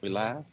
We 0.00 0.10
live? 0.10 0.44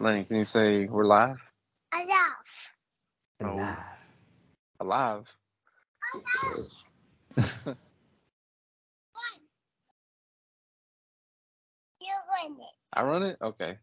Lenny, 0.00 0.24
can 0.24 0.36
you 0.36 0.44
say 0.44 0.86
we're 0.86 1.04
live? 1.04 1.36
Alive. 1.92 2.16
Oh. 3.44 3.76
Alive? 4.80 5.26
You 12.00 12.14
win 12.48 12.56
it. 12.60 12.74
I 12.92 13.02
run 13.02 13.22
it? 13.24 13.36
Okay. 13.42 13.76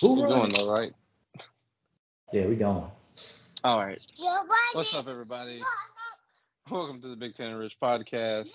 Who 0.00 0.14
We're 0.14 0.28
going 0.28 0.50
it? 0.50 0.56
though, 0.58 0.70
right? 0.72 0.92
Yeah, 2.32 2.46
we 2.46 2.54
going. 2.54 2.84
All 3.64 3.84
right. 3.84 4.00
What's 4.72 4.94
up, 4.94 5.08
everybody? 5.08 5.60
Welcome 6.68 7.00
to 7.02 7.08
the 7.08 7.14
Big 7.14 7.36
Tanner 7.36 7.60
Rich 7.60 7.76
podcast. 7.80 8.50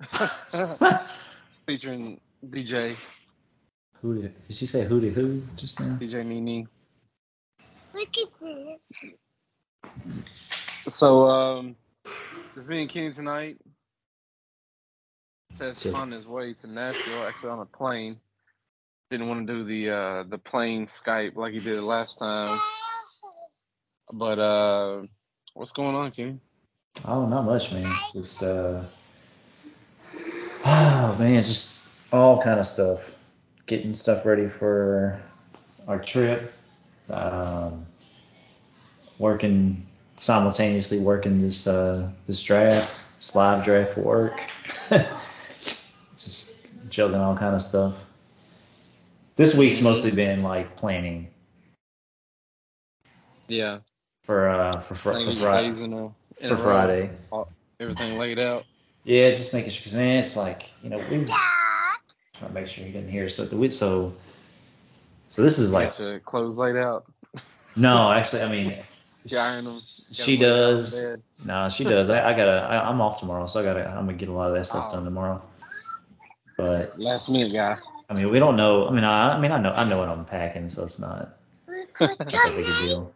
Featuring 1.66 2.20
DJ, 2.44 2.96
who 4.02 4.20
did, 4.20 4.34
did 4.48 4.56
she 4.56 4.66
say 4.66 4.84
who 4.84 5.00
did 5.00 5.12
who 5.12 5.42
just 5.54 5.78
now? 5.78 5.96
DJ 6.00 6.26
Nini. 6.26 6.66
Look 7.94 8.08
at 8.18 8.28
this. 8.40 8.92
So, 10.88 11.30
um, 11.30 11.76
it's 12.56 12.66
me 12.66 12.82
and 12.82 12.90
Kenny 12.90 13.12
tonight. 13.12 13.58
Says 15.56 15.80
Chill. 15.80 15.94
on 15.94 16.10
his 16.10 16.26
way 16.26 16.54
to 16.54 16.66
Nashville, 16.66 17.22
actually 17.22 17.50
on 17.50 17.60
a 17.60 17.64
plane. 17.64 18.16
Didn't 19.12 19.28
want 19.28 19.46
to 19.46 19.52
do 19.52 19.62
the 19.64 19.90
uh 19.90 20.24
the 20.24 20.38
plane 20.38 20.88
Skype 20.88 21.36
like 21.36 21.52
he 21.52 21.60
did 21.60 21.80
last 21.80 22.18
time. 22.18 22.58
But 24.12 24.38
uh 24.38 25.02
what's 25.54 25.72
going 25.72 25.94
on, 25.94 26.10
Kenny? 26.10 26.40
Oh, 27.04 27.26
not 27.26 27.44
much, 27.44 27.72
man. 27.72 27.94
Just 28.12 28.42
uh, 28.42 28.82
oh 30.64 31.16
man, 31.18 31.42
just 31.42 31.80
all 32.12 32.40
kind 32.40 32.58
of 32.58 32.66
stuff. 32.66 33.14
Getting 33.66 33.94
stuff 33.94 34.24
ready 34.24 34.48
for 34.48 35.20
our 35.86 35.98
trip. 35.98 36.52
Um, 37.10 37.86
working 39.18 39.86
simultaneously 40.16 40.98
working 40.98 41.40
this 41.40 41.66
uh 41.66 42.10
this 42.26 42.42
draft, 42.42 43.02
this 43.16 43.34
live 43.34 43.64
draft 43.64 43.94
for 43.94 44.00
work. 44.00 44.40
just 46.16 46.56
juggling 46.88 47.20
all 47.20 47.36
kind 47.36 47.54
of 47.54 47.62
stuff. 47.62 47.94
This 49.36 49.54
week's 49.54 49.80
mostly 49.80 50.10
been 50.10 50.42
like 50.42 50.76
planning 50.76 51.28
Yeah. 53.48 53.78
For 54.28 54.46
uh 54.46 54.70
for, 54.80 54.94
fr- 54.94 55.12
for, 55.12 55.18
think 55.24 55.38
Friday. 55.38 55.82
in 55.82 55.94
a, 55.94 56.04
in 56.04 56.12
For 56.40 56.48
a 56.48 56.50
row. 56.50 56.62
Friday. 56.62 57.10
Everything 57.80 58.18
laid 58.18 58.38
out. 58.38 58.66
Yeah, 59.04 59.30
just 59.30 59.54
making 59.54 59.70
sure, 59.70 59.80
because 59.80 59.94
man, 59.94 60.18
it's 60.18 60.36
like, 60.36 60.70
you 60.82 60.90
know, 60.90 60.98
we 61.10 61.24
Dad. 61.24 61.34
trying 62.36 62.50
to 62.50 62.52
make 62.52 62.66
sure 62.66 62.84
he 62.84 62.92
didn't 62.92 63.08
hear 63.08 63.24
us, 63.24 63.32
but 63.32 63.48
the 63.48 63.56
we 63.56 63.70
so, 63.70 64.12
so 65.30 65.40
this 65.42 65.58
is 65.58 65.72
like, 65.72 65.94
clothes 66.26 66.56
laid 66.56 66.76
out. 66.76 67.06
no, 67.76 68.12
actually, 68.12 68.42
I 68.42 68.50
mean, 68.50 68.74
them. 69.30 69.80
she 70.12 70.36
does. 70.36 71.02
No, 71.46 71.70
she 71.70 71.84
does. 71.84 72.10
I, 72.10 72.28
I 72.28 72.34
gotta, 72.34 72.66
I, 72.68 72.86
I'm 72.86 73.00
off 73.00 73.18
tomorrow, 73.20 73.46
so 73.46 73.60
I 73.60 73.64
gotta, 73.64 73.88
I'm 73.88 74.04
gonna 74.04 74.12
get 74.18 74.28
a 74.28 74.32
lot 74.32 74.48
of 74.50 74.56
that 74.56 74.66
stuff 74.66 74.88
Oh. 74.90 74.96
done 74.96 75.04
tomorrow. 75.06 75.40
But 76.58 76.98
Last 76.98 77.30
minute 77.30 77.54
guy. 77.54 77.78
I 78.10 78.14
mean, 78.14 78.30
we 78.30 78.38
don't 78.38 78.56
know. 78.56 78.88
I 78.88 78.90
mean, 78.90 79.04
I, 79.04 79.36
I 79.36 79.40
mean, 79.40 79.52
I 79.52 79.58
know, 79.58 79.72
I 79.72 79.88
know 79.88 79.96
what 79.96 80.10
I'm 80.10 80.26
packing, 80.26 80.68
so 80.68 80.84
it's 80.84 80.98
not 80.98 81.38
Look 82.00 82.18
not 82.18 82.30
that 82.30 82.52
big 82.54 82.64
deal. 82.64 83.10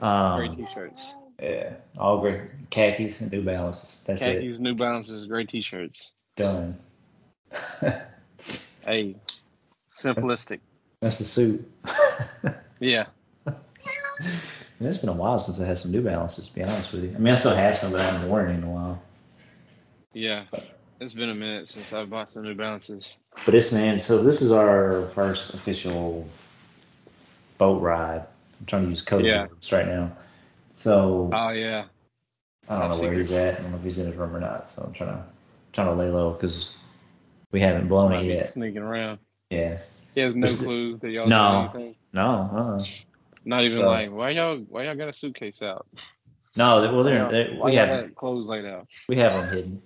Um, 0.00 0.38
Great 0.38 0.52
t-shirts. 0.54 1.14
yeah, 1.42 1.74
all 1.98 2.20
great 2.20 2.42
khakis 2.70 3.20
and 3.20 3.30
New 3.30 3.42
Balances. 3.42 4.02
That's 4.06 4.22
it. 4.22 4.40
Khakis, 4.40 4.58
New 4.58 4.74
Balances, 4.74 5.26
great 5.26 5.48
t-shirts. 5.48 6.14
Done. 6.36 6.78
Hey, 8.82 9.16
simplistic. 9.90 10.60
That's 11.00 11.18
the 11.18 11.24
suit. 11.24 11.70
Yeah. 12.80 13.04
And 13.44 14.88
it's 14.88 14.96
been 14.96 15.10
a 15.10 15.12
while 15.12 15.38
since 15.38 15.60
I 15.60 15.66
had 15.66 15.76
some 15.76 15.90
New 15.92 16.00
Balances, 16.00 16.48
to 16.48 16.54
be 16.54 16.62
honest 16.62 16.92
with 16.92 17.04
you. 17.04 17.12
I 17.14 17.18
mean, 17.18 17.34
I 17.34 17.36
still 17.36 17.54
have 17.54 17.76
some, 17.76 17.92
but 17.92 18.00
I 18.00 18.04
haven't 18.04 18.26
worn 18.30 18.48
in 18.50 18.62
a 18.64 18.70
while. 18.70 19.02
Yeah. 20.14 20.44
It's 20.98 21.12
been 21.12 21.28
a 21.28 21.34
minute 21.34 21.68
since 21.68 21.92
I 21.92 22.06
bought 22.06 22.30
some 22.30 22.44
New 22.44 22.54
Balances. 22.54 23.18
But 23.44 23.52
this 23.52 23.70
man, 23.70 24.00
so 24.00 24.22
this 24.22 24.40
is 24.40 24.50
our 24.50 25.08
first 25.14 25.52
official 25.52 26.26
boat 27.58 27.82
ride. 27.82 28.24
I'm 28.60 28.66
trying 28.66 28.84
to 28.84 28.90
use 28.90 29.02
code 29.02 29.24
Yeah. 29.24 29.46
words 29.48 29.72
right 29.72 29.86
now. 29.86 30.12
So 30.74 31.30
Oh 31.32 31.48
yeah. 31.50 31.84
I 32.68 32.78
don't 32.78 32.88
know 32.90 32.94
top 32.96 33.02
where 33.04 33.14
he's 33.14 33.32
at. 33.32 33.58
I 33.58 33.62
don't 33.62 33.72
know 33.72 33.78
if 33.78 33.82
he's 33.84 33.98
in 33.98 34.06
his 34.06 34.14
room 34.16 34.36
or 34.36 34.40
not. 34.40 34.70
So 34.70 34.82
I'm 34.82 34.92
trying 34.92 35.10
to 35.16 35.24
trying 35.72 35.88
to 35.88 35.94
lay 35.94 36.08
low 36.10 36.32
because 36.32 36.74
we 37.52 37.60
haven't 37.60 37.88
blown 37.88 38.10
Might 38.10 38.24
it 38.26 38.34
yet. 38.34 38.46
sneaking 38.48 38.82
around. 38.82 39.18
Yeah. 39.50 39.78
He 40.14 40.20
has 40.20 40.34
no 40.34 40.46
clue 40.46 40.96
that 40.98 41.10
y'all 41.10 41.26
No. 41.28 41.70
anything. 41.74 41.94
No. 42.12 42.30
Uh. 42.80 42.84
Not 43.44 43.64
even 43.64 43.78
So- 43.78 43.86
like 43.86 44.10
why 44.12 44.30
y'all 44.30 44.58
why 44.68 44.84
y'all 44.84 44.94
got 44.96 45.08
a 45.08 45.12
suitcase 45.12 45.62
out? 45.62 45.86
No. 46.56 46.80
Well, 46.92 47.02
they're, 47.04 47.18
y'all, 47.18 47.30
they 47.30 47.56
why 47.56 47.70
we 47.70 47.76
have 47.76 48.14
clothes 48.14 48.46
laid 48.46 48.64
out? 48.66 48.86
we 49.08 49.16
have 49.16 49.32
them 49.32 49.48
hidden, 49.54 49.82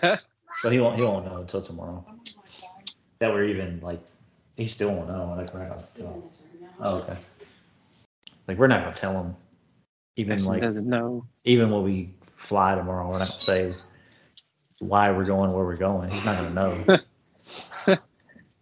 but 0.62 0.72
he 0.72 0.80
won't 0.80 0.96
he 0.96 1.02
won't 1.02 1.26
know 1.26 1.38
until 1.38 1.60
tomorrow. 1.62 2.04
That 3.18 3.32
we're 3.32 3.44
even 3.44 3.80
like 3.80 4.00
he 4.56 4.66
still 4.66 4.94
won't 4.94 5.08
know. 5.08 5.34
Like 5.36 5.52
we're 5.52 5.60
not 5.66 5.70
gonna 5.70 5.86
tell 5.96 6.12
him. 6.12 6.22
Oh, 6.80 6.96
okay. 6.98 7.16
Like 8.48 8.58
we're 8.58 8.66
not 8.66 8.82
gonna 8.84 8.96
tell 8.96 9.12
him. 9.12 9.36
Even 10.16 10.32
Actually 10.32 10.48
like 10.48 10.62
doesn't 10.62 10.88
know. 10.88 11.26
even 11.44 11.70
when 11.70 11.84
we 11.84 12.14
fly 12.22 12.74
tomorrow, 12.74 13.06
we're 13.06 13.18
not 13.18 13.28
gonna 13.28 13.38
say 13.38 13.72
why 14.80 15.10
we're 15.12 15.24
going 15.24 15.52
where 15.52 15.64
we're 15.64 15.76
going. 15.76 16.10
He's 16.10 16.24
not 16.24 16.36
gonna 16.38 16.54
know. 16.54 17.96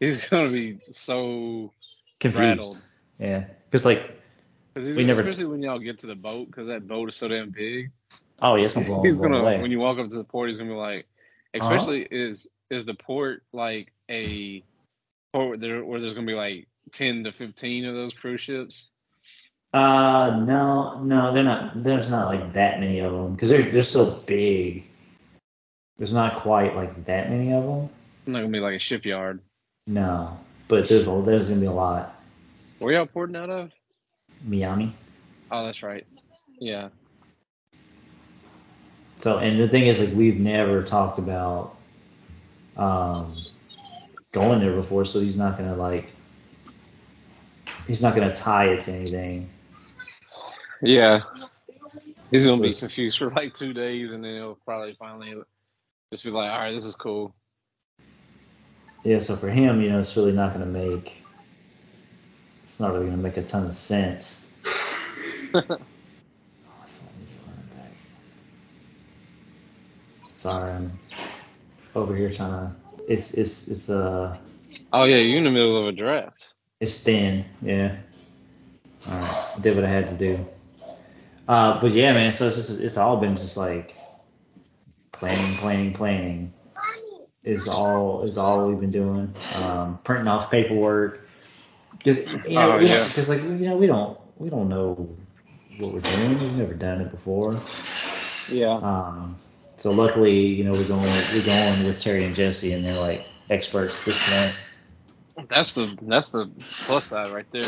He's 0.00 0.18
gonna 0.26 0.50
be 0.50 0.78
so 0.92 1.72
Confused. 2.20 2.40
rattled. 2.40 2.78
Yeah. 3.18 3.44
Because 3.70 3.84
like, 3.86 4.12
Cause 4.74 4.84
We 4.86 5.04
never- 5.04 5.22
especially 5.22 5.46
when 5.46 5.62
y'all 5.62 5.78
get 5.78 5.98
to 6.00 6.06
the 6.06 6.14
boat, 6.14 6.48
because 6.48 6.66
that 6.68 6.86
boat 6.86 7.08
is 7.08 7.16
so 7.16 7.28
damn 7.28 7.48
big. 7.50 7.90
oh 8.42 8.56
gonna 8.56 8.68
blow, 8.86 9.02
he's 9.02 9.18
gonna 9.18 9.38
away. 9.38 9.60
when 9.62 9.70
you 9.70 9.78
walk 9.78 9.98
up 9.98 10.10
to 10.10 10.16
the 10.16 10.24
port, 10.24 10.50
he's 10.50 10.58
gonna 10.58 10.68
be 10.70 10.76
like, 10.76 11.06
Uh-huh. 11.54 11.64
especially 11.74 12.02
is 12.10 12.48
is 12.70 12.84
the 12.84 12.92
port 12.94 13.42
like 13.54 13.92
a 14.10 14.62
port 15.32 15.48
where, 15.48 15.56
there, 15.56 15.84
where 15.84 16.00
there's 16.00 16.12
gonna 16.12 16.26
be 16.26 16.34
like 16.34 16.68
ten 16.92 17.24
to 17.24 17.32
fifteen 17.32 17.86
of 17.86 17.94
those 17.94 18.12
cruise 18.12 18.42
ships? 18.42 18.90
Uh, 19.76 20.36
no, 20.36 21.02
no, 21.02 21.34
they're 21.34 21.42
not. 21.42 21.82
There's 21.82 22.08
not 22.08 22.28
like 22.28 22.54
that 22.54 22.80
many 22.80 23.00
of 23.00 23.12
them 23.12 23.34
because 23.34 23.50
they're 23.50 23.70
they're 23.70 23.82
so 23.82 24.10
big. 24.24 24.84
There's 25.98 26.14
not 26.14 26.36
quite 26.36 26.74
like 26.74 27.04
that 27.04 27.28
many 27.28 27.52
of 27.52 27.62
them. 27.62 27.90
Not 28.24 28.40
gonna 28.40 28.52
be 28.52 28.60
like 28.60 28.76
a 28.76 28.78
shipyard. 28.78 29.38
No, 29.86 30.40
but 30.68 30.88
there's 30.88 31.06
a, 31.06 31.22
there's 31.22 31.50
gonna 31.50 31.60
be 31.60 31.66
a 31.66 31.72
lot. 31.72 32.18
Where 32.78 32.94
y'all 32.94 33.04
porting 33.04 33.36
out 33.36 33.50
of? 33.50 33.70
Miami. 34.46 34.94
Oh, 35.50 35.66
that's 35.66 35.82
right. 35.82 36.06
Yeah. 36.58 36.88
So 39.16 39.36
and 39.36 39.60
the 39.60 39.68
thing 39.68 39.88
is 39.88 40.00
like 40.00 40.14
we've 40.14 40.40
never 40.40 40.84
talked 40.84 41.18
about 41.18 41.76
um 42.78 43.30
going 44.32 44.60
there 44.60 44.74
before, 44.74 45.04
so 45.04 45.20
he's 45.20 45.36
not 45.36 45.58
gonna 45.58 45.76
like 45.76 46.12
he's 47.86 48.00
not 48.00 48.14
gonna 48.14 48.34
tie 48.34 48.68
it 48.68 48.82
to 48.84 48.92
anything. 48.92 49.50
Yeah. 50.82 51.22
He's 52.30 52.44
gonna 52.44 52.60
be 52.60 52.74
confused 52.74 53.18
for 53.18 53.30
like 53.30 53.54
two 53.54 53.72
days, 53.72 54.10
and 54.10 54.24
then 54.24 54.34
he'll 54.34 54.58
probably 54.64 54.94
finally 54.98 55.34
just 56.12 56.24
be 56.24 56.30
like, 56.30 56.50
"All 56.50 56.58
right, 56.58 56.72
this 56.72 56.84
is 56.84 56.94
cool." 56.94 57.34
Yeah, 59.04 59.20
so 59.20 59.36
for 59.36 59.48
him, 59.48 59.80
you 59.80 59.90
know, 59.90 60.00
it's 60.00 60.16
really 60.16 60.32
not 60.32 60.52
gonna 60.52 60.66
make 60.66 61.22
it's 62.64 62.80
not 62.80 62.92
really 62.92 63.06
gonna 63.06 63.16
make 63.18 63.36
a 63.36 63.42
ton 63.42 63.64
of 63.66 63.76
sense. 63.76 64.48
Oh, 65.54 65.60
it's 65.60 67.00
not 67.00 67.12
me 67.14 67.26
running 67.46 67.68
back. 67.76 67.92
Sorry, 70.32 70.72
I'm 70.72 70.98
over 71.94 72.14
here 72.16 72.32
trying 72.32 72.50
to. 72.50 72.72
It's 73.08 73.34
it's 73.34 73.68
it's 73.68 73.88
uh 73.88 74.36
Oh 74.92 75.04
yeah, 75.04 75.18
you're 75.18 75.38
in 75.38 75.44
the 75.44 75.50
middle 75.50 75.80
of 75.80 75.86
a 75.86 75.92
draft. 75.92 76.54
it's 76.80 77.02
thin, 77.02 77.44
yeah. 77.62 77.96
All 79.08 79.20
right, 79.20 79.46
I 79.56 79.60
did 79.60 79.76
what 79.76 79.84
I 79.84 79.88
had 79.88 80.08
to 80.10 80.16
do. 80.16 80.44
Uh, 81.48 81.80
but 81.80 81.92
yeah, 81.92 82.12
man. 82.12 82.32
So 82.32 82.48
it's 82.48 82.56
just 82.56 82.80
it's 82.80 82.96
all 82.96 83.18
been 83.18 83.36
just 83.36 83.56
like 83.56 83.94
planning, 85.12 85.56
planning, 85.56 85.92
planning. 85.92 86.52
Is 87.44 87.68
all 87.68 88.24
is 88.26 88.38
all 88.38 88.68
we've 88.68 88.80
been 88.80 88.90
doing. 88.90 89.32
Um, 89.54 89.98
printing 90.04 90.26
off 90.28 90.50
paperwork. 90.50 91.28
Because 91.92 92.18
you 92.18 92.58
know, 92.60 92.72
Oh, 92.72 92.78
we 92.78 92.86
yeah. 92.88 93.06
because 93.06 93.28
like 93.28 93.42
you 93.42 93.68
know 93.68 93.76
we 93.76 93.86
don't 93.86 94.18
we 94.38 94.50
don't 94.50 94.68
know 94.68 95.16
what 95.78 95.92
we're 95.92 96.00
doing. 96.00 96.38
We've 96.38 96.56
never 96.56 96.74
done 96.74 97.00
it 97.00 97.10
before. 97.10 97.60
Yeah. 98.48 98.74
Um, 98.82 99.36
so 99.76 99.92
luckily, 99.92 100.38
you 100.46 100.64
know, 100.64 100.72
we're 100.72 100.88
going 100.88 101.02
we're 101.34 101.44
going 101.46 101.84
with 101.84 102.00
Terry 102.00 102.24
and 102.24 102.34
Jesse, 102.34 102.72
and 102.72 102.84
they're 102.84 102.98
like 103.00 103.26
experts 103.50 103.98
at 103.98 104.04
this 104.04 104.28
point. 104.30 104.56
That's 105.48 105.74
the 105.74 105.96
that's 106.02 106.32
the 106.32 106.50
plus 106.86 107.06
side 107.06 107.32
right 107.32 107.46
there. 107.52 107.64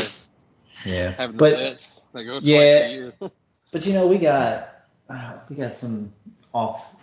Yeah. 0.84 1.14
Having 1.16 1.36
But 1.36 1.50
the 1.50 1.56
vets, 1.56 2.02
they 2.14 2.24
go 2.24 2.40
twice 2.40 2.46
Yeah. 2.46 3.10
but 3.70 3.86
you 3.86 3.92
know, 3.92 4.06
we 4.06 4.18
got 4.18 4.68
uh, 5.08 5.34
we 5.48 5.56
got 5.56 5.76
some 5.76 6.12
off 6.54 6.94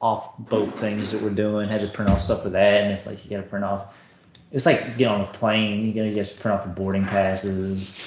off 0.00 0.36
boat 0.38 0.78
things 0.78 1.10
that 1.12 1.20
we're 1.22 1.30
doing. 1.30 1.68
Had 1.68 1.80
to 1.80 1.88
print 1.88 2.10
off 2.10 2.22
stuff 2.22 2.42
for 2.42 2.50
that, 2.50 2.82
and 2.82 2.92
it's 2.92 3.06
like 3.06 3.24
you 3.24 3.30
got 3.30 3.42
to 3.42 3.48
print 3.48 3.64
off. 3.64 3.94
It's 4.52 4.66
like 4.66 4.96
get 4.96 5.08
on 5.08 5.22
a 5.22 5.26
plane. 5.26 5.86
You 5.86 5.92
get 5.92 6.28
to 6.28 6.34
print 6.36 6.58
off 6.58 6.64
the 6.64 6.70
boarding 6.70 7.04
passes, 7.04 7.98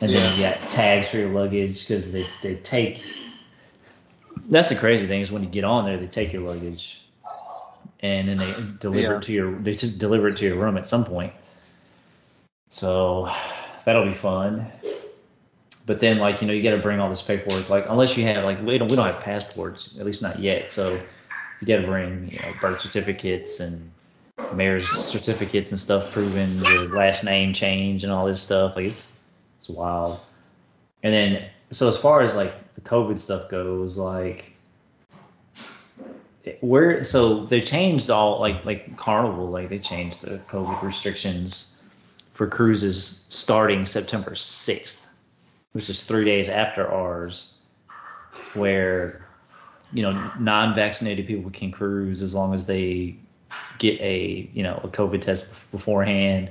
and 0.00 0.14
then 0.14 0.36
you 0.36 0.42
got 0.42 0.56
tags 0.70 1.08
for 1.08 1.18
your 1.18 1.30
luggage 1.30 1.86
because 1.86 2.12
they 2.12 2.26
they 2.42 2.56
take. 2.56 3.02
That's 4.48 4.68
the 4.70 4.76
crazy 4.76 5.06
thing 5.06 5.20
is 5.20 5.30
when 5.30 5.42
you 5.42 5.48
get 5.48 5.64
on 5.64 5.84
there, 5.84 5.98
they 5.98 6.06
take 6.06 6.32
your 6.32 6.42
luggage, 6.42 7.02
and 8.00 8.28
then 8.28 8.38
they 8.38 8.54
deliver 8.80 9.12
Yeah. 9.12 9.16
it 9.18 9.22
to 9.24 9.32
your 9.32 9.52
they 9.58 9.72
deliver 9.74 10.28
it 10.28 10.36
to 10.38 10.46
your 10.46 10.56
room 10.56 10.78
at 10.78 10.86
some 10.86 11.04
point. 11.04 11.32
So 12.70 13.30
that'll 13.84 14.06
be 14.06 14.14
fun. 14.14 14.66
But 15.88 16.00
then 16.00 16.18
like 16.18 16.42
you 16.42 16.46
know 16.46 16.52
you 16.52 16.62
got 16.62 16.72
to 16.72 16.82
bring 16.82 17.00
all 17.00 17.08
this 17.08 17.22
paperwork 17.22 17.70
like 17.70 17.86
unless 17.88 18.14
you 18.14 18.22
have 18.24 18.44
like 18.44 18.60
we 18.62 18.76
don't 18.76 18.90
we 18.90 18.96
don't 18.96 19.06
have 19.06 19.22
passports 19.22 19.96
at 19.98 20.04
least 20.04 20.20
not 20.20 20.38
yet. 20.38 20.70
So 20.70 21.00
you 21.60 21.66
got 21.66 21.80
to 21.80 21.86
bring 21.86 22.30
you 22.30 22.38
know 22.40 22.52
birth 22.60 22.82
certificates 22.82 23.58
and 23.58 23.90
marriage 24.52 24.86
certificates 24.86 25.70
and 25.70 25.80
stuff 25.80 26.12
proving 26.12 26.54
your 26.66 26.88
last 26.94 27.24
name 27.24 27.54
change 27.54 28.04
and 28.04 28.12
all 28.12 28.26
this 28.26 28.42
stuff. 28.42 28.76
Like 28.76 28.84
it's 28.84 29.18
it's 29.60 29.70
wild. 29.70 30.20
And 31.02 31.14
then 31.14 31.44
so 31.70 31.88
as 31.88 31.96
far 31.96 32.20
as 32.20 32.36
like 32.36 32.52
the 32.74 32.82
COVID 32.82 33.16
stuff 33.16 33.48
goes 33.48 33.96
like 33.96 34.52
where 36.60 37.02
so 37.02 37.46
they 37.46 37.62
changed 37.62 38.10
all 38.10 38.40
like 38.40 38.62
like 38.66 38.94
Carnival 38.98 39.48
like 39.48 39.70
they 39.70 39.78
changed 39.78 40.20
the 40.20 40.36
COVID 40.50 40.82
restrictions 40.82 41.80
for 42.34 42.46
cruises 42.46 43.26
starting 43.30 43.84
September 43.84 44.32
6th, 44.32 45.07
which 45.72 45.90
is 45.90 46.02
three 46.02 46.24
days 46.24 46.48
after 46.48 46.86
ours, 46.90 47.54
where 48.54 49.26
you 49.92 50.02
know 50.02 50.30
non-vaccinated 50.38 51.26
people 51.26 51.50
can 51.50 51.70
cruise 51.70 52.22
as 52.22 52.34
long 52.34 52.54
as 52.54 52.66
they 52.66 53.16
get 53.78 54.00
a 54.00 54.48
you 54.52 54.62
know 54.62 54.80
a 54.84 54.88
COVID 54.88 55.20
test 55.20 55.48
beforehand, 55.70 56.50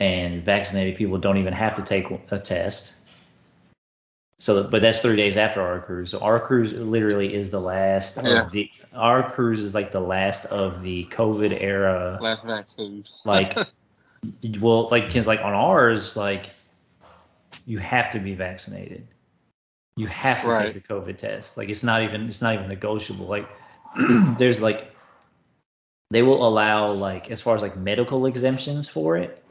and 0.00 0.42
vaccinated 0.44 0.96
people 0.96 1.18
don't 1.18 1.38
even 1.38 1.52
have 1.52 1.74
to 1.76 1.82
take 1.82 2.06
a 2.30 2.38
test. 2.38 2.94
So, 4.38 4.68
but 4.68 4.82
that's 4.82 5.00
three 5.00 5.16
days 5.16 5.36
after 5.36 5.62
our 5.62 5.80
cruise. 5.80 6.10
So 6.10 6.18
our 6.18 6.40
cruise 6.40 6.72
literally 6.72 7.34
is 7.34 7.50
the 7.50 7.60
last 7.60 8.18
Yeah. 8.22 8.42
of 8.42 8.50
the. 8.50 8.68
Our 8.94 9.28
cruise 9.30 9.60
is 9.60 9.74
like 9.74 9.92
the 9.92 10.00
last 10.00 10.44
of 10.46 10.82
the 10.82 11.04
COVID 11.06 11.56
era 11.60 12.18
Last 12.20 12.44
vaccine. 12.44 13.04
like 13.24 13.56
well 14.60 14.88
like 14.90 15.10
'cause, 15.12 15.26
like 15.26 15.40
on 15.40 15.52
ours 15.54 16.16
like 16.16 16.50
you 17.66 17.78
have 17.78 18.12
to 18.12 18.18
be 18.18 18.34
vaccinated 18.34 19.06
you 19.96 20.06
have 20.08 20.40
to 20.42 20.48
Right. 20.48 20.74
take 20.74 20.82
the 20.86 20.94
covid 20.94 21.16
test 21.16 21.56
like 21.56 21.68
it's 21.68 21.82
not 21.82 22.02
even 22.02 22.28
it's 22.28 22.42
not 22.42 22.54
even 22.54 22.68
negotiable 22.68 23.26
like 23.26 23.48
there's 24.38 24.60
like 24.60 24.90
they 26.10 26.22
will 26.22 26.46
allow 26.46 26.88
like 26.92 27.30
as 27.30 27.40
far 27.40 27.54
as 27.56 27.62
like 27.62 27.76
medical 27.76 28.26
exemptions 28.26 28.88
for 28.88 29.16
it 29.16 29.42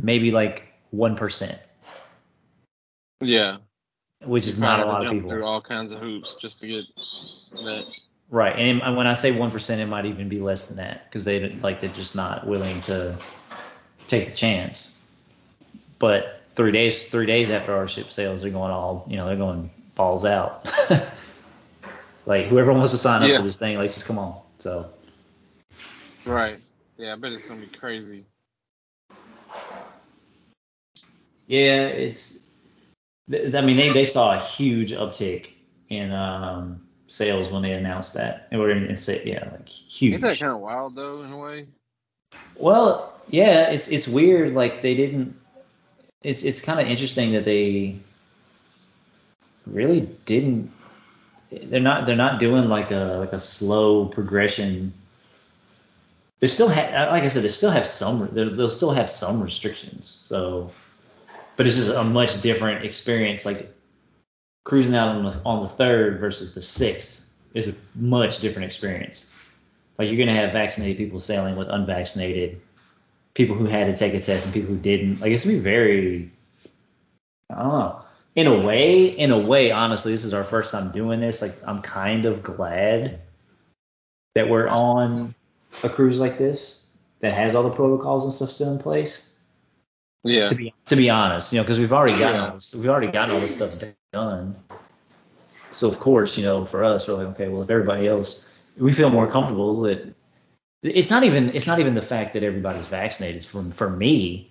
maybe 0.00 0.30
like 0.30 0.72
1% 0.94 1.58
Yeah. 3.20 3.58
which 4.24 4.46
is 4.46 4.60
not 4.60 4.80
a 4.80 4.84
lot 4.86 5.06
of 5.06 5.12
people 5.12 5.28
Through 5.30 5.44
all 5.44 5.60
kinds 5.60 5.92
of 5.92 6.00
hoops 6.00 6.36
just 6.40 6.60
to 6.60 6.66
get 6.66 6.84
that. 7.64 7.84
Right, 8.30 8.58
and 8.58 8.96
when 8.96 9.06
I 9.06 9.12
say 9.14 9.32
one 9.38 9.50
percent, 9.50 9.80
it 9.82 9.86
might 9.86 10.06
even 10.06 10.28
be 10.30 10.40
less 10.40 10.66
than 10.66 10.78
that 10.78 11.04
because 11.04 11.24
they 11.24 11.50
like 11.62 11.80
they're 11.80 11.90
just 11.90 12.14
not 12.14 12.46
willing 12.46 12.80
to 12.82 13.16
take 14.08 14.28
the 14.30 14.34
chance. 14.34 14.96
But 15.98 16.33
three 16.54 16.72
days, 16.72 17.06
three 17.06 17.26
days 17.26 17.50
after 17.50 17.74
our 17.74 17.88
ship 17.88 18.10
sails, 18.10 18.42
they're 18.42 18.50
going 18.50 18.70
all, 18.70 19.06
you 19.08 19.16
know, 19.16 19.26
they're 19.26 19.36
going 19.36 19.70
balls 19.94 20.24
out. 20.24 20.70
like 22.26 22.46
whoever 22.46 22.72
wants 22.72 22.92
to 22.92 22.98
sign 22.98 23.22
up 23.22 23.30
Yeah. 23.30 23.36
for 23.38 23.42
this 23.42 23.56
thing, 23.56 23.76
like 23.76 23.92
just 23.92 24.06
come 24.06 24.18
on. 24.18 24.40
So 24.58 24.90
Right. 26.24 26.58
Yeah, 26.96 27.12
I 27.12 27.16
bet 27.16 27.32
it's 27.32 27.44
gonna 27.44 27.60
be 27.60 27.66
crazy. 27.66 28.24
yeah, 31.46 31.86
it's. 31.86 32.46
th- 33.30 33.54
I 33.54 33.60
mean, 33.60 33.76
they 33.76 33.92
they 33.92 34.04
saw 34.04 34.36
a 34.36 34.40
huge 34.40 34.92
uptick 34.92 35.48
in 35.90 36.12
um 36.12 36.86
sales 37.08 37.52
when 37.52 37.62
they 37.62 37.72
announced 37.72 38.14
that. 38.14 38.48
Or 38.52 38.70
in, 38.70 38.84
in 38.84 38.96
yeah, 39.24 39.48
like 39.52 39.68
huge. 39.68 40.14
Ain't 40.14 40.22
that 40.22 40.38
kind 40.38 40.52
of 40.52 40.60
wild 40.60 40.94
though, 40.94 41.22
in 41.22 41.32
a 41.32 41.36
way? 41.36 41.66
Well, 42.56 43.12
yeah, 43.28 43.70
it's 43.70 43.88
it's 43.88 44.08
weird. 44.08 44.54
Like 44.54 44.82
they 44.82 44.94
didn't. 44.94 45.36
It's 46.24 46.42
it's 46.42 46.62
kind 46.62 46.80
of 46.80 46.88
interesting 46.88 47.32
that 47.32 47.44
they 47.44 47.96
really 49.66 50.00
didn't. 50.24 50.72
They're 51.52 51.80
not 51.80 52.06
they're 52.06 52.16
not 52.16 52.40
doing 52.40 52.68
like 52.68 52.90
a 52.90 53.18
like 53.20 53.32
a 53.34 53.38
slow 53.38 54.06
progression. 54.06 54.94
They 56.40 56.46
still 56.48 56.68
have, 56.68 56.92
uh, 56.92 57.12
like 57.12 57.22
I 57.22 57.28
said, 57.28 57.44
they 57.44 57.48
still 57.48 57.70
have 57.70 57.86
some. 57.86 58.28
they'll 58.32 58.70
still 58.70 58.90
have 58.90 59.08
some 59.08 59.42
restrictions. 59.42 60.08
So, 60.08 60.72
but 61.56 61.66
it's 61.66 61.76
just 61.76 61.94
a 61.94 62.02
much 62.02 62.40
different 62.40 62.84
experience. 62.84 63.44
Like 63.44 63.72
cruising 64.64 64.94
out 64.94 65.16
on 65.16 65.24
the 65.24 65.40
on 65.44 65.62
the 65.62 65.68
third 65.68 66.20
versus 66.20 66.54
the 66.54 66.62
sixth 66.62 67.30
is 67.52 67.68
a 67.68 67.74
much 67.94 68.40
different 68.40 68.64
experience. 68.64 69.30
Like 69.98 70.08
you're 70.08 70.18
gonna 70.18 70.38
have 70.38 70.52
vaccinated 70.52 70.96
people 70.96 71.20
sailing 71.20 71.54
with 71.54 71.68
unvaccinated 71.68 72.60
people 73.34 73.56
who 73.56 73.66
had 73.66 73.86
to 73.86 73.96
take 73.96 74.14
a 74.14 74.20
test 74.20 74.46
and 74.46 74.54
people 74.54 74.70
who 74.70 74.80
didn't. 74.80 75.20
Like 75.20 75.32
it's 75.32 75.44
gonna 75.44 75.56
be 75.56 75.62
very 75.62 76.30
I 77.50 77.62
don't 77.62 77.68
know. 77.68 78.00
In 78.36 78.46
a 78.48 78.58
way, 78.66 79.06
in 79.06 79.30
a 79.30 79.38
way, 79.38 79.70
honestly, 79.70 80.10
this 80.12 80.24
is 80.24 80.34
our 80.34 80.42
first 80.42 80.72
time 80.72 80.90
doing 80.90 81.20
this. 81.20 81.40
Like 81.42 81.54
I'm 81.66 81.80
kind 81.82 82.24
of 82.24 82.42
glad 82.42 83.20
that 84.34 84.48
we're 84.48 84.68
on 84.68 85.34
a 85.82 85.88
cruise 85.88 86.18
like 86.18 86.38
this 86.38 86.88
that 87.20 87.34
has 87.34 87.54
all 87.54 87.62
the 87.62 87.70
protocols 87.70 88.24
and 88.24 88.32
stuff 88.32 88.50
still 88.50 88.72
in 88.72 88.78
place. 88.78 89.38
Yeah. 90.24 90.48
To 90.48 90.54
be 90.54 90.74
to 90.86 90.96
be 90.96 91.10
honest, 91.10 91.52
you 91.52 91.58
know, 91.58 91.62
because 91.62 91.78
we've 91.78 91.92
already 91.92 92.18
gotten 92.18 92.36
Yeah. 92.40 92.48
all 92.48 92.54
this, 92.54 92.74
we've 92.74 92.88
already 92.88 93.08
gotten 93.08 93.34
all 93.34 93.40
this 93.40 93.54
stuff 93.54 93.72
done. 94.12 94.56
So 95.72 95.88
of 95.88 96.00
course, 96.00 96.38
you 96.38 96.44
know, 96.44 96.64
for 96.64 96.82
us, 96.84 97.06
we're 97.06 97.14
like, 97.14 97.26
okay, 97.28 97.48
well, 97.48 97.62
if 97.62 97.70
everybody 97.70 98.06
else, 98.06 98.48
we 98.76 98.92
feel 98.92 99.10
more 99.10 99.30
comfortable 99.30 99.82
that 99.82 100.14
it's 100.84 101.10
not 101.10 101.24
even 101.24 101.50
it's 101.54 101.66
not 101.66 101.80
even 101.80 101.94
the 101.94 102.02
fact 102.02 102.34
that 102.34 102.42
everybody's 102.42 102.86
vaccinated. 102.86 103.44
For 103.44 103.62
for 103.70 103.88
me, 103.88 104.50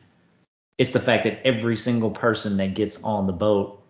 it's 0.78 0.90
the 0.90 1.00
fact 1.00 1.26
that 1.26 1.46
every 1.46 1.78
single 1.78 2.12
person 2.12 2.58
that 2.58 2.74
gets 2.74 3.02
on 3.04 3.28
the 3.28 3.34
boat 3.34 3.82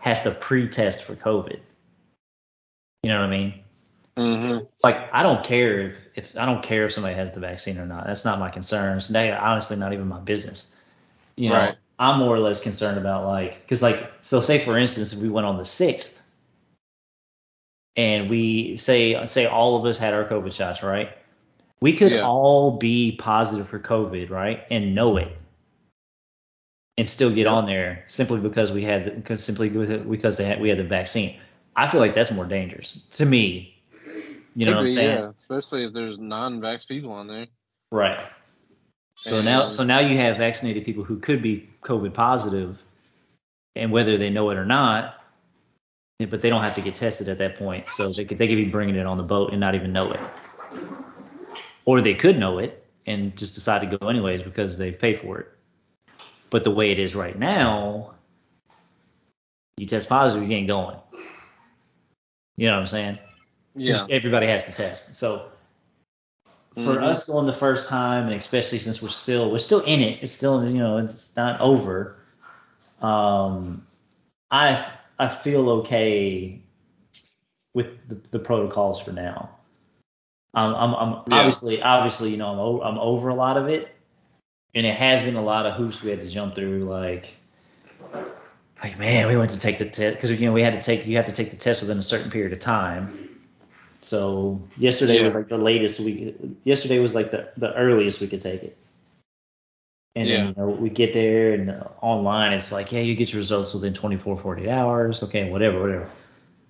has 0.00 0.22
to 0.22 0.30
pre-test 0.30 1.04
for 1.04 1.14
COVID. 1.14 1.60
You 3.02 3.10
know 3.10 3.20
what 3.20 3.26
I 3.26 3.30
mean? 3.30 3.54
Mm-hmm. 4.16 4.64
Like 4.82 5.08
I 5.12 5.22
don't 5.22 5.44
care 5.44 5.90
if, 5.90 5.98
if 6.14 6.36
I 6.36 6.46
don't 6.46 6.62
care 6.62 6.86
if 6.86 6.92
somebody 6.92 7.14
has 7.14 7.30
the 7.32 7.40
vaccine 7.40 7.78
or 7.78 7.86
not. 7.86 8.06
That's 8.06 8.24
not 8.24 8.38
my 8.38 8.48
concern. 8.48 8.96
It's 8.96 9.10
not- 9.10 9.30
honestly 9.30 9.76
not 9.76 9.92
even 9.92 10.08
my 10.08 10.20
business. 10.20 10.66
You 11.36 11.50
know, 11.50 11.54
Right. 11.56 11.76
I'm 12.00 12.20
more 12.20 12.34
or 12.34 12.38
less 12.40 12.60
concerned 12.60 12.96
about 12.96 13.26
like 13.26 13.60
because 13.62 13.82
like 13.82 14.10
so 14.22 14.40
say 14.40 14.58
for 14.58 14.78
instance 14.78 15.12
if 15.12 15.20
we 15.20 15.28
went 15.28 15.46
on 15.46 15.58
the 15.58 15.64
sixth 15.64 16.22
and 17.96 18.30
we 18.30 18.76
say 18.76 19.26
say 19.26 19.46
all 19.46 19.76
of 19.76 19.84
us 19.84 19.98
had 19.98 20.14
our 20.14 20.24
COVID 20.24 20.52
shots, 20.52 20.82
right? 20.82 21.10
We 21.80 21.92
could 21.92 22.12
Yeah. 22.12 22.26
all 22.26 22.72
be 22.72 23.12
positive 23.12 23.68
for 23.68 23.78
COVID, 23.78 24.30
right, 24.30 24.64
and 24.70 24.94
know 24.94 25.16
it, 25.16 25.36
and 26.96 27.08
still 27.08 27.30
get 27.30 27.44
Yep. 27.44 27.52
on 27.52 27.66
there 27.66 28.04
simply 28.08 28.40
because 28.40 28.72
we 28.72 28.82
had 28.82 29.04
the, 29.04 29.10
because 29.12 29.44
simply 29.44 29.68
because 29.68 30.36
they 30.36 30.44
had, 30.44 30.60
we 30.60 30.68
had 30.68 30.78
the 30.78 30.84
vaccine. 30.84 31.38
I 31.76 31.86
feel 31.86 32.00
like 32.00 32.14
that's 32.14 32.32
more 32.32 32.44
dangerous 32.44 33.06
to 33.12 33.24
me. 33.24 33.74
You 34.56 34.66
know 34.66 34.74
what 34.74 34.86
I'm 34.86 34.90
saying? 34.90 35.18
Yeah, 35.18 35.30
especially 35.38 35.84
if 35.84 35.92
there's 35.92 36.18
non-vax 36.18 36.88
people 36.88 37.12
on 37.12 37.28
there. 37.28 37.46
Right. 37.92 38.18
So 39.18 39.40
now, 39.40 39.68
so 39.68 39.84
now 39.84 40.00
you 40.00 40.16
have 40.16 40.38
vaccinated 40.38 40.84
people 40.84 41.04
who 41.04 41.18
could 41.18 41.42
be 41.42 41.68
COVID 41.82 42.14
positive, 42.14 42.82
and 43.76 43.92
whether 43.92 44.16
they 44.16 44.30
know 44.30 44.50
it 44.50 44.56
or 44.56 44.66
not, 44.66 45.14
but 46.18 46.40
they 46.40 46.48
don't 46.50 46.64
have 46.64 46.74
to 46.74 46.80
get 46.80 46.96
tested 46.96 47.28
at 47.28 47.38
that 47.38 47.56
point. 47.56 47.88
So 47.90 48.12
they 48.12 48.24
could 48.24 48.38
they 48.38 48.48
could 48.48 48.56
be 48.56 48.64
bringing 48.64 48.96
it 48.96 49.06
on 49.06 49.16
the 49.16 49.22
boat 49.22 49.52
and 49.52 49.60
not 49.60 49.76
even 49.76 49.92
know 49.92 50.10
it, 50.10 50.20
or 51.88 52.02
they 52.02 52.12
could 52.12 52.38
know 52.38 52.58
it 52.58 52.84
and 53.06 53.34
just 53.34 53.54
decide 53.54 53.80
to 53.80 53.96
go 53.96 54.08
anyways 54.08 54.42
because 54.42 54.76
they 54.76 54.92
pay 54.92 55.14
for 55.14 55.38
it. 55.38 55.48
But 56.50 56.62
the 56.62 56.70
way 56.70 56.90
it 56.90 56.98
is 56.98 57.16
right 57.16 57.38
now, 57.38 58.14
you 59.78 59.86
test 59.86 60.06
positive, 60.06 60.46
you 60.46 60.54
ain't 60.54 60.68
going. 60.68 60.98
You 62.58 62.66
know 62.66 62.74
what 62.74 62.80
I'm 62.80 62.86
saying? 62.88 63.18
Yeah. 63.74 63.92
Just 63.92 64.10
everybody 64.10 64.46
has 64.48 64.66
to 64.66 64.72
test. 64.72 65.14
So 65.14 65.50
for 66.74 66.96
Mhm. 66.96 67.04
us 67.04 67.26
going 67.26 67.46
the 67.46 67.54
first 67.54 67.88
time, 67.88 68.24
and 68.24 68.34
especially 68.34 68.80
since 68.80 69.00
we're 69.00 69.08
still 69.08 69.50
we're 69.50 69.56
still 69.56 69.80
in 69.80 70.02
it, 70.02 70.22
it's 70.22 70.32
still 70.32 70.68
you 70.68 70.78
know 70.80 70.98
it's 70.98 71.34
not 71.36 71.58
over. 71.58 72.18
Um, 73.00 73.86
I 74.50 74.92
I 75.18 75.28
feel 75.28 75.70
okay 75.80 76.60
with 77.72 78.08
the, 78.10 78.16
the 78.30 78.38
protocols 78.38 79.00
for 79.00 79.12
now. 79.12 79.57
Um, 80.54 80.74
I'm 80.74 80.94
I'm 80.94 81.12
Yeah. 81.28 81.38
obviously 81.38 81.82
obviously 81.82 82.30
you 82.30 82.36
know 82.36 82.48
I'm 82.48 82.58
o- 82.58 82.82
I'm 82.82 82.98
over 82.98 83.28
a 83.28 83.34
lot 83.34 83.56
of 83.56 83.68
it, 83.68 83.88
and 84.74 84.86
it 84.86 84.94
has 84.96 85.22
been 85.22 85.36
a 85.36 85.42
lot 85.42 85.66
of 85.66 85.74
hoops 85.74 86.02
we 86.02 86.10
had 86.10 86.20
to 86.20 86.28
jump 86.28 86.54
through. 86.54 86.84
Like 86.84 87.28
like 88.82 88.98
man, 88.98 89.26
we 89.28 89.36
went 89.36 89.50
to 89.52 89.58
take 89.60 89.78
the 89.78 89.84
test 89.84 90.16
because 90.16 90.30
you 90.30 90.46
know 90.46 90.52
we 90.52 90.62
had 90.62 90.72
to 90.74 90.80
take 90.82 91.06
you 91.06 91.16
have 91.16 91.26
to 91.26 91.32
take 91.32 91.50
the 91.50 91.56
test 91.56 91.80
within 91.82 91.98
a 91.98 92.02
certain 92.02 92.30
period 92.30 92.52
of 92.52 92.60
time. 92.60 93.28
So 94.00 94.60
yesterday 94.76 95.18
Yeah. 95.18 95.24
was 95.24 95.34
like 95.34 95.48
the 95.48 95.58
latest 95.58 96.00
we. 96.00 96.34
Yesterday 96.64 96.98
was 97.00 97.14
like 97.14 97.30
the 97.30 97.48
the 97.56 97.74
earliest 97.74 98.20
we 98.20 98.28
could 98.28 98.40
take 98.40 98.62
it. 98.62 98.76
And 100.16 100.28
Yeah. 100.28 100.36
then 100.38 100.46
you 100.48 100.54
know 100.56 100.68
we 100.70 100.88
get 100.90 101.12
there 101.12 101.52
and 101.52 101.70
uh, 101.70 101.84
online 102.00 102.52
it's 102.52 102.72
like 102.72 102.90
yeah 102.92 103.00
you 103.00 103.14
get 103.14 103.32
your 103.32 103.38
results 103.40 103.74
within 103.74 103.92
24 103.92 104.38
48 104.38 104.68
hours 104.68 105.22
okay 105.24 105.50
whatever 105.50 105.80
whatever. 105.80 106.08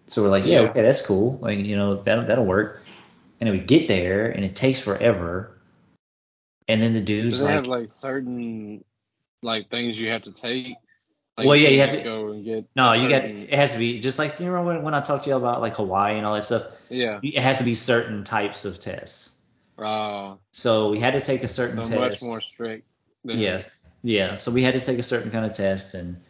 So 0.09 0.23
we're 0.23 0.31
like 0.31 0.45
yeah, 0.47 0.63
Yeah. 0.63 0.69
okay 0.71 0.83
that's 0.83 1.01
cool 1.03 1.39
like 1.41 1.59
you 1.59 1.77
know 1.77 2.03
that 2.03 2.27
that'll 2.27 2.45
work. 2.45 2.83
And 3.41 3.51
we 3.51 3.61
get 3.61 3.87
there 3.89 4.31
and 4.31 4.45
it 4.45 4.57
takes 4.57 4.81
forever. 4.81 5.59
And 6.67 6.83
then 6.83 6.93
the 6.93 7.01
dude's 7.01 7.41
like, 7.41 7.53
have 7.53 7.67
like 7.67 7.91
certain 7.91 8.85
like 9.43 9.71
things 9.71 9.97
you 9.99 10.09
have 10.11 10.23
to 10.23 10.33
take? 10.33 10.75
Like, 11.37 11.47
Well, 11.47 11.57
yeah, 11.57 11.69
you 11.69 11.81
have 11.81 11.93
to- 11.93 12.03
go 12.03 12.33
and 12.33 12.45
get. 12.45 12.65
no, 12.75 12.89
a 12.91 12.97
you 12.97 13.09
got 13.09 13.25
it 13.25 13.55
has 13.55 13.73
to 13.73 13.79
be 13.79 14.01
just 14.01 14.19
like 14.19 14.41
you 14.41 14.47
remember 14.47 14.75
when, 14.75 14.83
when 14.83 14.95
I 14.95 15.01
talked 15.01 15.25
to 15.25 15.31
you 15.31 15.37
about 15.37 15.61
like 15.61 15.77
Hawaii 15.77 16.17
and 16.17 16.27
all 16.27 16.35
that 16.35 16.45
stuff. 16.45 16.65
Yeah. 16.89 17.21
It 17.23 17.41
has 17.41 17.59
to 17.59 17.65
be 17.65 17.75
certain 17.75 18.25
types 18.25 18.65
of 18.65 18.81
tests. 18.81 19.37
Oh, 19.79 20.39
So 20.53 20.91
we 20.91 20.99
had 20.99 21.13
to 21.13 21.21
take 21.21 21.45
a 21.45 21.49
certain 21.49 21.85
so 21.85 21.91
test. 21.91 22.01
much 22.01 22.23
more 22.23 22.41
strict. 22.41 22.85
Than, 23.25 23.39
Yes. 23.39 23.71
Yeah. 24.03 24.35
So 24.35 24.51
we 24.51 24.63
had 24.65 24.75
to 24.75 24.81
take 24.81 24.99
a 24.99 25.03
certain 25.05 25.31
kind 25.31 25.47
of 25.47 25.55
test 25.55 25.95
and 25.95 26.21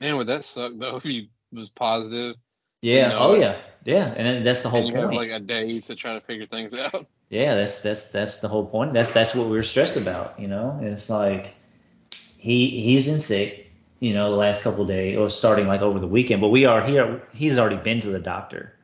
Man, 0.00 0.16
would 0.16 0.28
that 0.28 0.44
suck 0.44 0.72
though 0.76 0.96
if 0.96 1.04
you 1.04 1.26
was 1.52 1.68
positive 1.68 2.36
yeah. 2.82 3.08
know 3.08 3.18
oh 3.20 3.34
yeah. 3.34 3.60
Yeah. 3.84 4.12
And 4.16 4.26
then 4.26 4.44
that's 4.44 4.60
the 4.62 4.68
whole 4.68 4.84
you 4.86 4.92
point. 4.92 5.04
have 5.04 5.12
like 5.14 5.30
a 5.30 5.40
day 5.40 5.80
to 5.80 5.94
try 5.94 6.14
to 6.14 6.20
figure 6.20 6.46
things 6.46 6.74
out? 6.74 7.06
yeah. 7.30 7.54
That's 7.54 7.80
that's 7.80 8.10
that's 8.10 8.38
the 8.38 8.48
whole 8.48 8.66
point. 8.66 8.92
That's 8.92 9.12
that's 9.12 9.34
what 9.34 9.46
we 9.46 9.56
were 9.56 9.62
stressed 9.62 9.96
about. 9.96 10.38
You 10.38 10.48
know. 10.48 10.76
And 10.80 10.88
it's 10.88 11.08
like 11.08 11.54
he 12.36 12.68
he's 12.82 13.04
been 13.04 13.20
sick. 13.20 13.66
You 14.00 14.14
know, 14.14 14.30
the 14.30 14.36
last 14.36 14.62
couple 14.62 14.82
of 14.82 14.88
days, 14.88 15.16
or 15.18 15.28
starting 15.28 15.66
like 15.66 15.80
over 15.80 15.98
the 15.98 16.06
weekend. 16.06 16.40
But 16.40 16.48
we 16.50 16.64
are 16.66 16.84
here. 16.86 17.22
He's 17.34 17.58
already 17.58 17.76
been 17.82 18.00
to 18.02 18.10
the 18.10 18.20
doctor. 18.20 18.74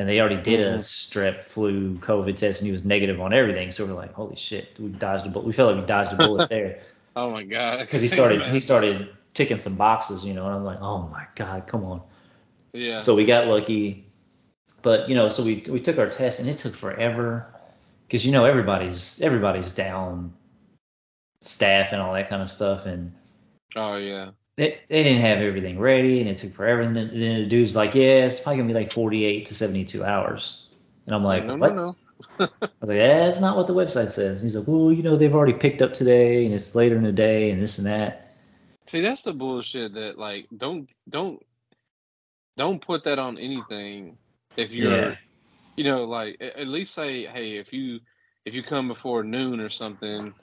and 0.00 0.08
they 0.08 0.20
already 0.20 0.40
did 0.40 0.60
a 0.60 0.78
Mhm. 0.78 0.82
strep 0.82 1.42
flu 1.42 1.96
COVID 1.98 2.36
test, 2.36 2.60
and 2.60 2.66
he 2.66 2.72
was 2.72 2.84
negative 2.84 3.20
on 3.20 3.32
everything. 3.34 3.72
So 3.72 3.84
we're 3.84 3.94
like, 3.94 4.12
holy 4.14 4.36
shit, 4.36 4.78
we 4.78 4.90
dodged 4.90 5.26
a 5.26 5.28
bullet. 5.28 5.44
We 5.44 5.52
felt 5.52 5.72
like 5.74 5.82
we 5.82 5.88
dodged 5.88 6.12
a 6.12 6.16
bullet 6.24 6.48
there 6.48 6.82
Oh 7.16 7.32
my 7.32 7.42
god. 7.42 7.80
because 7.80 8.00
he 8.00 8.06
started 8.06 8.42
he 8.42 8.60
started 8.60 9.08
ticking 9.34 9.58
some 9.58 9.74
boxes, 9.74 10.24
you 10.24 10.34
know, 10.34 10.46
and 10.46 10.54
I'm 10.54 10.64
like, 10.64 10.80
oh 10.80 11.08
my 11.08 11.24
god, 11.34 11.66
come 11.66 11.84
on. 11.84 12.00
Yeah. 12.72 12.98
So 12.98 13.14
we 13.14 13.24
got 13.24 13.46
lucky, 13.46 14.06
but 14.82 15.08
you 15.08 15.14
know, 15.14 15.28
so 15.28 15.42
we 15.42 15.64
we 15.68 15.80
took 15.80 15.98
our 15.98 16.08
test, 16.08 16.40
and 16.40 16.48
it 16.48 16.58
took 16.58 16.74
forever 16.74 17.46
because 18.06 18.24
you 18.24 18.32
know 18.32 18.44
everybody's 18.44 19.20
everybody's 19.22 19.72
down, 19.72 20.32
staff 21.40 21.92
and 21.92 22.00
all 22.00 22.12
that 22.14 22.28
kind 22.28 22.42
of 22.42 22.50
stuff, 22.50 22.86
and 22.86 23.12
oh 23.76 23.96
yeah. 23.96 24.30
they, 24.56 24.80
they 24.88 25.02
didn't 25.02 25.22
have 25.22 25.38
everything 25.38 25.78
ready 25.78 26.20
and 26.20 26.28
it 26.28 26.36
took 26.36 26.52
forever. 26.52 26.80
And 26.80 26.96
then, 26.96 27.10
then 27.12 27.42
the 27.42 27.46
dude's 27.46 27.76
like, 27.76 27.94
yeah, 27.94 28.26
it's 28.26 28.40
probably 28.40 28.58
gonna 28.58 28.68
be 28.68 28.74
like 28.74 28.92
48 28.92 29.46
to 29.46 29.54
72 29.54 30.04
hours. 30.04 30.66
And 31.06 31.14
I'm 31.14 31.24
like, 31.24 31.44
no, 31.44 31.56
what? 31.56 31.74
no, 31.74 31.94
no. 32.38 32.48
I 32.62 32.68
was 32.80 32.90
like, 32.90 32.96
yeah, 32.96 33.24
that's 33.24 33.40
not 33.40 33.56
what 33.56 33.66
the 33.66 33.74
website 33.74 34.10
says. 34.10 34.42
He's 34.42 34.56
like, 34.56 34.66
well, 34.66 34.92
you 34.92 35.02
know, 35.02 35.16
they've 35.16 35.34
already 35.34 35.52
picked 35.52 35.80
up 35.80 35.94
today 35.94 36.44
and 36.44 36.54
it's 36.54 36.74
later 36.74 36.96
in 36.96 37.02
the 37.02 37.12
day 37.12 37.50
and 37.50 37.62
this 37.62 37.78
and 37.78 37.86
that. 37.86 38.34
See, 38.86 39.00
that's 39.00 39.22
the 39.22 39.32
bullshit 39.32 39.94
that 39.94 40.18
like 40.18 40.46
don't 40.56 40.88
don't 41.08 41.44
don't 42.58 42.86
put 42.86 43.04
that 43.04 43.20
on 43.20 43.38
anything 43.38 44.18
if 44.58 44.72
you're 44.72 45.10
Yeah. 45.10 45.16
you 45.76 45.84
know 45.84 46.04
like 46.04 46.38
at 46.42 46.68
least 46.68 46.94
say 46.94 47.26
hey 47.26 47.58
if 47.58 47.72
you 47.72 48.00
if 48.46 48.54
you 48.54 48.64
come 48.64 48.88
before 48.88 49.24
noon 49.24 49.60
or 49.60 49.70
something 49.70 50.34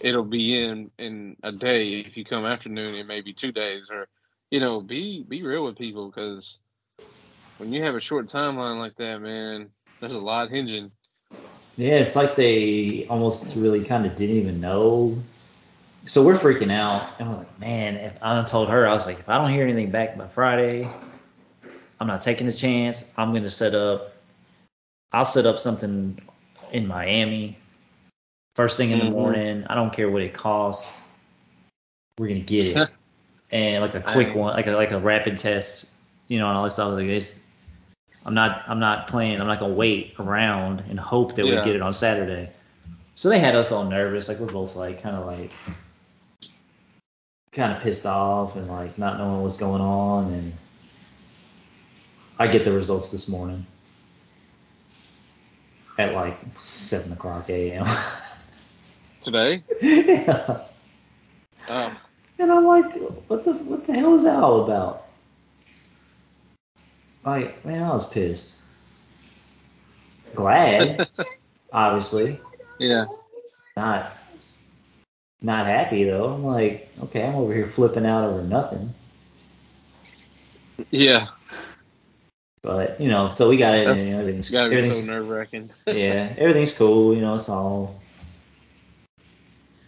it'll 0.00 0.24
be 0.24 0.58
in 0.64 0.90
in 0.98 1.36
a 1.44 1.52
day 1.52 2.00
if 2.00 2.16
you 2.16 2.24
come 2.24 2.46
after 2.46 2.70
noon 2.70 2.94
it 2.94 3.06
may 3.06 3.22
be 3.22 3.34
two 3.34 3.52
days 3.52 3.90
or 3.90 4.08
you 4.50 4.60
know 4.60 4.80
be 4.80 5.24
be 5.28 5.42
real 5.42 5.64
with 5.64 5.78
people 5.78 6.10
because 6.10 6.60
when 7.58 7.72
you 7.72 7.82
have 7.84 7.96
a 7.96 8.00
short 8.00 8.28
timeline 8.28 8.78
like 8.78 8.96
that 8.96 9.20
man 9.22 9.70
there's 10.00 10.14
a 10.14 10.20
lot 10.20 10.50
hinging 10.50 10.92
Yeah, 11.76 11.96
it's 11.96 12.16
like 12.16 12.36
they 12.36 13.06
almost 13.10 13.56
really 13.56 13.84
kind 13.84 14.06
of 14.06 14.16
didn't 14.16 14.36
even 14.36 14.60
know. 14.60 15.16
So 16.06 16.24
we're 16.24 16.34
freaking 16.34 16.72
out, 16.72 17.08
and 17.18 17.30
we're 17.30 17.38
like, 17.38 17.60
man, 17.60 17.96
if 17.96 18.22
I 18.22 18.42
told 18.44 18.70
her, 18.70 18.88
I 18.88 18.92
was 18.92 19.06
like, 19.06 19.20
if 19.20 19.28
I 19.28 19.38
don't 19.38 19.50
hear 19.52 19.64
anything 19.64 19.90
back 19.90 20.18
by 20.18 20.28
Friday, 20.28 20.88
I'm 22.02 22.08
not 22.08 22.20
taking 22.20 22.48
a 22.48 22.52
chance. 22.52 23.04
I'm 23.16 23.32
gonna 23.32 23.48
set 23.48 23.76
up. 23.76 24.12
I'll 25.12 25.24
set 25.24 25.46
up 25.46 25.60
something 25.60 26.18
in 26.72 26.88
Miami 26.88 27.56
first 28.56 28.76
thing 28.76 28.90
in 28.90 28.98
the 28.98 29.04
Mhm. 29.04 29.12
morning. 29.12 29.64
I 29.68 29.76
don't 29.76 29.92
care 29.92 30.10
what 30.10 30.20
it 30.20 30.34
costs. 30.34 31.06
We're 32.18 32.26
gonna 32.26 32.40
get 32.40 32.66
it, 32.66 32.90
and 33.52 33.82
like 33.84 33.94
a 33.94 34.00
quick 34.00 34.34
one, 34.34 34.52
like 34.56 34.66
a 34.66 34.72
like 34.72 34.90
a 34.90 34.98
rapid 34.98 35.38
test, 35.38 35.86
you 36.26 36.40
know, 36.40 36.48
and 36.48 36.58
all 36.58 36.64
this 36.64 36.72
stuff. 36.72 36.92
Like 36.92 37.06
this. 37.06 37.40
I'm 38.26 38.34
not 38.34 38.64
I'm 38.66 38.80
not 38.80 39.06
playing. 39.06 39.40
I'm 39.40 39.46
not 39.46 39.60
gonna 39.60 39.74
wait 39.74 40.14
around 40.18 40.82
and 40.90 40.98
hope 40.98 41.36
that 41.36 41.44
we 41.44 41.52
get 41.52 41.76
it 41.76 41.82
on 41.82 41.94
Saturday. 41.94 42.50
So 43.14 43.28
they 43.28 43.38
had 43.38 43.54
us 43.54 43.70
all 43.70 43.84
nervous. 43.84 44.26
Like 44.26 44.40
we're 44.40 44.50
both 44.50 44.74
like 44.74 45.00
kind 45.00 45.14
of 45.14 45.24
like 45.24 45.52
kind 47.52 47.72
of 47.72 47.80
pissed 47.80 48.06
off 48.06 48.56
and 48.56 48.68
like 48.68 48.98
not 48.98 49.18
knowing 49.18 49.42
what's 49.44 49.56
going 49.56 49.80
on. 49.80 50.32
And 50.32 50.52
I 52.42 52.48
get 52.48 52.64
the 52.64 52.72
results 52.72 53.12
this 53.12 53.28
morning 53.28 53.64
at 55.96 56.12
like 56.12 56.36
seven 56.58 57.12
o'clock 57.12 57.48
a.m. 57.48 57.86
today 59.20 59.62
yeah. 59.80 60.62
oh 61.68 61.96
And 62.40 62.50
I'm 62.50 62.64
like, 62.64 62.96
what 63.28 63.44
the 63.44 63.52
what 63.52 63.86
the 63.86 63.92
hell 63.92 64.16
is 64.16 64.24
that 64.24 64.42
all 64.42 64.64
about? 64.64 65.06
Like, 67.24 67.64
man, 67.64 67.84
I 67.84 67.94
was 67.94 68.08
pissed. 68.08 68.56
Glad, 70.34 71.08
obviously. 71.72 72.40
yeah 72.80 73.04
Not 73.76 74.16
not 75.42 75.66
happy 75.66 76.02
though. 76.02 76.32
I'm 76.34 76.44
like, 76.44 76.90
okay, 77.04 77.24
I'm 77.24 77.36
over 77.36 77.54
here 77.54 77.66
flipping 77.66 78.04
out 78.04 78.24
over 78.24 78.42
nothing. 78.42 78.92
yeah 80.90 81.28
But 82.62 83.00
you 83.00 83.08
know, 83.08 83.28
so 83.30 83.48
we 83.48 83.56
got 83.56 83.74
it, 83.74 83.88
and 83.88 83.98
that's 83.98 84.12
everything's 84.12 84.50
gotta 84.50 84.70
be 84.70 84.76
so 84.76 84.84
everything's 84.84 85.08
nerve 85.08 85.28
wracking 85.28 85.70
yeah, 85.86 86.34
everything's 86.38 86.76
cool. 86.76 87.14
You 87.14 87.20
know, 87.20 87.34
it's 87.34 87.48
all 87.48 88.00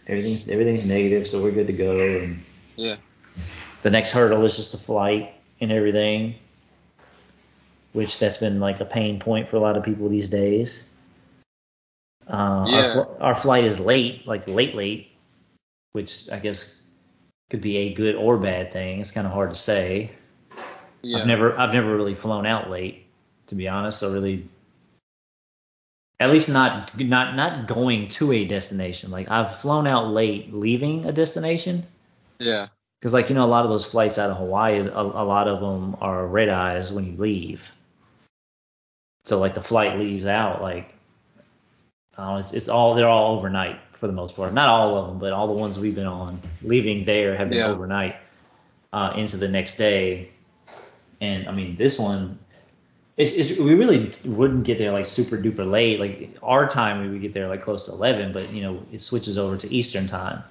everything's 0.07 0.47
everything's 0.49 0.85
negative, 0.85 1.27
so 1.27 1.41
we're 1.41 1.51
good 1.51 1.67
to 1.67 1.73
go. 1.73 1.97
And 1.99 2.43
yeah 2.75 2.97
the 3.85 3.91
next 3.91 4.11
hurdle 4.11 4.43
is 4.43 4.55
just 4.55 4.71
the 4.71 4.79
flight 4.79 5.31
and 5.61 5.71
everything, 5.71 6.33
which 7.93 8.17
that's 8.17 8.37
been 8.37 8.59
like 8.59 8.79
a 8.79 8.85
pain 8.85 9.19
point 9.19 9.47
for 9.47 9.57
a 9.57 9.59
lot 9.59 9.77
of 9.77 9.83
people 9.83 10.09
these 10.09 10.27
days. 10.27 10.89
Uh, 12.27 12.33
our, 12.33 12.83
Yeah. 12.83 12.93
fl- 12.93 13.23
our 13.23 13.35
flight 13.35 13.63
is 13.63 13.79
late, 13.79 14.25
like 14.25 14.47
late, 14.47 14.73
late, 14.73 15.11
which 15.91 16.31
I 16.31 16.39
guess 16.39 16.81
could 17.51 17.61
be 17.61 17.77
a 17.77 17.93
good 17.93 18.15
or 18.15 18.37
bad 18.37 18.71
thing. 18.71 18.99
It's 18.99 19.11
kind 19.11 19.27
of 19.27 19.33
hard 19.33 19.51
to 19.51 19.55
say. 19.55 20.09
Yeah 21.05 21.19
I've 21.21 21.27
never, 21.27 21.57
I've 21.57 21.73
never 21.73 21.95
really 21.95 22.15
flown 22.15 22.45
out 22.45 22.69
late, 22.69 23.05
to 23.47 23.55
be 23.55 23.67
honest. 23.67 23.99
So 23.99 24.11
really, 24.13 24.47
at 26.19 26.29
least 26.31 26.49
not, 26.49 26.97
not, 26.99 27.35
not 27.35 27.67
going 27.67 28.07
to 28.09 28.31
a 28.31 28.45
destination. 28.45 29.11
Like 29.11 29.29
I've 29.29 29.57
flown 29.57 29.87
out 29.87 30.09
late, 30.11 30.53
leaving 30.53 31.05
a 31.05 31.11
destination. 31.11 31.85
yeah 32.39 32.67
Because 32.99 33.13
like 33.13 33.29
you 33.29 33.35
know, 33.35 33.45
a 33.45 33.47
lot 33.47 33.65
of 33.65 33.71
those 33.71 33.85
flights 33.85 34.17
out 34.17 34.31
of 34.31 34.37
Hawaii, 34.37 34.79
a, 34.79 35.01
a 35.01 35.25
lot 35.25 35.47
of 35.47 35.59
them 35.59 35.97
are 36.01 36.25
red 36.27 36.49
eyes 36.49 36.91
when 36.91 37.05
you 37.05 37.17
leave. 37.17 37.71
So 39.25 39.39
like 39.39 39.55
the 39.55 39.63
flight 39.63 39.97
leaves 39.99 40.25
out 40.25 40.61
like, 40.61 40.93
uh, 42.17 42.37
it's 42.39 42.53
it's 42.53 42.69
all 42.69 42.95
they're 42.95 43.09
all 43.09 43.37
overnight 43.37 43.79
for 43.93 44.07
the 44.07 44.13
most 44.13 44.35
part. 44.35 44.53
Not 44.53 44.69
all 44.69 44.97
of 44.97 45.07
them, 45.07 45.19
but 45.19 45.33
all 45.33 45.47
the 45.47 45.53
ones 45.53 45.77
we've 45.77 45.95
been 45.95 46.07
on 46.07 46.39
leaving 46.61 47.05
there 47.05 47.35
have 47.35 47.49
been 47.49 47.59
Yeah. 47.59 47.67
overnight 47.67 48.15
uh, 48.93 49.13
into 49.17 49.37
the 49.37 49.47
next 49.49 49.77
day. 49.77 50.31
And 51.21 51.47
I 51.47 51.51
mean, 51.51 51.75
this 51.75 51.99
one, 51.99 52.39
it's, 53.17 53.31
it's 53.31 53.59
we 53.59 53.73
really 53.75 54.11
wouldn't 54.25 54.63
get 54.65 54.77
there 54.77 54.91
like 54.91 55.07
super 55.07 55.37
duper 55.37 55.69
late. 55.69 55.99
Like 55.99 56.37
our 56.43 56.67
time, 56.67 57.01
we 57.01 57.09
would 57.09 57.21
get 57.21 57.33
there 57.33 57.47
like 57.47 57.61
close 57.61 57.85
to 57.85 57.91
11, 57.91 58.33
but 58.33 58.51
you 58.51 58.61
know, 58.63 58.83
it 58.91 59.01
switches 59.01 59.37
over 59.37 59.57
to 59.57 59.73
Eastern 59.73 60.07
time. 60.07 60.43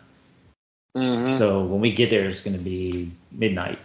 hmm 0.94 1.24
So 1.28 1.64
when 1.64 1.80
we 1.80 1.92
get 1.92 2.10
there, 2.10 2.26
it's 2.28 2.42
going 2.42 2.56
to 2.56 2.62
be 2.62 3.10
midnight. 3.32 3.78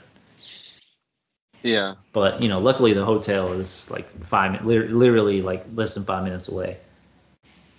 yeah 1.64 1.96
But 2.14 2.42
you 2.42 2.48
know, 2.50 2.60
luckily 2.60 2.94
the 2.94 3.06
hotel 3.06 3.54
is 3.54 3.90
like 3.92 4.08
five, 4.26 4.64
literally 4.66 5.42
like 5.42 5.66
less 5.74 5.94
than 5.94 6.04
five 6.06 6.24
minutes 6.24 6.48
away. 6.48 6.78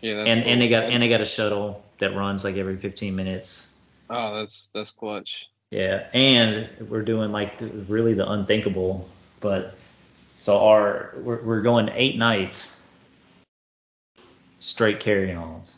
yeah 0.02 0.26
And 0.26 0.42
and 0.45 0.61
they 0.61 0.69
got 0.69 0.85
and 0.85 1.02
they 1.02 1.09
got 1.09 1.21
a 1.21 1.25
shuttle 1.25 1.83
that 1.99 2.14
runs 2.14 2.45
like 2.45 2.57
every 2.57 2.76
15 2.76 3.14
minutes. 3.16 3.75
oh 4.11 4.35
that's 4.37 4.71
that's 4.75 4.90
clutch 4.92 5.49
Yeah, 5.71 6.07
and 6.12 6.69
we're 6.89 7.03
doing 7.03 7.33
like 7.33 7.59
the, 7.59 7.67
really 7.67 8.15
the 8.15 8.29
unthinkable. 8.29 9.09
But 9.41 9.77
so 10.39 10.59
our 10.67 11.15
we're 11.19 11.43
we're 11.43 11.62
going 11.62 11.91
eight 11.95 12.17
nights 12.17 12.81
straight 14.59 15.00
carry-ons. 15.00 15.77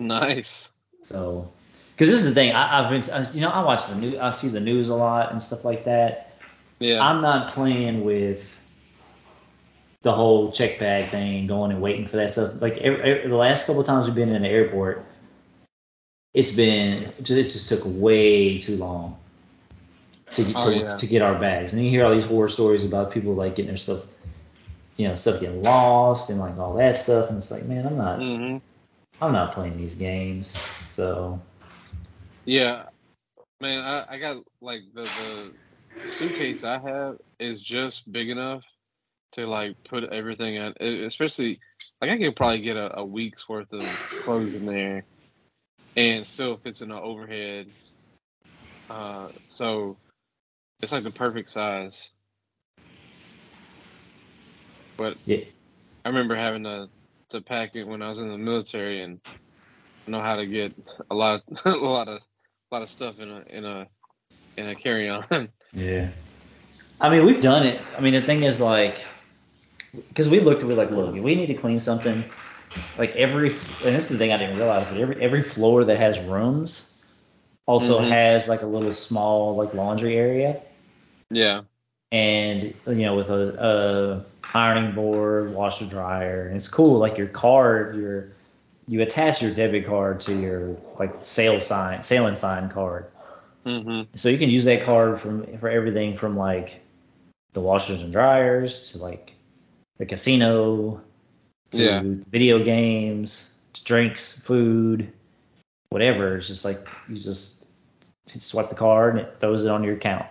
nice 0.00 0.70
So 1.02 1.52
Because 1.94 2.08
this 2.08 2.18
is 2.18 2.24
the 2.24 2.34
thing. 2.34 2.52
I, 2.52 2.80
I've 2.80 2.90
been, 2.90 3.08
I, 3.14 3.30
you 3.32 3.40
know, 3.40 3.50
I 3.50 3.62
watch 3.62 3.86
the 3.86 3.94
news. 3.94 4.16
I 4.18 4.30
see 4.32 4.48
the 4.48 4.60
news 4.60 4.88
a 4.88 4.96
lot 4.96 5.30
and 5.30 5.40
stuff 5.40 5.64
like 5.64 5.84
that. 5.84 6.32
Yeah. 6.80 7.00
I'm 7.00 7.22
not 7.22 7.52
playing 7.52 8.04
with 8.04 8.58
the 10.02 10.12
whole 10.12 10.50
check 10.50 10.80
bag 10.80 11.10
thing, 11.10 11.46
going 11.46 11.70
and 11.70 11.80
waiting 11.80 12.06
for 12.06 12.16
that 12.16 12.32
stuff. 12.32 12.60
Like 12.60 12.78
every, 12.78 13.00
every, 13.02 13.30
the 13.30 13.36
last 13.36 13.66
couple 13.66 13.84
times 13.84 14.06
we've 14.06 14.14
been 14.14 14.30
in 14.30 14.42
the 14.42 14.48
airport, 14.48 15.04
it's 16.34 16.50
been 16.52 17.04
it 17.18 17.22
just 17.24 17.68
took 17.68 17.82
way 17.84 18.58
too 18.58 18.76
long 18.76 19.16
to 20.32 20.44
get, 20.44 20.56
Oh, 20.56 20.68
to, 20.68 20.80
yeah. 20.80 20.96
to 20.98 21.06
get 21.06 21.22
our 21.22 21.38
bags. 21.38 21.72
And 21.72 21.82
you 21.82 21.90
hear 21.90 22.04
all 22.04 22.14
these 22.14 22.26
horror 22.26 22.48
stories 22.48 22.84
about 22.84 23.12
people 23.12 23.34
like 23.34 23.56
getting 23.56 23.68
their 23.68 23.76
stuff, 23.78 24.04
you 24.96 25.08
know, 25.08 25.14
stuff 25.14 25.40
getting 25.40 25.62
lost 25.62 26.30
and 26.30 26.40
like 26.40 26.58
all 26.58 26.74
that 26.74 26.96
stuff. 26.96 27.28
And 27.30 27.38
it's 27.38 27.50
like, 27.50 27.64
man, 27.64 27.86
I'm 27.86 27.96
not, 27.96 28.18
hmm 28.18 28.58
I'm 29.20 29.32
not 29.32 29.52
playing 29.54 29.76
these 29.78 29.94
games. 29.94 30.58
So 30.88 31.40
Yeah, 32.44 32.86
man, 33.60 33.80
I, 33.80 34.14
I 34.14 34.18
got 34.18 34.44
like 34.60 34.82
the 34.94 35.10
the 35.10 35.54
suitcase 36.06 36.64
I 36.64 36.78
have 36.78 37.16
is 37.38 37.60
just 37.60 38.10
big 38.12 38.30
enough 38.30 38.62
to 39.32 39.46
like 39.46 39.76
put 39.88 40.04
everything 40.04 40.56
in, 40.56 40.74
especially 41.04 41.60
like 42.00 42.10
I 42.10 42.18
could 42.18 42.36
probably 42.36 42.62
get 42.62 42.76
a, 42.76 42.98
a 42.98 43.04
week's 43.04 43.48
worth 43.48 43.72
of 43.72 43.98
clothes 44.18 44.54
in 44.54 44.66
there, 44.66 45.06
and 45.96 46.26
still 46.26 46.56
fits 46.58 46.80
in 46.80 46.88
the 46.88 47.00
overhead. 47.00 47.66
Uh, 48.90 49.28
so 49.48 49.96
it's 50.80 50.92
like 50.92 51.04
the 51.04 51.10
perfect 51.10 51.48
size. 51.48 52.10
But 54.96 55.16
yeah, 55.24 55.44
I 56.04 56.08
remember 56.08 56.36
having 56.36 56.64
to 56.64 56.88
to 57.30 57.40
pack 57.40 57.74
it 57.74 57.84
when 57.84 58.02
I 58.02 58.10
was 58.10 58.20
in 58.20 58.28
the 58.28 58.38
military 58.38 59.02
and 59.02 59.20
I 60.06 60.10
know 60.10 60.20
how 60.20 60.36
to 60.36 60.46
get 60.46 60.72
a 61.10 61.14
lot 61.14 61.42
a 61.64 61.70
lot 61.70 62.08
of 62.08 62.20
a 62.20 62.74
lot 62.74 62.82
of 62.82 62.88
stuff 62.88 63.18
in 63.18 63.30
a 63.30 63.42
in 63.48 63.64
a 63.64 63.88
in 64.56 64.68
a 64.68 64.74
carry 64.74 65.08
on. 65.08 65.48
Yeah. 65.76 66.10
I 67.00 67.10
mean, 67.10 67.26
we've 67.26 67.40
done 67.40 67.66
it. 67.66 67.82
I 67.98 68.00
mean, 68.00 68.14
the 68.14 68.22
thing 68.22 68.44
is, 68.44 68.60
like, 68.60 69.04
because 69.92 70.28
we 70.28 70.38
looked 70.38 70.62
at 70.62 70.70
it 70.70 70.76
like, 70.76 70.92
look, 70.92 71.16
if 71.16 71.22
we 71.22 71.34
need 71.34 71.46
to 71.46 71.54
clean 71.54 71.80
something, 71.80 72.22
like 72.98 73.14
every, 73.16 73.50
and 73.50 73.94
this 73.94 74.04
is 74.04 74.10
the 74.10 74.18
thing 74.18 74.32
I 74.32 74.38
didn't 74.38 74.56
realize, 74.56 74.86
but 74.88 74.98
every 74.98 75.22
every 75.22 75.42
floor 75.42 75.84
that 75.84 75.98
has 75.98 76.18
rooms 76.20 76.94
also 77.66 78.00
Mhm. 78.00 78.08
has 78.08 78.48
like 78.48 78.62
a 78.62 78.66
little 78.66 78.92
small 78.92 79.56
like 79.56 79.74
laundry 79.74 80.16
area, 80.16 80.60
yeah. 81.30 81.62
and 82.12 82.74
you 82.86 82.94
know, 83.04 83.16
with 83.16 83.30
a, 83.30 84.24
a 84.52 84.56
ironing 84.56 84.94
board, 84.94 85.52
washer 85.54 85.86
dryer, 85.86 86.46
and 86.46 86.56
it's 86.56 86.68
cool. 86.68 86.98
Like 86.98 87.18
your 87.18 87.26
card, 87.28 87.96
your 87.96 88.28
you 88.86 89.00
attach 89.02 89.42
your 89.42 89.52
debit 89.52 89.86
card 89.86 90.20
to 90.22 90.34
your 90.34 90.76
like 90.98 91.12
sale 91.22 91.60
sign, 91.60 92.02
sailing 92.02 92.36
sign 92.36 92.68
card. 92.68 93.06
Mhm. 93.66 94.06
So 94.14 94.28
you 94.28 94.38
can 94.38 94.50
use 94.50 94.64
that 94.66 94.84
card 94.84 95.20
from 95.20 95.58
for 95.58 95.68
everything 95.68 96.16
from 96.16 96.36
like 96.36 96.80
the 97.54 97.60
washers 97.60 98.02
and 98.02 98.12
dryers 98.12 98.92
to 98.92 98.98
like 98.98 99.32
the 99.98 100.06
casino 100.06 101.00
to 101.74 101.82
Yeah. 101.84 102.02
video 102.30 102.62
games, 102.64 103.54
to 103.74 103.84
drinks, 103.84 104.38
food, 104.40 105.12
whatever. 105.90 106.36
It's 106.36 106.48
just 106.48 106.64
like 106.64 106.86
you 107.08 107.18
just 107.18 107.66
swipe 108.40 108.68
the 108.68 108.74
card 108.74 109.16
and 109.16 109.26
it 109.26 109.36
throws 109.40 109.64
it 109.64 109.70
on 109.70 109.84
your 109.84 109.94
account. 109.94 110.26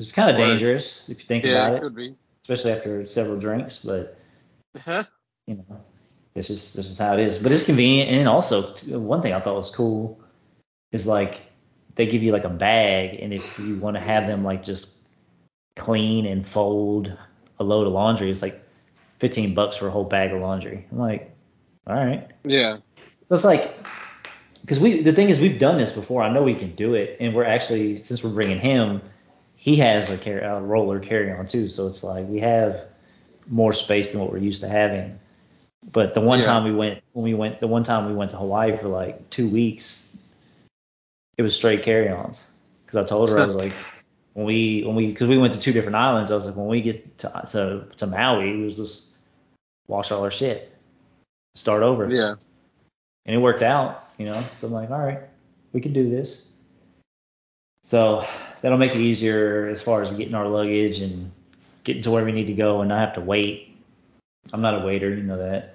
It's 0.00 0.12
kind 0.12 0.30
of 0.30 0.36
dangerous 0.36 1.08
if 1.08 1.20
you 1.20 1.26
think 1.26 1.44
Yeah, 1.44 1.50
about 1.52 1.74
it 1.74 1.76
it, 1.76 1.82
could 1.82 1.94
be. 1.94 2.14
especially 2.42 2.72
after 2.72 3.06
several 3.06 3.38
drinks. 3.38 3.78
But 3.84 4.18
Huh? 4.76 5.04
you 5.46 5.56
know, 5.56 5.80
this 6.34 6.50
is 6.50 6.72
this 6.72 6.90
is 6.90 6.98
how 6.98 7.14
it 7.14 7.20
is. 7.20 7.38
But 7.38 7.52
it's 7.52 7.64
convenient, 7.64 8.10
and 8.10 8.28
also 8.28 8.74
one 8.98 9.22
thing 9.22 9.32
I 9.32 9.40
thought 9.40 9.56
was 9.56 9.70
cool 9.70 10.18
is 10.92 11.06
like 11.06 11.42
they 11.94 12.06
give 12.06 12.22
you 12.22 12.32
like 12.32 12.44
a 12.44 12.48
bag, 12.50 13.20
and 13.20 13.32
if 13.32 13.58
you 13.58 13.76
want 13.76 13.96
to 13.96 14.00
have 14.00 14.26
them 14.26 14.42
like 14.44 14.64
just 14.64 14.98
clean 15.76 16.26
and 16.26 16.46
fold 16.46 17.12
a 17.60 17.64
load 17.64 17.86
of 17.86 17.92
laundry, 17.92 18.30
it's 18.30 18.42
like 18.42 18.63
15 19.24 19.54
bucks 19.54 19.74
for 19.74 19.88
a 19.88 19.90
whole 19.90 20.04
bag 20.04 20.32
of 20.32 20.42
laundry. 20.42 20.84
I'm 20.92 20.98
like, 20.98 21.34
all 21.86 21.94
right. 21.94 22.30
Yeah. 22.44 22.76
So 23.26 23.34
it's 23.34 23.42
like, 23.42 23.74
because 24.60 24.78
we 24.78 25.00
the 25.00 25.14
thing 25.14 25.30
is 25.30 25.40
we've 25.40 25.58
done 25.58 25.78
this 25.78 25.92
before. 25.92 26.22
I 26.22 26.30
know 26.30 26.42
we 26.42 26.54
can 26.54 26.74
do 26.74 26.92
it, 26.92 27.16
and 27.20 27.34
we're 27.34 27.46
actually 27.46 28.02
since 28.02 28.22
we're 28.22 28.34
bringing 28.34 28.58
him, 28.58 29.00
he 29.56 29.76
has 29.76 30.10
a, 30.10 30.30
a 30.40 30.60
roller 30.60 31.00
carry 31.00 31.32
on 31.32 31.46
too. 31.46 31.70
So 31.70 31.86
it's 31.86 32.04
like 32.04 32.28
we 32.28 32.38
have 32.40 32.82
more 33.48 33.72
space 33.72 34.12
than 34.12 34.20
what 34.20 34.30
we're 34.30 34.36
used 34.36 34.60
to 34.60 34.68
having. 34.68 35.18
But 35.90 36.12
the 36.12 36.20
one 36.20 36.40
Yeah. 36.40 36.44
time 36.44 36.64
we 36.64 36.72
went, 36.72 37.02
when 37.12 37.24
we 37.24 37.32
went, 37.32 37.60
the 37.60 37.66
one 37.66 37.82
time 37.82 38.04
we 38.06 38.12
went 38.14 38.30
to 38.32 38.36
Hawaii 38.36 38.76
for 38.76 38.88
like 38.88 39.30
two 39.30 39.48
weeks, 39.48 40.14
it 41.38 41.42
was 41.42 41.56
straight 41.56 41.82
carry-ons. 41.82 42.46
Because 42.84 43.02
I 43.02 43.08
told 43.08 43.30
her 43.30 43.38
I 43.38 43.46
was 43.46 43.56
like, 43.56 43.72
when 44.34 44.44
we 44.44 44.82
when 44.84 44.94
we 44.94 45.06
because 45.06 45.28
we 45.28 45.38
went 45.38 45.54
to 45.54 45.60
two 45.60 45.72
different 45.72 45.96
islands, 45.96 46.30
I 46.30 46.34
was 46.34 46.44
like, 46.44 46.56
when 46.56 46.66
we 46.66 46.82
get 46.82 47.16
to 47.20 47.48
to, 47.52 47.86
to 47.96 48.06
Maui, 48.06 48.50
it 48.50 48.62
was 48.62 48.76
just 48.76 49.13
wash 49.88 50.10
all 50.12 50.22
our 50.24 50.30
shit, 50.30 50.72
start 51.54 51.82
over 51.82 52.10
Yeah. 52.10 52.34
and 53.26 53.36
it 53.36 53.38
worked 53.38 53.62
out, 53.62 54.08
you 54.18 54.26
know. 54.26 54.44
So 54.54 54.66
I'm 54.66 54.72
like, 54.72 54.90
all 54.90 54.98
right, 54.98 55.20
we 55.72 55.80
can 55.80 55.92
do 55.92 56.08
this. 56.10 56.48
So 57.82 58.26
that'll 58.62 58.78
make 58.78 58.94
it 58.94 59.00
easier 59.00 59.68
as 59.68 59.82
far 59.82 60.00
as 60.02 60.14
getting 60.14 60.34
our 60.34 60.48
luggage 60.48 61.00
and 61.00 61.30
getting 61.84 62.02
to 62.02 62.10
where 62.10 62.24
we 62.24 62.32
need 62.32 62.46
to 62.46 62.54
go 62.54 62.80
and 62.80 62.88
not 62.88 62.98
have 62.98 63.14
to 63.14 63.20
wait. 63.20 63.76
I'm 64.52 64.62
not 64.62 64.82
a 64.82 64.86
waiter, 64.86 65.10
you 65.10 65.22
know 65.22 65.38
that. 65.38 65.74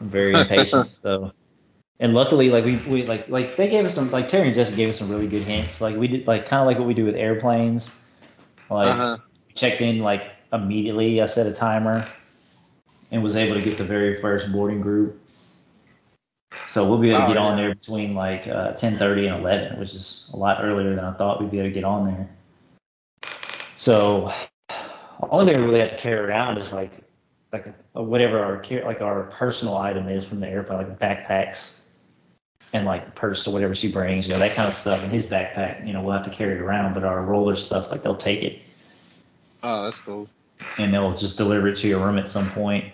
I'm 0.00 0.08
very 0.08 0.34
impatient. 0.40 0.96
so, 0.96 1.32
and 1.98 2.14
luckily, 2.14 2.50
like 2.50 2.64
we, 2.64 2.76
we 2.88 3.04
like 3.06 3.28
like 3.28 3.56
they 3.56 3.68
gave 3.68 3.84
us 3.84 3.94
some 3.94 4.10
like 4.10 4.28
Terry 4.28 4.46
and 4.46 4.54
Jesse 4.54 4.74
gave 4.76 4.88
us 4.88 4.98
some 4.98 5.10
really 5.10 5.26
good 5.26 5.42
hints. 5.42 5.80
Like 5.80 5.96
we 5.96 6.08
did 6.08 6.26
like 6.26 6.46
kind 6.46 6.60
of 6.60 6.66
like 6.66 6.78
what 6.78 6.86
we 6.86 6.94
do 6.94 7.04
with 7.04 7.14
airplanes. 7.16 7.90
Like 8.70 8.88
Uh 8.88 8.96
huh. 8.96 9.16
checked 9.54 9.80
in 9.80 9.98
like 9.98 10.30
immediately. 10.52 11.20
I 11.20 11.26
set 11.26 11.46
a 11.46 11.52
timer 11.52 12.06
and 13.10 13.22
was 13.22 13.36
able 13.36 13.54
to 13.56 13.62
get 13.62 13.78
the 13.78 13.84
very 13.84 14.20
first 14.20 14.52
boarding 14.52 14.80
group. 14.80 15.20
So 16.68 16.88
we'll 16.88 16.98
be 16.98 17.10
able 17.10 17.20
to 17.20 17.24
Oh, 17.24 17.28
get 17.28 17.36
on 17.36 17.56
there 17.56 17.74
between 17.74 18.14
like 18.14 18.46
uh, 18.48 18.72
10:30 18.74 19.32
and 19.32 19.40
11, 19.40 19.78
which 19.80 19.94
is 19.94 20.30
a 20.32 20.36
lot 20.36 20.58
earlier 20.62 20.94
than 20.94 21.04
I 21.04 21.12
thought 21.12 21.40
we'd 21.40 21.50
be 21.50 21.58
able 21.58 21.68
to 21.70 21.74
get 21.74 21.84
on 21.84 22.06
there. 22.06 22.28
So 23.76 24.32
only 25.30 25.46
thing 25.52 25.60
we 25.60 25.66
really 25.66 25.80
have 25.80 25.90
to 25.90 25.96
carry 25.96 26.18
around 26.20 26.58
is 26.58 26.72
like 26.72 26.92
like 27.52 27.66
a, 27.94 28.02
whatever 28.02 28.38
our 28.42 28.62
like 28.84 29.00
our 29.00 29.24
personal 29.24 29.76
item 29.76 30.08
is 30.08 30.24
from 30.26 30.40
the 30.40 30.48
airplane, 30.48 30.78
like 30.78 30.98
backpacks 30.98 31.78
and 32.72 32.86
like 32.86 33.14
purse 33.16 33.46
or 33.48 33.52
whatever 33.52 33.74
she 33.74 33.90
brings, 33.90 34.28
you 34.28 34.32
know, 34.34 34.38
that 34.38 34.54
kind 34.54 34.68
of 34.68 34.74
stuff 34.74 35.02
in 35.04 35.10
his 35.10 35.26
backpack. 35.26 35.86
You 35.86 35.92
know, 35.92 36.02
we'll 36.02 36.16
have 36.16 36.24
to 36.24 36.30
carry 36.30 36.54
it 36.54 36.60
around, 36.60 36.94
but 36.94 37.04
our 37.04 37.22
roller 37.24 37.56
stuff, 37.56 37.90
like 37.90 38.02
they'll 38.02 38.16
take 38.16 38.42
it 38.42 38.62
Oh, 39.62 39.84
that's 39.84 39.98
cool. 39.98 40.28
and 40.78 40.92
they'll 40.94 41.16
just 41.16 41.36
deliver 41.36 41.68
it 41.68 41.76
to 41.78 41.88
your 41.88 42.04
room 42.04 42.18
at 42.18 42.28
some 42.28 42.48
point, 42.50 42.84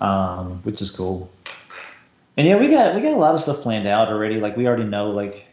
um, 0.00 0.60
which 0.62 0.82
is 0.82 0.90
cool. 0.90 1.30
And 2.36 2.46
yeah, 2.46 2.58
we 2.58 2.68
got 2.68 2.94
we 2.94 3.00
got 3.00 3.12
a 3.12 3.16
lot 3.16 3.34
of 3.34 3.40
stuff 3.40 3.60
planned 3.60 3.86
out 3.86 4.08
already. 4.08 4.40
Like 4.40 4.56
we 4.56 4.66
already 4.66 4.84
know 4.84 5.10
like 5.10 5.46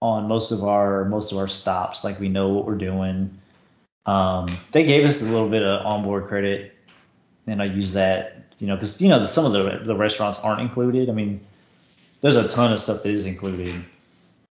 on 0.00 0.28
most 0.28 0.50
of 0.50 0.64
our 0.64 1.04
most 1.04 1.32
of 1.32 1.38
our 1.38 1.48
stops, 1.48 2.04
like 2.04 2.18
we 2.18 2.28
know 2.28 2.48
what 2.48 2.66
we're 2.66 2.76
doing. 2.76 3.38
Um, 4.06 4.48
they 4.72 4.84
gave 4.84 5.04
us 5.08 5.20
a 5.20 5.26
little 5.26 5.48
bit 5.48 5.62
of 5.62 5.84
onboard 5.84 6.28
credit, 6.28 6.74
and 7.46 7.60
I 7.60 7.66
use 7.66 7.92
that, 7.92 8.54
you 8.58 8.66
know, 8.66 8.74
because 8.74 9.00
you 9.00 9.08
know 9.08 9.20
the, 9.20 9.28
some 9.28 9.44
of 9.44 9.52
the 9.52 9.84
the 9.84 9.94
restaurants 9.94 10.38
aren't 10.40 10.60
included. 10.60 11.08
I 11.08 11.12
mean, 11.12 11.40
there's 12.20 12.36
a 12.36 12.48
ton 12.48 12.72
of 12.72 12.80
stuff 12.80 13.02
that 13.02 13.10
is 13.10 13.26
included, 13.26 13.84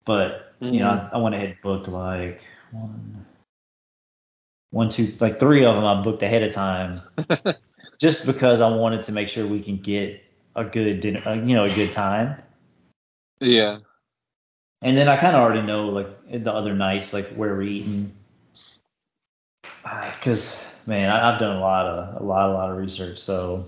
but 0.05 0.55
you 0.61 0.81
know, 0.81 0.88
I, 0.88 1.16
I 1.16 1.18
went 1.18 1.35
ahead 1.35 1.49
and 1.51 1.61
booked 1.62 1.88
like 1.88 2.40
one, 2.70 3.27
one, 4.70 4.90
two, 4.90 5.12
like 5.20 5.38
three 5.40 5.64
of 5.64 5.75
them 5.75 5.85
I 5.85 6.03
booked 6.03 6.22
ahead 6.22 6.42
of 6.42 6.53
time, 6.53 7.01
just 7.98 8.26
because 8.26 8.61
I 8.61 8.68
wanted 8.74 9.02
to 9.04 9.12
make 9.12 9.28
sure 9.28 9.46
we 9.46 9.61
can 9.62 9.76
get 9.76 10.22
a 10.54 10.64
good 10.64 11.00
dinner, 11.00 11.22
uh, 11.26 11.35
you 11.35 11.54
know, 11.54 11.64
a 11.64 11.74
good 11.74 11.92
time. 11.92 12.37
Yeah. 13.40 13.78
And 14.82 14.96
then 14.96 15.09
I 15.09 15.16
kind 15.16 15.35
of 15.37 15.42
already 15.42 15.62
know 15.62 15.88
like 15.88 16.09
the 16.44 16.52
other 16.52 16.74
nights, 16.74 17.12
like 17.12 17.28
where 17.35 17.54
we're 17.54 17.62
eating, 17.62 18.12
because 19.82 20.64
man, 20.87 21.11
I, 21.11 21.32
I've 21.32 21.40
done 21.40 21.56
a 21.56 21.61
lot 21.61 21.87
of 21.87 22.20
a 22.20 22.24
lot 22.24 22.50
a 22.50 22.52
lot 22.52 22.70
of 22.70 22.76
research. 22.76 23.18
So 23.18 23.64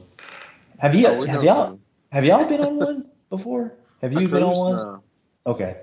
have 0.79 0.95
you 0.95 1.07
Oh, 1.07 1.23
have 1.25 1.43
y'all 1.43 1.67
some. 1.67 1.81
have 2.13 2.25
y'all 2.25 2.45
been 2.45 2.61
on 2.61 2.77
one 2.77 3.05
before? 3.31 3.73
Have 4.03 4.13
you 4.13 4.29
been 4.29 4.43
on 4.43 4.57
one? 4.57 4.77
No. 4.77 5.03
Okay. 5.47 5.77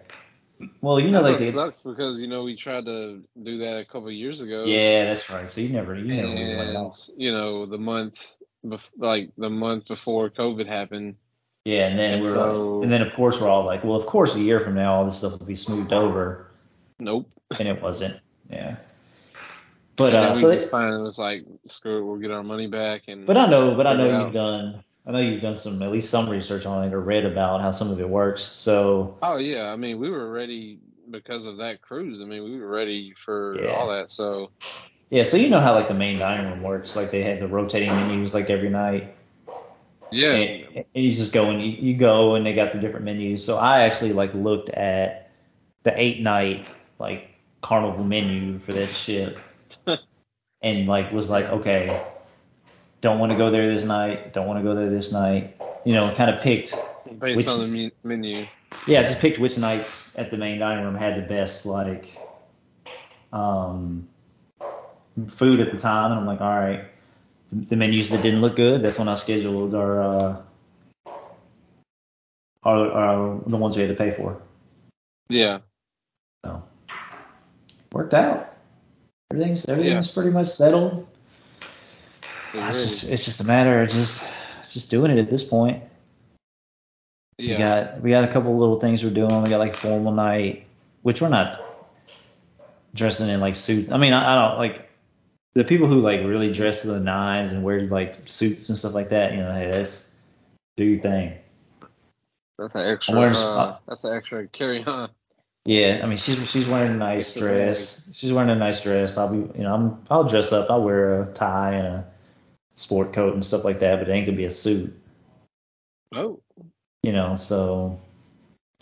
Well, 0.82 1.00
you 1.00 1.12
know 1.12 1.22
That's 1.24 1.40
they 1.40 1.46
what 1.46 1.52
did. 1.52 1.54
sucks 1.54 1.82
because 1.82 2.20
you 2.20 2.28
know 2.28 2.44
we 2.44 2.56
tried 2.56 2.86
to 2.86 3.22
do 3.44 3.58
that 3.60 3.78
a 3.80 3.86
couple 3.86 4.08
of 4.08 4.14
years 4.14 4.42
ago. 4.42 4.66
Yeah, 4.66 5.06
that's 5.06 5.30
right. 5.30 5.52
So 5.52 5.62
you 5.62 5.70
never 5.70 5.96
you 5.96 6.14
never 6.16 6.34
really 6.34 6.56
went 6.56 6.70
at 6.70 6.76
and 6.76 6.94
you 7.18 7.32
know 7.32 7.66
the 7.66 7.78
month, 7.78 8.16
bef- 8.66 8.80
like 8.98 9.32
the 9.38 9.50
month 9.50 9.88
before 9.88 10.30
COVID 10.30 10.68
happened. 10.68 11.16
Yeah, 11.66 11.88
and 11.88 11.98
then 11.98 12.14
And 12.16 12.24
we're 12.24 12.34
so- 12.34 12.82
and 12.84 12.92
then 12.92 13.02
of 13.02 13.14
course 13.14 13.40
we're 13.42 13.50
all 13.50 13.66
like, 13.66 13.84
well, 13.84 13.96
of 13.96 14.06
course 14.06 14.36
a 14.36 14.40
year 14.40 14.60
from 14.60 14.76
now 14.76 14.94
all 14.96 15.06
this 15.06 15.18
stuff 15.18 15.40
will 15.40 15.46
be 15.48 15.56
smoothed 15.56 15.94
over, 15.94 16.48
Nope. 17.00 17.28
and 17.58 17.68
it 17.68 17.82
wasn't. 17.82 18.20
Yeah. 18.50 18.76
But 19.96 20.14
and 20.14 20.26
uh, 20.32 20.34
so 20.36 20.50
they, 20.50 20.60
finally 20.68 21.02
was 21.02 21.18
like, 21.18 21.46
screw 21.70 22.00
it, 22.00 22.06
we'll 22.06 22.18
get 22.20 22.30
our 22.32 22.44
money 22.44 22.68
back 22.68 23.04
and. 23.08 23.26
but 23.26 23.38
I 23.38 23.48
know, 23.48 23.76
but 23.76 23.88
I 23.88 23.94
know 23.96 24.24
you've 24.24 24.34
done 24.34 24.84
I 25.08 25.12
know 25.12 25.20
you've 25.20 25.42
done 25.42 25.56
some 25.58 25.82
at 25.82 25.92
least 25.92 26.10
some 26.10 26.30
research 26.30 26.66
on 26.66 26.84
it 26.88 26.94
or 26.94 27.00
read 27.00 27.26
about 27.26 27.62
how 27.62 27.72
some 27.72 27.90
of 27.92 28.00
it 28.00 28.10
works. 28.10 28.44
So 28.44 29.18
Oh 29.24 29.38
yeah, 29.38 29.72
I 29.72 29.76
mean 29.76 30.00
we 30.00 30.10
were 30.10 30.30
ready 30.32 30.80
because 31.10 31.46
of 31.46 31.58
that 31.58 31.82
cruise. 31.82 32.20
I 32.22 32.26
mean 32.26 32.44
we 32.44 32.60
were 32.60 32.68
ready 32.68 33.14
for 33.24 33.58
Yeah. 33.64 33.72
all 33.72 33.88
that. 33.90 34.12
So 34.12 34.52
yeah, 35.10 35.24
so 35.24 35.38
you 35.38 35.50
know 35.50 35.60
how 35.62 35.74
like 35.74 35.88
the 35.88 35.94
main 35.94 36.18
dining 36.20 36.50
room 36.52 36.62
works. 36.64 36.96
Like 36.96 37.12
they 37.12 37.24
have 37.24 37.40
the 37.40 37.48
rotating 37.48 37.90
menus 37.90 38.34
like 38.34 38.50
every 38.50 38.70
night. 38.70 39.16
yeah, 40.12 40.32
and, 40.32 40.86
and 40.96 41.04
you 41.06 41.14
just 41.16 41.34
go 41.34 41.50
and 41.50 41.62
you, 41.62 41.70
you 41.70 41.98
go 41.98 42.36
and 42.36 42.46
they 42.46 42.54
got 42.54 42.74
the 42.74 42.80
different 42.80 43.06
menus. 43.06 43.44
So 43.44 43.58
I 43.58 43.82
actually 43.82 44.14
like 44.14 44.34
looked 44.34 44.70
at 44.70 45.32
the 45.84 45.94
eight 46.00 46.22
night 46.22 46.68
like 47.00 47.30
carnival 47.62 48.04
menu 48.04 48.60
for 48.60 48.74
that 48.74 48.88
shit, 48.90 49.40
and 50.62 50.88
like 50.88 51.12
was 51.12 51.30
like, 51.30 51.46
okay, 51.46 52.04
don't 53.02 53.20
want 53.20 53.32
to 53.32 53.38
go 53.38 53.52
there 53.52 53.74
this 53.74 53.86
night, 53.86 54.34
don't 54.34 54.48
want 54.48 54.60
to 54.60 54.64
go 54.64 54.74
there 54.76 54.90
this 54.90 55.12
night. 55.12 55.56
You 55.86 55.94
know, 55.94 56.12
kind 56.16 56.32
of 56.32 56.42
picked, 56.42 56.74
based 57.20 57.38
which- 57.38 57.48
on 57.48 57.60
the 57.72 57.92
menu. 58.04 58.48
yeah, 58.88 59.04
just 59.04 59.20
picked 59.20 59.38
which 59.38 59.58
nights 59.58 60.18
at 60.18 60.32
the 60.32 60.38
main 60.38 60.58
dining 60.60 60.84
room 60.84 60.96
had 60.96 61.16
the 61.16 61.28
best 61.28 61.66
like 61.68 62.18
um 63.32 64.08
food 65.30 65.60
at 65.60 65.72
the 65.72 65.78
time, 65.78 66.12
and 66.12 66.20
I'm 66.20 66.26
like, 66.26 66.42
all 66.42 66.56
right. 66.56 66.86
The 67.52 67.76
menus 67.76 68.10
that 68.10 68.22
didn't 68.22 68.42
look 68.42 68.56
good, 68.56 68.82
that's 68.82 68.98
when 68.98 69.08
I 69.08 69.16
scheduled 69.16 69.76
our 69.76 70.02
uh, 70.02 70.42
are, 72.64 72.92
are 72.92 73.40
the 73.46 73.58
ones 73.58 73.78
we 73.78 73.84
had 73.84 73.96
to 73.96 74.04
pay 74.04 74.12
for. 74.12 74.42
Yeah, 75.30 75.60
So 76.44 76.64
worked 77.94 78.14
out. 78.14 78.54
Everything's 79.32 79.66
everything's 79.66 80.08
pretty 80.08 80.32
much 80.32 80.48
settled. 80.48 81.08
it 82.54 82.58
It's 82.70 82.82
just 82.82 83.12
it's 83.12 83.26
just 83.26 83.42
a 83.42 83.44
matter 83.44 83.82
of 83.82 83.90
just 83.90 84.24
just 84.72 84.90
doing 84.90 85.12
it 85.12 85.18
at 85.18 85.30
this 85.30 85.44
point. 85.44 85.84
Yeah. 87.38 87.52
We 87.52 87.58
got 87.58 88.02
we 88.02 88.10
got 88.12 88.24
a 88.24 88.32
couple 88.32 88.58
little 88.58 88.80
things 88.80 89.04
we're 89.04 89.10
doing. 89.10 89.42
We 89.44 89.50
got 89.50 89.60
like 89.60 89.76
formal 89.76 90.12
night, 90.12 90.66
which 91.02 91.22
we're 91.22 91.30
not 91.30 91.62
dressing 92.94 93.30
in 93.30 93.40
like 93.40 93.56
suits. 93.56 93.92
I 93.92 93.98
mean, 93.98 94.14
I, 94.14 94.34
I 94.34 94.50
don't 94.50 94.58
like 94.60 94.90
the 95.56 95.64
people 95.64 95.88
who 95.88 96.02
like 96.02 96.20
really 96.20 96.52
dress 96.52 96.82
to 96.82 96.88
the 96.88 97.00
nines 97.00 97.52
and 97.52 97.64
wear 97.64 97.82
like 97.88 98.16
suits 98.26 98.70
and 98.70 98.78
stuff 98.78 98.94
like 98.94 99.10
that. 99.10 99.32
You 99.32 99.40
know, 99.40 99.54
hey, 99.54 99.72
that's 99.72 100.12
do 100.78 100.84
your 100.84 101.02
thing. 101.02 101.34
That's 102.60 102.76
an 102.76 102.86
extra. 102.86 103.18
Wearing- 103.18 103.36
uh, 103.36 103.78
that's 103.88 104.04
an 104.04 104.14
extra 104.16 104.48
carry 104.48 104.84
on. 104.84 105.10
Yeah, 105.66 106.02
I 106.04 106.06
mean 106.06 106.18
she's 106.18 106.48
she's 106.52 106.68
wearing 106.68 106.92
a 106.92 106.98
nice 106.98 107.34
dress. 107.34 108.08
She's 108.14 108.32
wearing 108.32 108.52
a 108.52 108.56
nice 108.56 108.82
dress. 108.82 109.18
I'll 109.18 109.32
be 109.32 109.38
you 109.58 109.64
know 109.64 109.74
I'm 109.74 110.06
I'll 110.12 110.26
dress 110.26 110.52
up. 110.52 110.70
I'll 110.70 110.84
wear 110.84 111.24
a 111.24 111.34
tie 111.34 111.74
and 111.74 111.88
a 111.88 112.06
sport 112.76 113.14
coat 113.14 113.34
and 113.34 113.44
stuff 113.44 113.66
like 113.66 113.80
that, 113.80 114.00
but 114.00 114.08
it 114.08 114.12
ain't 114.12 114.28
gonna 114.28 114.38
be 114.38 114.46
a 114.46 114.52
suit. 114.52 114.96
Oh, 116.14 116.40
You 117.02 117.14
know, 117.14 117.36
so 117.36 118.00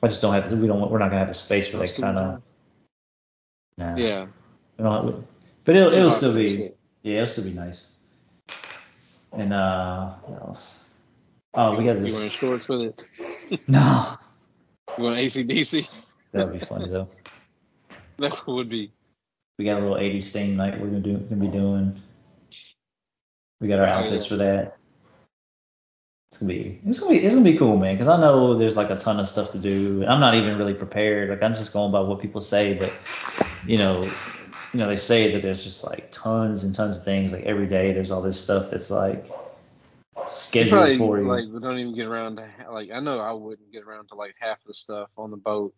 I 0.01 0.07
just 0.07 0.21
don't 0.21 0.33
have 0.33 0.49
to. 0.49 0.57
We 0.57 0.67
don't. 0.67 0.91
We're 0.91 0.97
not 0.99 1.07
gonna 1.07 1.19
have 1.19 1.29
the 1.29 1.33
space 1.33 1.69
for 1.69 1.77
that 1.77 1.95
kind 1.95 2.17
of. 2.17 2.41
Nah. 3.77 3.95
yeah. 3.95 4.25
We 4.77 4.83
don't 4.83 5.25
but 5.65 5.75
it'll 5.75 5.93
it'll 5.93 6.09
still 6.09 6.33
be 6.33 6.71
yeah 7.03 7.17
it'll 7.23 7.29
still 7.29 7.43
be 7.45 7.51
nice. 7.53 7.95
And 9.31 9.53
uh 9.53 10.11
what 10.25 10.41
else? 10.41 10.83
Oh 11.53 11.75
we 11.77 11.85
got 11.85 11.97
You 12.01 12.13
wearing 12.13 12.29
shorts 12.29 12.67
with 12.67 12.81
it? 12.81 13.61
No, 13.67 14.17
You 14.97 15.03
want 15.03 15.17
ACDC? 15.17 15.87
that 16.31 16.49
would 16.49 16.59
be 16.59 16.65
funny 16.65 16.89
though. 16.89 17.07
That 18.19 18.47
would 18.47 18.69
be. 18.69 18.91
We 19.57 19.65
got 19.65 19.79
a 19.79 19.81
little 19.81 19.97
80s 19.97 20.31
theme 20.31 20.55
night 20.55 20.79
we're 20.79 20.87
gonna 20.87 20.99
do 20.99 21.17
gonna 21.17 21.41
be 21.41 21.47
doing. 21.47 21.99
We 23.59 23.67
got 23.67 23.79
our 23.79 23.87
Oh, 23.87 24.05
outfits 24.05 24.25
for 24.25 24.35
that. 24.37 24.77
It's 26.31 26.39
gonna 26.39 26.53
be 26.53 26.79
it's 26.85 26.99
gonna 26.99 27.11
be 27.13 27.25
it's 27.25 27.35
gonna 27.35 27.43
be 27.49 27.57
cool, 27.57 27.77
man. 27.77 27.95
Because 27.95 28.07
I 28.07 28.19
know 28.19 28.57
there's 28.57 28.75
like 28.77 28.89
a 28.89 28.97
ton 28.97 29.19
of 29.19 29.27
stuff 29.29 29.51
to 29.51 29.57
do. 29.57 30.03
I'm 30.07 30.19
not 30.19 30.35
even 30.35 30.57
really 30.57 30.73
prepared. 30.73 31.29
Like 31.29 31.43
I'm 31.43 31.55
just 31.55 31.73
going 31.73 31.91
by 31.91 32.01
what 32.01 32.19
people 32.21 32.41
say. 32.41 32.73
But 32.75 32.93
you 33.67 33.77
know, 33.77 34.09
you 34.73 34.79
know 34.79 34.87
they 34.87 34.97
say 34.97 35.31
that 35.31 35.41
there's 35.41 35.63
just 35.63 35.83
like 35.83 36.09
tons 36.11 36.63
and 36.63 36.73
tons 36.73 36.97
of 36.97 37.03
things. 37.03 37.31
Like 37.31 37.43
every 37.43 37.67
day 37.67 37.93
there's 37.93 38.11
all 38.11 38.21
this 38.21 38.41
stuff 38.41 38.71
that's 38.71 38.89
like 38.89 39.25
scheduled 40.27 40.71
probably 40.71 40.97
for 40.97 41.19
you. 41.19 41.27
like 41.27 41.45
we 41.51 41.59
don't 41.59 41.77
even 41.77 41.95
get 41.95 42.07
around 42.07 42.37
to 42.37 42.47
like 42.71 42.89
I 42.91 42.99
know 42.99 43.19
I 43.19 43.31
wouldn't 43.33 43.71
get 43.71 43.83
around 43.83 44.09
to 44.09 44.15
like 44.15 44.35
half 44.39 44.57
the 44.65 44.73
stuff 44.73 45.09
on 45.17 45.31
the 45.31 45.37
boat 45.37 45.73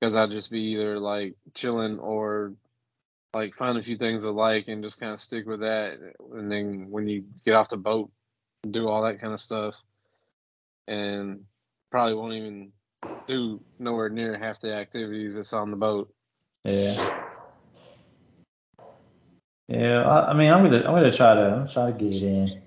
because 0.00 0.16
I'd 0.16 0.30
just 0.30 0.50
be 0.50 0.60
either 0.72 0.98
like 0.98 1.34
chilling 1.54 1.98
or 1.98 2.54
like 3.32 3.54
find 3.54 3.78
a 3.78 3.82
few 3.82 3.96
things 3.96 4.24
I 4.26 4.30
like 4.30 4.68
and 4.68 4.82
just 4.82 5.00
kind 5.00 5.12
of 5.12 5.20
stick 5.20 5.46
with 5.46 5.60
that 5.60 5.98
and 6.32 6.50
then 6.50 6.86
when 6.90 7.06
you 7.06 7.24
get 7.44 7.54
off 7.54 7.68
the 7.68 7.76
boat 7.76 8.10
do 8.70 8.88
all 8.88 9.02
that 9.02 9.20
kind 9.20 9.32
of 9.32 9.40
stuff 9.40 9.74
and 10.86 11.44
probably 11.90 12.14
won't 12.14 12.34
even 12.34 12.72
do 13.26 13.62
nowhere 13.78 14.08
near 14.08 14.38
half 14.38 14.60
the 14.60 14.74
activities 14.74 15.34
that's 15.34 15.52
on 15.52 15.70
the 15.70 15.76
boat. 15.76 16.12
Yeah. 16.64 17.24
Yeah, 19.68 20.02
I, 20.02 20.30
I 20.30 20.34
mean, 20.34 20.50
I'm 20.50 20.62
gonna 20.62 20.78
I'm 20.78 20.94
gonna 20.94 21.10
try 21.10 21.34
to 21.34 21.40
I'm 21.40 21.58
gonna 21.60 21.68
try 21.68 21.90
to 21.90 21.92
get 21.92 22.14
it 22.14 22.22
in 22.22 22.62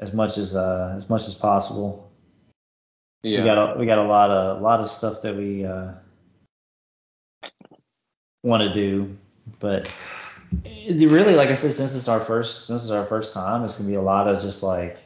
as 0.00 0.12
much 0.12 0.38
as 0.38 0.56
uh 0.56 0.94
as 0.96 1.08
much 1.08 1.28
as 1.28 1.34
possible. 1.34 2.10
Yeah. 3.22 3.40
We 3.40 3.44
got 3.44 3.58
a, 3.58 3.78
we 3.78 3.86
got 3.86 3.98
a 3.98 4.08
lot 4.08 4.30
of 4.30 4.58
a 4.58 4.60
lot 4.60 4.80
of 4.80 4.88
stuff 4.88 5.22
that 5.22 5.36
we 5.36 5.64
uh 5.64 5.92
want 8.42 8.62
to 8.62 8.72
do, 8.72 9.16
but 9.60 9.92
really, 10.64 11.34
like 11.34 11.50
I 11.50 11.54
said, 11.54 11.74
since 11.74 11.94
it's 11.94 12.08
our 12.08 12.20
first 12.20 12.66
since 12.66 12.82
it's 12.82 12.90
our 12.90 13.06
first 13.06 13.32
time, 13.32 13.64
it's 13.64 13.76
gonna 13.76 13.88
be 13.88 13.94
a 13.94 14.02
lot 14.02 14.26
of 14.26 14.42
just 14.42 14.62
like 14.62 14.98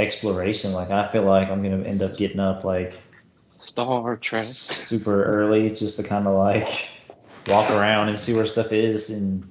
exploration. 0.00 0.72
Like 0.72 0.90
I 0.90 1.08
feel 1.10 1.22
like 1.22 1.48
I'm 1.48 1.62
gonna 1.62 1.84
end 1.84 2.02
up 2.02 2.16
getting 2.16 2.40
up 2.40 2.64
like 2.64 2.98
Star 3.58 4.16
Trek. 4.16 4.44
super 4.44 5.24
early 5.24 5.70
just 5.70 5.96
to 5.96 6.02
kind 6.02 6.26
of 6.26 6.34
like 6.34 6.88
walk 7.46 7.70
around 7.70 8.08
and 8.08 8.18
see 8.18 8.34
where 8.34 8.46
stuff 8.46 8.72
is 8.72 9.10
and 9.10 9.48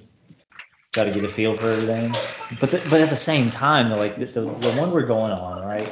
try 0.98 1.04
to 1.04 1.12
get 1.12 1.28
a 1.28 1.32
feel 1.32 1.56
for 1.56 1.68
everything. 1.68 2.12
But 2.60 2.72
the, 2.72 2.82
but 2.90 3.00
at 3.00 3.10
the 3.10 3.16
same 3.16 3.50
time, 3.50 3.90
like 3.90 4.18
the, 4.18 4.26
the 4.26 4.40
the 4.40 4.72
one 4.72 4.90
we're 4.90 5.06
going 5.06 5.32
on, 5.32 5.64
right? 5.64 5.88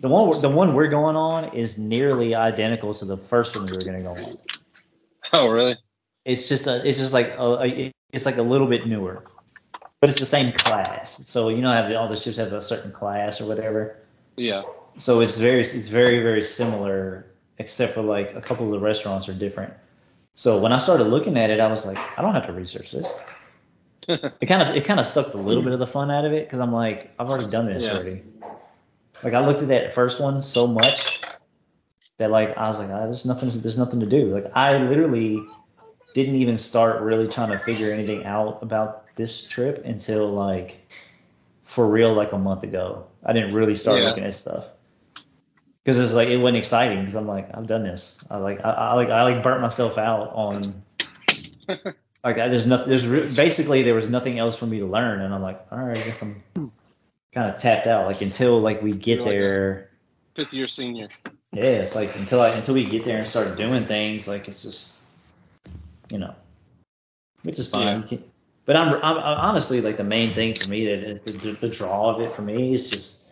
The 0.00 0.08
one 0.08 0.40
the 0.40 0.48
one 0.48 0.74
we're 0.74 0.88
going 0.88 1.16
on 1.16 1.54
is 1.54 1.76
nearly 1.76 2.34
identical 2.34 2.94
to 2.94 3.04
the 3.04 3.18
first 3.18 3.54
one 3.56 3.66
we 3.66 3.72
were 3.72 3.84
gonna 3.84 4.02
go 4.02 4.10
on. 4.10 4.38
Oh 5.32 5.48
really? 5.48 5.76
It's 6.24 6.48
just 6.48 6.66
a 6.66 6.86
it's 6.88 6.98
just 6.98 7.12
like 7.12 7.34
a, 7.38 7.58
a 7.62 7.92
it's 8.12 8.24
like 8.24 8.38
a 8.38 8.42
little 8.42 8.66
bit 8.66 8.86
newer, 8.86 9.24
but 10.00 10.08
it's 10.08 10.18
the 10.18 10.26
same 10.26 10.52
class. 10.52 11.20
So 11.26 11.50
you 11.50 11.60
know 11.60 11.70
how 11.70 11.86
the, 11.88 11.98
all 11.98 12.08
the 12.08 12.16
ships 12.16 12.38
have 12.38 12.52
a 12.52 12.62
certain 12.62 12.92
class 12.92 13.40
or 13.40 13.46
whatever. 13.46 13.96
Yeah. 14.36 14.62
So 14.98 15.20
it's 15.20 15.36
very 15.36 15.60
it's 15.60 15.88
very 15.88 16.22
very 16.22 16.42
similar, 16.42 17.26
except 17.58 17.94
for 17.94 18.02
like 18.02 18.34
a 18.34 18.40
couple 18.40 18.64
of 18.66 18.72
the 18.72 18.80
restaurants 18.80 19.28
are 19.28 19.34
different. 19.34 19.74
So 20.34 20.58
when 20.58 20.72
I 20.72 20.78
started 20.78 21.04
looking 21.04 21.36
at 21.36 21.50
it, 21.50 21.60
I 21.60 21.66
was 21.66 21.84
like, 21.84 21.98
I 22.18 22.22
don't 22.22 22.32
have 22.32 22.46
to 22.46 22.52
research 22.52 22.92
this. 22.92 23.12
It 24.08 24.46
kind 24.46 24.62
of 24.62 24.74
it 24.74 24.84
kind 24.84 24.98
of 24.98 25.06
sucked 25.06 25.34
a 25.34 25.38
little 25.38 25.62
bit 25.62 25.72
of 25.72 25.78
the 25.78 25.86
fun 25.86 26.10
out 26.10 26.24
of 26.24 26.32
it 26.32 26.46
because 26.46 26.60
I'm 26.60 26.72
like, 26.72 27.10
I've 27.18 27.28
already 27.28 27.50
done 27.50 27.66
this 27.66 27.84
Yeah. 27.84 27.94
already. 27.94 28.22
Like 29.22 29.34
I 29.34 29.44
looked 29.46 29.60
at 29.62 29.68
that 29.68 29.92
first 29.92 30.20
one 30.20 30.40
so 30.42 30.66
much 30.66 31.20
that 32.18 32.30
like 32.30 32.56
I 32.56 32.66
was 32.68 32.78
like, 32.78 32.88
ah, 32.90 33.04
there's 33.06 33.24
nothing 33.24 33.50
there's 33.50 33.78
nothing 33.78 34.00
to 34.00 34.06
do. 34.06 34.32
Like 34.32 34.50
I 34.56 34.78
literally 34.78 35.42
didn't 36.14 36.36
even 36.36 36.56
start 36.56 37.02
really 37.02 37.28
trying 37.28 37.50
to 37.50 37.58
figure 37.58 37.92
anything 37.92 38.24
out 38.24 38.62
about 38.62 39.14
this 39.16 39.46
trip 39.46 39.84
until 39.84 40.30
like 40.32 40.88
for 41.64 41.86
real 41.88 42.14
like 42.14 42.32
a 42.32 42.38
month 42.38 42.62
ago. 42.62 43.06
I 43.24 43.32
didn't 43.32 43.54
really 43.54 43.74
start 43.74 44.00
Yeah. 44.00 44.08
looking 44.08 44.24
at 44.24 44.34
stuff 44.34 44.66
because 45.84 45.98
it's 45.98 46.14
like 46.14 46.28
it 46.28 46.38
wasn't 46.38 46.58
exciting 46.58 47.00
because 47.00 47.14
I'm 47.14 47.26
like 47.26 47.48
I've 47.54 47.66
done 47.66 47.82
this. 47.82 48.18
I 48.30 48.38
like 48.38 48.64
I, 48.64 48.70
I 48.70 48.94
like 48.94 49.10
I 49.10 49.22
like 49.22 49.42
burnt 49.42 49.60
myself 49.60 49.98
out 49.98 50.30
on 50.34 50.82
like 52.24 52.36
there's 52.36 52.66
nothing 52.66 52.88
there's 52.88 53.06
re- 53.06 53.32
basically 53.34 53.82
there 53.82 53.94
was 53.94 54.08
nothing 54.08 54.38
else 54.38 54.56
for 54.56 54.66
me 54.66 54.78
to 54.80 54.86
learn 54.86 55.20
and 55.20 55.34
I'm 55.34 55.42
like 55.42 55.60
all 55.70 55.78
right 55.78 55.96
I 55.96 56.02
guess 56.02 56.22
I'm 56.22 56.42
hmm. 56.54 56.66
kind 57.32 57.50
of 57.50 57.60
tapped 57.60 57.86
out 57.86 58.06
like 58.06 58.20
until 58.20 58.60
like 58.60 58.82
we 58.82 58.92
get 58.92 59.16
You're 59.18 59.24
like 59.24 59.32
there 59.32 59.90
Fifth 60.36 60.52
year 60.52 60.68
senior. 60.68 61.08
yeah 61.52 61.62
it's 61.62 61.94
like 61.94 62.14
until 62.16 62.40
I 62.40 62.50
until 62.50 62.74
we 62.74 62.84
get 62.84 63.04
there 63.04 63.18
and 63.18 63.28
start 63.28 63.56
doing 63.56 63.86
things 63.86 64.28
like 64.28 64.48
it's 64.48 64.62
just 64.62 65.00
you 66.10 66.18
know 66.18 66.34
which 67.42 67.58
is 67.58 67.68
fine 67.68 68.02
Yeah. 68.02 68.06
Can- 68.06 68.24
but 68.66 68.76
I'm, 68.76 68.94
I'm, 68.96 69.16
I'm 69.16 69.38
honestly 69.38 69.80
like 69.80 69.96
the 69.96 70.04
main 70.04 70.32
thing 70.32 70.54
for 70.54 70.68
me 70.68 70.86
that 70.86 71.24
the, 71.24 71.32
the, 71.32 71.52
the 71.52 71.68
draw 71.68 72.14
of 72.14 72.20
it 72.20 72.32
for 72.32 72.42
me 72.42 72.72
is 72.72 72.88
just 72.88 73.26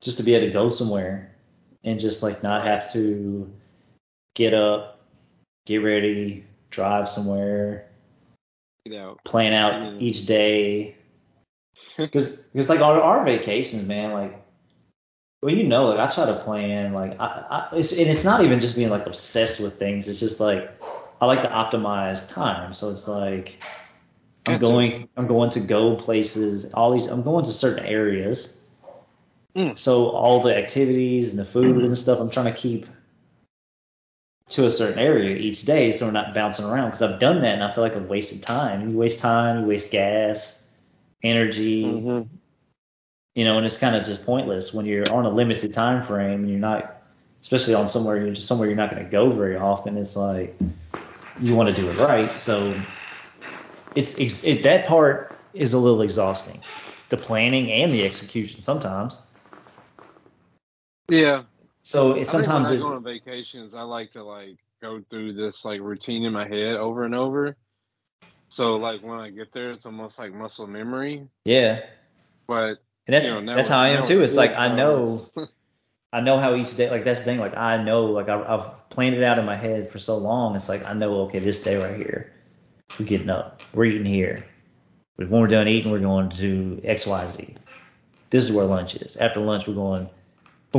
just 0.00 0.18
to 0.18 0.22
be 0.22 0.34
able 0.34 0.46
to 0.46 0.52
go 0.52 0.68
somewhere 0.68 1.34
and 1.82 1.98
just 1.98 2.22
like 2.22 2.42
not 2.42 2.64
have 2.64 2.92
to 2.92 3.50
get 4.34 4.54
up 4.54 5.00
get 5.64 5.78
ready 5.78 6.44
drive 6.76 7.08
somewhere 7.08 7.86
Get 8.84 9.00
out. 9.00 9.24
plan 9.24 9.52
out 9.52 10.00
each 10.00 10.26
day. 10.26 10.94
Because 11.96 12.42
because 12.42 12.68
like 12.68 12.80
our, 12.80 13.00
our 13.00 13.24
vacations, 13.24 13.88
man, 13.88 14.12
like 14.12 14.44
well 15.40 15.54
you 15.54 15.64
know 15.64 15.86
like 15.86 15.98
I 15.98 16.12
try 16.14 16.26
to 16.26 16.38
plan 16.44 16.92
like 16.92 17.18
I, 17.18 17.68
I 17.72 17.76
it's, 17.76 17.92
and 17.92 18.10
it's 18.10 18.22
not 18.22 18.44
even 18.44 18.60
just 18.60 18.76
being 18.76 18.90
like 18.90 19.06
obsessed 19.06 19.60
with 19.60 19.78
things. 19.78 20.06
It's 20.06 20.20
just 20.20 20.38
like 20.38 20.70
I 21.22 21.24
like 21.24 21.40
to 21.40 21.48
optimize 21.48 22.30
time. 22.30 22.74
So 22.74 22.90
it's 22.90 23.08
like 23.08 23.62
I'm 24.44 24.60
going 24.60 25.08
I'm 25.16 25.26
going 25.26 25.48
to 25.52 25.60
go 25.60 25.96
places. 25.96 26.70
All 26.74 26.92
these 26.92 27.06
I'm 27.06 27.22
going 27.22 27.46
to 27.46 27.50
certain 27.50 27.86
areas. 27.86 28.60
Mm. 29.56 29.78
So 29.78 30.10
all 30.10 30.42
the 30.42 30.54
activities 30.54 31.30
and 31.30 31.38
the 31.38 31.46
food 31.46 31.82
and 31.82 31.96
stuff, 32.04 32.20
I'm 32.20 32.28
trying 32.28 32.52
to 32.52 32.60
keep 32.60 32.86
to 34.48 34.66
a 34.66 34.70
certain 34.70 34.98
area 34.98 35.36
each 35.36 35.62
day, 35.62 35.90
so 35.92 36.06
we're 36.06 36.12
not 36.12 36.34
bouncing 36.34 36.64
around. 36.64 36.90
Because 36.90 37.02
I've 37.02 37.18
done 37.18 37.40
that, 37.42 37.54
and 37.54 37.64
I 37.64 37.72
feel 37.72 37.82
like 37.82 37.96
I've 37.96 38.06
wasted 38.08 38.42
time. 38.42 38.90
You 38.90 38.96
waste 38.96 39.18
time, 39.18 39.62
you 39.62 39.66
waste 39.66 39.90
gas, 39.90 40.66
energy, 41.22 41.84
Mhm. 41.84 42.28
you 43.34 43.44
know, 43.44 43.56
and 43.56 43.66
it's 43.66 43.78
kind 43.78 43.96
of 43.96 44.04
just 44.04 44.24
pointless 44.24 44.72
when 44.72 44.86
you're 44.86 45.12
on 45.12 45.26
a 45.26 45.30
limited 45.30 45.74
time 45.74 46.00
frame 46.00 46.40
and 46.40 46.50
you're 46.50 46.60
not, 46.60 47.02
especially 47.42 47.74
on 47.74 47.88
somewhere 47.88 48.16
you're 48.16 48.34
just 48.34 48.46
somewhere 48.46 48.68
you're 48.68 48.76
not 48.76 48.90
going 48.90 49.04
to 49.04 49.10
go 49.10 49.30
very 49.30 49.56
often. 49.56 49.96
It's 49.98 50.16
like 50.16 50.56
you 51.40 51.54
want 51.54 51.68
to 51.68 51.74
do 51.74 51.88
it 51.88 51.98
right, 51.98 52.30
so 52.38 52.74
it's 53.94 54.44
it, 54.44 54.62
that 54.62 54.86
part 54.86 55.36
is 55.54 55.72
a 55.72 55.78
little 55.78 56.02
exhausting, 56.02 56.60
the 57.08 57.16
planning 57.16 57.70
and 57.72 57.90
the 57.90 58.04
execution 58.04 58.62
sometimes. 58.62 59.18
Yeah. 61.08 61.42
So 61.86 62.16
it 62.16 62.28
I 62.28 62.32
sometimes 62.32 62.68
when 62.68 62.78
I 62.78 62.80
go 62.80 62.94
on 62.96 63.04
vacations, 63.04 63.72
I 63.72 63.82
like 63.82 64.10
to 64.12 64.24
like 64.24 64.58
go 64.82 65.00
through 65.08 65.34
this 65.34 65.64
like 65.64 65.80
routine 65.80 66.24
in 66.24 66.32
my 66.32 66.44
head 66.44 66.74
over 66.74 67.04
and 67.04 67.14
over. 67.14 67.56
So 68.48 68.74
like 68.74 69.04
when 69.04 69.20
I 69.20 69.30
get 69.30 69.52
there, 69.52 69.70
it's 69.70 69.86
almost 69.86 70.18
like 70.18 70.34
muscle 70.34 70.66
memory. 70.66 71.28
yeah, 71.44 71.82
But 72.48 72.82
and 73.06 73.14
that's 73.14 73.24
you 73.24 73.40
know, 73.40 73.54
that's 73.54 73.68
how 73.68 73.78
I 73.78 73.90
am 73.90 74.04
too. 74.04 74.20
It's 74.24 74.34
like 74.34 74.50
I 74.50 74.74
know. 74.74 75.20
I 76.12 76.22
know 76.22 76.38
how 76.38 76.56
each 76.56 76.76
day, 76.76 76.90
like 76.90 77.04
that's 77.04 77.20
the 77.20 77.26
thing, 77.26 77.38
like 77.38 77.56
I 77.56 77.80
know, 77.80 78.06
like 78.06 78.28
I've, 78.28 78.42
I've 78.42 78.88
planned 78.90 79.14
it 79.14 79.22
out 79.22 79.38
in 79.38 79.44
my 79.44 79.56
head 79.56 79.92
for 79.92 80.00
so 80.00 80.18
long. 80.18 80.56
It's 80.56 80.68
like 80.68 80.84
I 80.84 80.92
know, 80.92 81.20
okay, 81.22 81.38
this 81.38 81.62
day 81.62 81.76
right 81.76 81.96
here, 81.96 82.32
we're 82.98 83.06
getting 83.06 83.30
up, 83.30 83.62
we're 83.74 83.84
eating 83.84 84.06
here. 84.06 84.44
But 85.16 85.28
when 85.28 85.40
we're 85.40 85.46
done 85.46 85.68
eating, 85.68 85.92
we're 85.92 86.00
going 86.00 86.30
to 86.30 86.80
X, 86.84 87.06
Y, 87.06 87.28
Z. 87.28 87.54
This 88.30 88.42
is 88.44 88.50
where 88.50 88.64
lunch 88.64 88.96
is. 88.96 89.16
After 89.18 89.38
lunch, 89.38 89.68
we're 89.68 89.74
going 89.74 90.08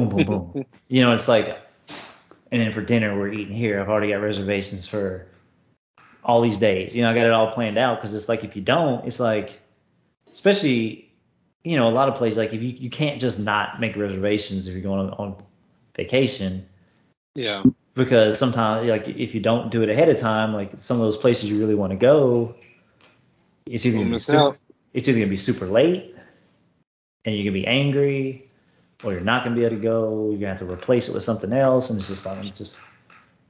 boom, 0.06 0.26
boom, 0.26 0.52
boom. 0.54 0.66
you 0.88 1.02
know, 1.02 1.14
it's 1.14 1.28
like, 1.28 1.58
and 2.52 2.62
then 2.62 2.72
for 2.72 2.82
dinner, 2.82 3.18
we're 3.18 3.32
eating 3.32 3.56
here. 3.56 3.80
I've 3.80 3.90
already 3.90 4.12
got 4.12 4.22
reservations 4.22 4.88
for 4.88 5.28
all 6.24 6.42
these 6.42 6.58
days. 6.58 6.96
You 6.96 7.04
know, 7.04 7.12
I 7.12 7.14
got 7.14 7.26
it 7.26 7.32
all 7.32 7.52
planned 7.52 7.78
out 7.78 7.98
because 7.98 8.14
it's 8.16 8.30
like 8.30 8.44
if 8.44 8.56
you 8.56 8.62
don't, 8.62 9.06
it's 9.06 9.20
like, 9.20 9.60
especially 10.32 11.08
you 11.68 11.76
know, 11.76 11.90
a 11.90 11.92
lot 11.92 12.08
of 12.08 12.16
places 12.16 12.38
like 12.38 12.54
if 12.54 12.62
you, 12.62 12.70
you 12.70 12.90
can't 12.90 13.20
just 13.20 13.40
not 13.40 13.82
make 13.82 13.98
reservations 13.98 14.70
if 14.70 14.74
you're 14.74 14.82
going 14.82 15.10
on, 15.10 15.14
on 15.16 15.36
vacation 15.96 16.66
yeah. 17.36 17.62
because 17.94 18.40
sometimes 18.40 18.90
like 18.90 19.10
if 19.10 19.36
you 19.36 19.42
don't 19.42 19.70
do 19.70 19.84
it 19.84 19.90
ahead 19.90 20.08
of 20.08 20.18
time, 20.18 20.54
like 20.54 20.72
some 20.78 20.96
of 20.96 21.02
those 21.02 21.18
places 21.18 21.50
you 21.50 21.60
really 21.60 21.76
want 21.76 21.92
to 21.92 21.98
go, 21.98 22.56
it's 23.66 23.86
either 23.86 23.98
gonna 23.98 24.12
be 24.12 24.20
super, 24.20 24.38
out. 24.38 24.58
it's 24.94 25.10
either 25.10 25.20
gonna 25.20 25.30
be 25.30 25.36
super 25.36 25.66
late 25.66 26.16
and 27.26 27.36
you're 27.36 27.44
gonna 27.44 27.52
be 27.52 27.68
angry, 27.68 28.47
or 29.04 29.14
you're 29.14 29.22
not 29.22 29.44
gonna 29.44 29.56
be 29.56 29.64
able 29.64 29.76
to 29.76 29.82
go. 29.82 30.30
You're 30.30 30.40
gonna 30.40 30.56
have 30.58 30.68
to 30.68 30.72
replace 30.72 31.08
it 31.08 31.14
with 31.14 31.24
something 31.24 31.54
else, 31.54 31.90
and 31.90 32.00
it's 32.00 32.08
just 32.08 32.26
I'm 32.26 32.52
just 32.54 32.82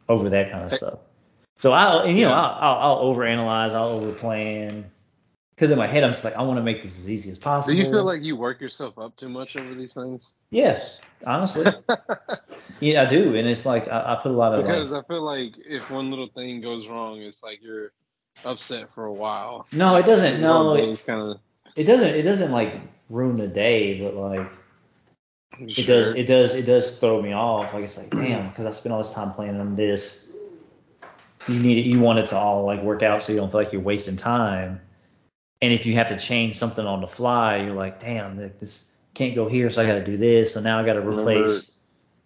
over 0.10 0.30
that 0.30 0.52
kind 0.52 0.64
of 0.64 0.72
stuff. 0.72 1.00
So 1.58 1.74
I'll 1.74 2.00
and, 2.00 2.18
you 2.18 2.26
know 2.26 2.34
I'll, 2.34 2.58
I'll, 2.62 2.98
I'll 2.98 3.16
overanalyze, 3.16 3.74
I'll 3.74 4.02
overplan, 4.02 4.84
because 5.56 5.72
in 5.72 5.78
my 5.78 5.88
head 5.88 6.04
I'm 6.04 6.12
just 6.12 6.24
like 6.24 6.36
I 6.36 6.44
want 6.44 6.58
to 6.58 6.64
make 6.64 6.84
this 6.84 7.00
as 7.00 7.10
easy 7.10 7.32
as 7.32 7.40
possible. 7.40 7.76
Do 7.76 7.82
you 7.82 7.90
feel 7.90 8.04
like 8.04 8.24
you 8.24 8.36
work 8.36 8.62
yourself 8.62 8.98
up 9.00 9.16
too 9.16 9.30
much 9.30 9.56
over 9.56 9.74
these 9.74 9.94
things? 9.94 10.34
Yeah, 10.52 10.84
honestly. 11.26 11.66
yeah, 12.80 13.04
I 13.04 13.06
do, 13.10 13.36
and 13.36 13.48
it's 13.48 13.66
like 13.66 13.88
I, 13.88 14.14
I 14.14 14.20
put 14.22 14.32
a 14.32 14.36
lot 14.36 14.54
of 14.54 14.66
because 14.66 14.92
like. 14.92 15.04
I 15.04 15.08
feel 15.08 15.24
like 15.24 15.54
if 15.66 15.90
one 15.90 16.10
little 16.10 16.30
thing 16.30 16.62
goes 16.62 16.88
wrong, 16.88 17.22
it's 17.22 17.42
like 17.42 17.60
you're 17.62 17.92
upset 18.46 18.94
for 18.94 19.06
a 19.06 19.14
while. 19.14 19.66
No, 19.72 19.96
it 19.96 20.06
doesn't. 20.06 20.42
No, 20.42 20.76
it, 20.76 20.90
it's 20.90 21.02
kind 21.02 21.22
of 21.22 21.40
it 21.76 21.86
doesn't. 21.86 22.16
It 22.16 22.24
doesn't 22.24 22.52
like 22.52 22.74
ruin 23.10 23.38
the 23.38 23.48
day, 23.48 24.02
but 24.02 24.16
like 24.16 24.52
it 25.60 25.88
does. 25.88 26.10
It 26.10 26.26
does. 26.26 26.56
It 26.56 26.66
does 26.66 26.98
throw 27.00 27.22
me 27.22 27.34
off. 27.34 27.74
Like 27.74 27.84
it's 27.84 27.98
like 27.98 28.10
damn, 28.10 28.50
because 28.50 28.66
I 28.66 28.72
spent 28.72 28.94
all 28.94 29.00
this 29.00 29.14
time 29.14 29.34
planning 29.34 29.60
on 29.60 29.76
this. 29.76 30.30
You 31.48 31.60
need 31.60 31.78
it. 31.78 31.90
You 31.90 32.00
want 32.00 32.20
it 32.20 32.28
to 32.28 32.38
all 32.38 32.66
like 32.66 32.82
work 32.82 33.04
out, 33.04 33.24
so 33.24 33.32
you 33.32 33.40
don't 33.40 33.52
feel 33.52 33.62
like 33.62 33.74
you're 33.74 33.82
wasting 33.82 34.18
time. 34.18 34.82
And 35.62 35.74
if 35.74 35.86
you 35.86 35.96
have 35.96 36.10
to 36.10 36.18
change 36.18 36.56
something 36.56 36.86
on 36.86 37.02
the 37.02 37.08
fly, 37.08 37.58
you're 37.58 37.74
like, 37.74 38.00
damn, 38.00 38.38
this 38.38 38.94
can't 39.18 39.34
go 39.34 39.48
here, 39.48 39.70
so 39.70 39.82
I 39.82 39.88
got 39.88 39.96
to 39.96 40.04
do 40.04 40.16
this. 40.16 40.54
So 40.54 40.62
now 40.62 40.80
I 40.80 40.86
got 40.86 40.94
to 40.94 41.02
replace. 41.02 41.72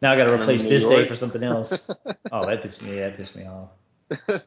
Now 0.02 0.12
I 0.12 0.18
got 0.18 0.28
to 0.28 0.34
replace 0.34 0.64
this 0.64 0.84
day 0.84 1.08
for 1.08 1.16
something 1.16 1.44
else. 1.44 1.90
oh, 2.32 2.46
that 2.48 2.62
pissed 2.62 2.82
me. 2.82 2.96
That 3.00 3.16
pissed 3.16 3.36
me 3.36 3.46
off. 3.46 3.70
but 4.10 4.44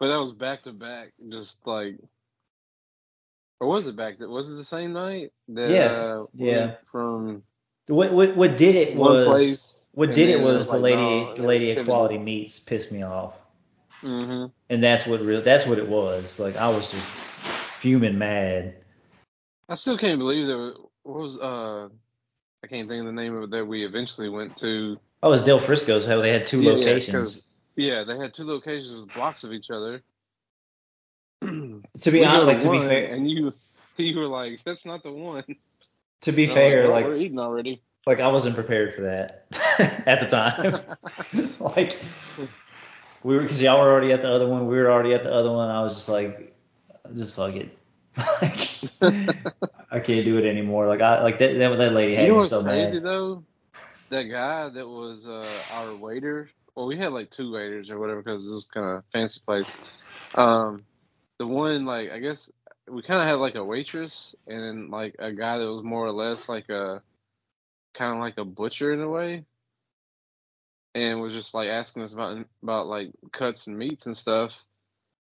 that 0.00 0.16
was 0.16 0.32
back 0.32 0.62
to 0.64 0.72
back, 0.72 1.12
just 1.28 1.66
like, 1.66 1.96
or 3.58 3.66
was 3.66 3.86
it 3.86 3.96
back? 3.96 4.18
That 4.18 4.28
was 4.28 4.50
it 4.50 4.54
the 4.54 4.64
same 4.64 4.92
night? 4.92 5.32
That, 5.48 5.70
Yeah, 5.70 5.84
uh, 5.86 6.26
yeah. 6.34 6.74
From 6.92 7.42
What 7.88 8.12
what 8.12 8.36
what 8.36 8.56
did 8.56 8.74
it 8.74 8.94
was 8.96 9.86
what 9.92 10.14
did 10.14 10.28
it 10.28 10.40
was 10.40 10.66
the 10.66 10.74
like, 10.74 10.82
lady 10.82 11.02
no, 11.02 11.34
the 11.34 11.42
lady 11.42 11.72
at 11.72 11.84
Quality 11.84 12.18
Meats 12.18 12.58
pissed 12.60 12.92
me 12.92 13.02
off, 13.02 13.38
Mhm. 14.02 14.52
and 14.68 14.84
that's 14.84 15.06
what 15.06 15.20
real 15.22 15.40
that's 15.40 15.66
what 15.66 15.78
it 15.78 15.88
was. 15.88 16.38
Like 16.38 16.56
I 16.56 16.68
was 16.68 16.90
just 16.90 17.06
fuming 17.80 18.18
mad. 18.18 18.74
I 19.68 19.74
still 19.74 19.98
can't 19.98 20.18
believe 20.18 20.46
there 20.46 20.56
was, 20.58 20.76
what 21.02 21.18
was 21.18 21.38
uh 21.38 21.88
I 22.62 22.66
can't 22.66 22.88
think 22.88 23.00
of 23.00 23.06
the 23.06 23.12
name 23.12 23.34
of 23.36 23.44
it 23.44 23.50
that 23.50 23.66
we 23.66 23.84
eventually 23.84 24.28
went 24.28 24.56
to. 24.58 24.98
Oh, 25.22 25.28
it 25.28 25.30
was 25.32 25.42
Del 25.42 25.58
Frisco's 25.58 26.06
how 26.06 26.20
they 26.20 26.32
had 26.32 26.46
two 26.46 26.60
Yeah, 26.62 26.74
yeah, 26.74 27.24
Yeah, 27.76 28.04
they 28.04 28.18
had 28.18 28.34
two 28.34 28.44
locations 28.44 28.94
with 28.94 29.14
blocks 29.14 29.44
of 29.44 29.52
each 29.52 29.70
other. 29.70 30.02
to 31.40 31.82
be 32.10 32.20
We 32.20 32.24
honest, 32.24 32.46
like 32.46 32.60
to 32.60 32.70
be 32.70 32.78
fair, 32.86 33.14
and 33.14 33.30
you 33.30 33.52
you 33.96 34.18
were 34.18 34.26
like, 34.26 34.62
"That's 34.64 34.84
not 34.84 35.02
the 35.02 35.12
one." 35.12 35.44
To 36.22 36.32
be 36.32 36.48
I'm 36.48 36.54
fair, 36.54 36.82
"Well, 36.84 36.92
like 36.92 37.04
we're 37.04 37.16
eating 37.16 37.38
already. 37.38 37.82
like 38.06 38.20
I 38.20 38.28
wasn't 38.28 38.54
prepared 38.54 38.94
for 38.94 39.02
that 39.02 39.46
at 40.06 40.20
the 40.20 40.26
time. 40.26 41.54
like 41.60 41.98
we 43.22 43.36
were 43.36 43.42
because 43.42 43.60
y'all 43.60 43.80
were 43.80 43.90
already 43.90 44.12
at 44.12 44.22
the 44.22 44.30
other 44.30 44.48
one, 44.48 44.66
we 44.66 44.76
were 44.76 44.90
already 44.90 45.14
at 45.14 45.22
the 45.22 45.32
other 45.32 45.50
one. 45.52 45.68
I 45.68 45.82
was 45.82 45.94
just 45.94 46.08
like, 46.08 46.56
just 47.14 47.34
fuck 47.34 47.54
it. 47.54 47.76
like 48.42 48.68
I 49.90 50.00
can't 50.00 50.24
do 50.24 50.38
it 50.38 50.44
anymore. 50.44 50.88
Like 50.88 51.00
I 51.00 51.22
like 51.22 51.38
that 51.38 51.58
that, 51.58 51.78
that 51.78 51.92
lady 51.92 52.14
had 52.14 52.22
you 52.22 52.28
know 52.28 52.34
me 52.34 52.38
what's 52.38 52.50
so 52.50 52.62
crazy 52.62 52.94
mad. 52.94 53.04
though? 53.04 53.44
That 54.10 54.24
guy 54.24 54.68
that 54.70 54.88
was 54.88 55.26
uh, 55.26 55.46
our 55.76 55.94
waiter. 55.94 56.50
Well, 56.74 56.86
we 56.86 56.96
had 56.96 57.12
like 57.12 57.30
two 57.30 57.52
waiters 57.52 57.90
or 57.90 57.98
whatever 57.98 58.22
because 58.22 58.46
it 58.46 58.52
was 58.52 58.66
kind 58.66 58.86
of 58.86 59.04
fancy 59.12 59.40
place. 59.44 59.70
Um, 60.34 60.84
the 61.38 61.46
one 61.46 61.84
like 61.84 62.10
I 62.10 62.18
guess 62.18 62.50
we 62.90 63.02
kind 63.02 63.20
of 63.20 63.26
had 63.26 63.34
like 63.34 63.54
a 63.54 63.64
waitress 63.64 64.34
and 64.46 64.90
like 64.90 65.16
a 65.18 65.32
guy 65.32 65.58
that 65.58 65.72
was 65.72 65.84
more 65.84 66.06
or 66.06 66.12
less 66.12 66.48
like 66.48 66.68
a 66.68 67.02
kind 67.94 68.14
of 68.14 68.20
like 68.20 68.38
a 68.38 68.44
butcher 68.44 68.92
in 68.92 69.00
a 69.00 69.08
way, 69.08 69.44
and 70.94 71.20
was 71.20 71.32
just 71.32 71.54
like 71.54 71.68
asking 71.68 72.02
us 72.02 72.12
about 72.12 72.44
about 72.62 72.86
like 72.86 73.10
cuts 73.32 73.66
and 73.66 73.78
meats 73.78 74.06
and 74.06 74.16
stuff. 74.16 74.52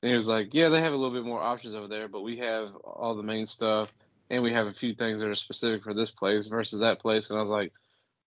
And 0.02 0.10
he 0.10 0.14
was 0.14 0.28
like, 0.28 0.52
"Yeah, 0.52 0.68
they 0.68 0.80
have 0.80 0.92
a 0.92 0.96
little 0.96 1.14
bit 1.14 1.24
more 1.26 1.40
options 1.40 1.74
over 1.74 1.88
there, 1.88 2.08
but 2.08 2.22
we 2.22 2.38
have 2.38 2.74
all 2.84 3.14
the 3.16 3.22
main 3.22 3.46
stuff, 3.46 3.90
and 4.30 4.42
we 4.42 4.52
have 4.52 4.66
a 4.66 4.74
few 4.74 4.94
things 4.94 5.20
that 5.20 5.28
are 5.28 5.34
specific 5.34 5.82
for 5.82 5.94
this 5.94 6.10
place 6.10 6.46
versus 6.46 6.80
that 6.80 7.00
place." 7.00 7.30
And 7.30 7.38
I 7.38 7.42
was 7.42 7.50
like, 7.50 7.72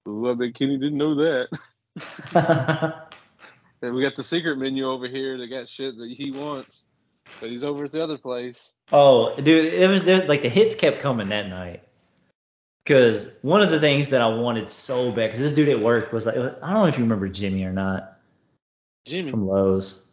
"Ooh, 0.08 0.30
I 0.32 0.34
bet 0.34 0.56
Kenny 0.56 0.78
didn't 0.78 0.98
know 0.98 1.16
that." 1.16 1.50
And 3.82 3.96
we 3.96 4.02
got 4.02 4.16
the 4.16 4.24
secret 4.24 4.58
menu 4.58 4.90
over 4.90 5.08
here 5.08 5.38
that 5.38 5.48
got 5.48 5.70
shit 5.70 5.98
that 5.98 6.10
he 6.10 6.32
wants, 6.32 6.89
but 7.40 7.50
he's 7.50 7.64
over 7.64 7.86
at 7.86 7.92
the 7.92 8.04
other 8.04 8.18
place. 8.18 8.74
Oh, 8.92 9.36
dude, 9.36 9.74
it 9.74 9.90
was 9.90 10.04
there, 10.04 10.26
like 10.28 10.42
the 10.42 10.50
hits 10.50 10.76
kept 10.76 11.00
coming 11.00 11.30
that 11.30 11.50
night. 11.50 11.84
Cause 12.86 13.30
one 13.44 13.62
of 13.62 13.70
the 13.70 13.80
things 13.80 14.10
that 14.10 14.22
I 14.22 14.28
wanted 14.28 14.70
so 14.70 15.12
bad, 15.12 15.30
cause 15.30 15.40
this 15.40 15.54
dude 15.54 15.70
at 15.70 15.80
work 15.80 16.12
was 16.12 16.26
like, 16.26 16.36
I 16.36 16.40
don't 16.40 16.62
know 16.62 16.86
if 16.88 16.98
you 16.98 17.04
remember 17.04 17.28
Jimmy 17.28 17.64
or 17.64 17.72
not 17.72 18.18
Jimmy. 19.06 19.30
from 19.30 19.48
Lowe's. 19.48 20.04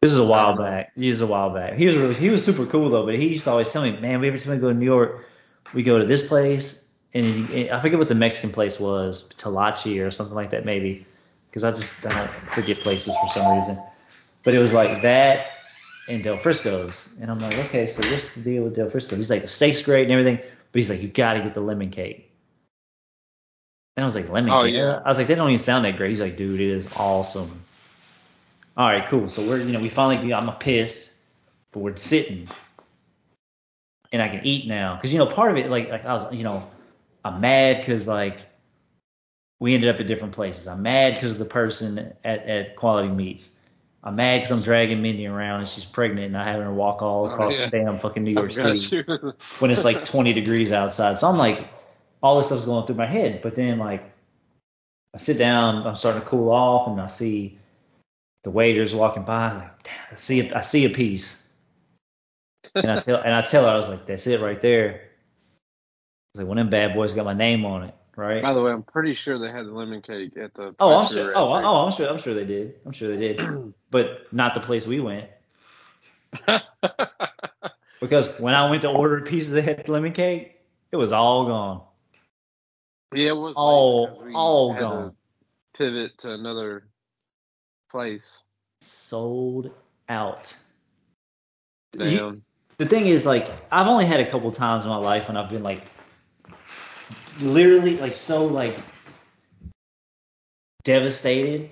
This 0.00 0.12
is 0.12 0.18
a 0.18 0.24
while 0.24 0.56
back. 0.56 0.92
This 0.96 1.16
is 1.16 1.22
a 1.22 1.26
while 1.26 1.50
back. 1.50 1.74
He 1.74 1.86
was 1.86 1.96
really, 1.96 2.14
he 2.14 2.30
was 2.30 2.44
super 2.44 2.64
cool 2.64 2.88
though, 2.88 3.04
but 3.04 3.14
he 3.16 3.28
used 3.28 3.44
to 3.44 3.50
always 3.50 3.68
tell 3.68 3.82
me, 3.82 3.98
man, 3.98 4.24
every 4.24 4.38
time 4.38 4.52
we 4.52 4.58
go 4.58 4.68
to 4.68 4.74
New 4.74 4.84
York, 4.86 5.26
we 5.74 5.82
go 5.82 5.98
to 5.98 6.04
this 6.06 6.26
place, 6.26 6.88
and, 7.12 7.26
he- 7.26 7.70
I 7.70 7.78
forget 7.80 7.98
what 7.98 8.08
the 8.08 8.14
Mexican 8.14 8.52
place 8.52 8.80
was, 8.80 9.24
Talachi 9.36 10.06
or 10.06 10.10
something 10.10 10.34
like 10.34 10.50
that 10.50 10.64
maybe, 10.64 11.04
because 11.50 11.64
I 11.64 11.72
just 11.72 11.92
I 12.06 12.10
don't 12.10 12.30
forget 12.50 12.78
places 12.78 13.14
for 13.20 13.28
some 13.28 13.54
reason. 13.54 13.78
But 14.44 14.54
it 14.54 14.60
was 14.60 14.72
like 14.72 15.02
that 15.02 15.46
and 16.08 16.22
Del 16.22 16.36
Frisco's, 16.36 17.14
and 17.20 17.30
I'm 17.30 17.38
like, 17.38 17.56
okay, 17.66 17.86
so 17.86 18.00
what's 18.10 18.34
the 18.34 18.40
deal 18.40 18.64
with 18.64 18.76
Del 18.76 18.90
Frisco? 18.90 19.16
He's 19.16 19.30
like, 19.30 19.42
the 19.42 19.48
steak's 19.48 19.82
great 19.82 20.02
and 20.04 20.12
everything, 20.12 20.36
but 20.36 20.78
he's 20.78 20.88
like, 20.90 21.02
you 21.02 21.08
got 21.08 21.34
to 21.34 21.40
get 21.40 21.54
the 21.54 21.60
lemon 21.60 21.90
cake. 21.90 22.30
And 23.96 24.04
I 24.04 24.06
was 24.06 24.14
like, 24.14 24.28
lemon 24.28 24.52
Oh, 24.52 24.64
cake? 24.64 24.74
yeah. 24.74 25.00
I 25.04 25.08
was 25.08 25.18
like, 25.18 25.26
they 25.26 25.34
don't 25.34 25.48
even 25.48 25.58
sound 25.58 25.84
that 25.84 25.96
great. 25.96 26.10
He's 26.10 26.20
like, 26.20 26.36
dude, 26.36 26.60
it 26.60 26.68
is 26.68 26.86
awesome. 26.96 27.60
All 28.76 28.86
right, 28.86 29.06
cool. 29.06 29.28
So 29.28 29.42
we're, 29.48 29.58
you 29.58 29.72
know, 29.72 29.80
we 29.80 29.88
finally, 29.88 30.32
I'm 30.34 30.52
pissed, 30.56 31.14
but 31.72 31.80
we're 31.80 31.96
sitting, 31.96 32.46
and 34.12 34.22
I 34.22 34.28
can 34.28 34.46
eat 34.46 34.68
now. 34.68 34.98
Cause 35.00 35.12
you 35.12 35.18
know, 35.18 35.26
part 35.26 35.50
of 35.50 35.56
it, 35.56 35.70
like, 35.70 35.88
like 35.88 36.04
I 36.04 36.14
was, 36.14 36.32
you 36.32 36.44
know, 36.44 36.62
I'm 37.24 37.40
mad 37.40 37.78
because 37.78 38.06
like 38.06 38.38
we 39.60 39.74
ended 39.74 39.92
up 39.92 39.98
at 40.00 40.06
different 40.06 40.34
places. 40.34 40.68
I'm 40.68 40.82
mad 40.82 41.14
because 41.14 41.32
of 41.32 41.38
the 41.38 41.46
person 41.46 42.12
at, 42.22 42.46
at 42.46 42.76
Quality 42.76 43.08
Meats. 43.08 43.58
I'm 44.06 44.14
mad 44.14 44.36
because 44.38 44.52
I'm 44.52 44.62
dragging 44.62 45.02
Mindy 45.02 45.26
around 45.26 45.60
and 45.60 45.68
she's 45.68 45.84
pregnant 45.84 46.28
and 46.28 46.36
I 46.36 46.44
having 46.44 46.62
her 46.62 46.72
walk 46.72 47.02
all 47.02 47.26
Oh, 47.26 47.32
across 47.32 47.58
yeah. 47.58 47.68
damn 47.70 47.98
fucking 47.98 48.22
New 48.22 48.30
York 48.30 48.52
City 48.52 49.04
when 49.58 49.70
it's 49.72 49.82
like 49.84 50.04
20 50.06 50.32
degrees 50.32 50.70
outside. 50.70 51.18
So 51.18 51.28
I'm 51.28 51.36
like 51.36 51.66
all 52.22 52.36
this 52.36 52.46
stuff's 52.46 52.66
going 52.66 52.86
through 52.86 52.94
my 52.94 53.06
head. 53.06 53.42
But 53.42 53.56
then 53.56 53.78
like 53.78 54.04
I 55.12 55.18
sit 55.18 55.38
down, 55.38 55.84
I'm 55.86 55.96
starting 55.96 56.22
to 56.22 56.26
cool 56.28 56.50
off, 56.50 56.86
and 56.88 57.00
I 57.00 57.06
see 57.06 57.58
the 58.44 58.50
waiters 58.50 58.94
walking 58.94 59.24
by. 59.24 59.46
I 59.46 59.48
was 59.48 59.58
like, 59.58 59.82
damn, 59.82 59.94
I 60.12 60.16
see 60.16 60.48
a, 60.48 60.56
I 60.56 60.60
see 60.60 60.84
a 60.84 60.90
piece. 60.90 61.48
And 62.74 62.90
I 62.90 63.00
tell 63.00 63.20
and 63.22 63.34
I 63.34 63.42
tell 63.42 63.64
her 63.64 63.70
I 63.70 63.76
was 63.76 63.88
like, 63.88 64.06
that's 64.06 64.26
it 64.28 64.40
right 64.40 64.60
there. 64.60 64.92
I 64.92 64.98
was 66.34 66.40
like, 66.42 66.48
one 66.48 66.58
of 66.58 66.66
them 66.66 66.70
bad 66.70 66.94
boys 66.94 67.12
got 67.12 67.24
my 67.24 67.34
name 67.34 67.64
on 67.64 67.84
it, 67.84 67.94
right? 68.16 68.42
By 68.42 68.52
the 68.54 68.62
way, 68.62 68.72
I'm 68.72 68.82
pretty 68.82 69.14
sure 69.14 69.38
they 69.38 69.50
had 69.50 69.66
the 69.66 69.70
lemon 69.72 70.02
cake 70.02 70.36
at 70.36 70.54
the. 70.54 70.74
Oh, 70.80 70.94
I'm 70.96 71.06
sure. 71.06 71.32
Oh, 71.36 71.48
oh, 71.48 71.86
I'm 71.86 71.92
sure. 71.92 72.08
I'm 72.08 72.18
sure 72.18 72.34
they 72.34 72.44
did. 72.44 72.74
I'm 72.84 72.92
sure 72.92 73.14
they 73.16 73.34
did. 73.34 73.74
but 73.90 74.32
not 74.32 74.54
the 74.54 74.60
place 74.60 74.86
we 74.86 75.00
went 75.00 75.28
because 78.00 78.28
when 78.40 78.54
I 78.54 78.68
went 78.68 78.82
to 78.82 78.90
order 78.90 79.18
a 79.18 79.22
piece 79.22 79.48
of 79.50 79.54
the 79.64 79.82
lemon 79.86 80.12
cake, 80.12 80.56
it 80.90 80.96
was 80.96 81.12
all 81.12 81.46
gone. 81.46 81.82
yeah, 83.14 83.28
it 83.28 83.36
was. 83.36 83.54
All- 83.56 84.22
all 84.34 84.72
had 84.72 84.78
to 84.80 84.84
gone. 84.84 85.16
Pivot 85.76 86.18
to 86.18 86.32
another 86.32 86.88
place. 87.90 88.42
Sold 88.80 89.70
out. 90.08 90.56
You- 91.98 92.40
the 92.78 92.84
thing 92.86 93.06
is, 93.06 93.24
like, 93.24 93.48
I've 93.72 93.86
only 93.86 94.04
had 94.04 94.20
a 94.20 94.30
couple 94.30 94.52
times 94.52 94.84
in 94.84 94.90
my 94.90 94.98
life 94.98 95.28
when 95.28 95.36
I've 95.38 95.48
been 95.48 95.62
like, 95.62 95.82
literally, 97.40 97.96
like, 97.98 98.14
so 98.14 98.46
like 98.46 98.78
devastated 100.84 101.70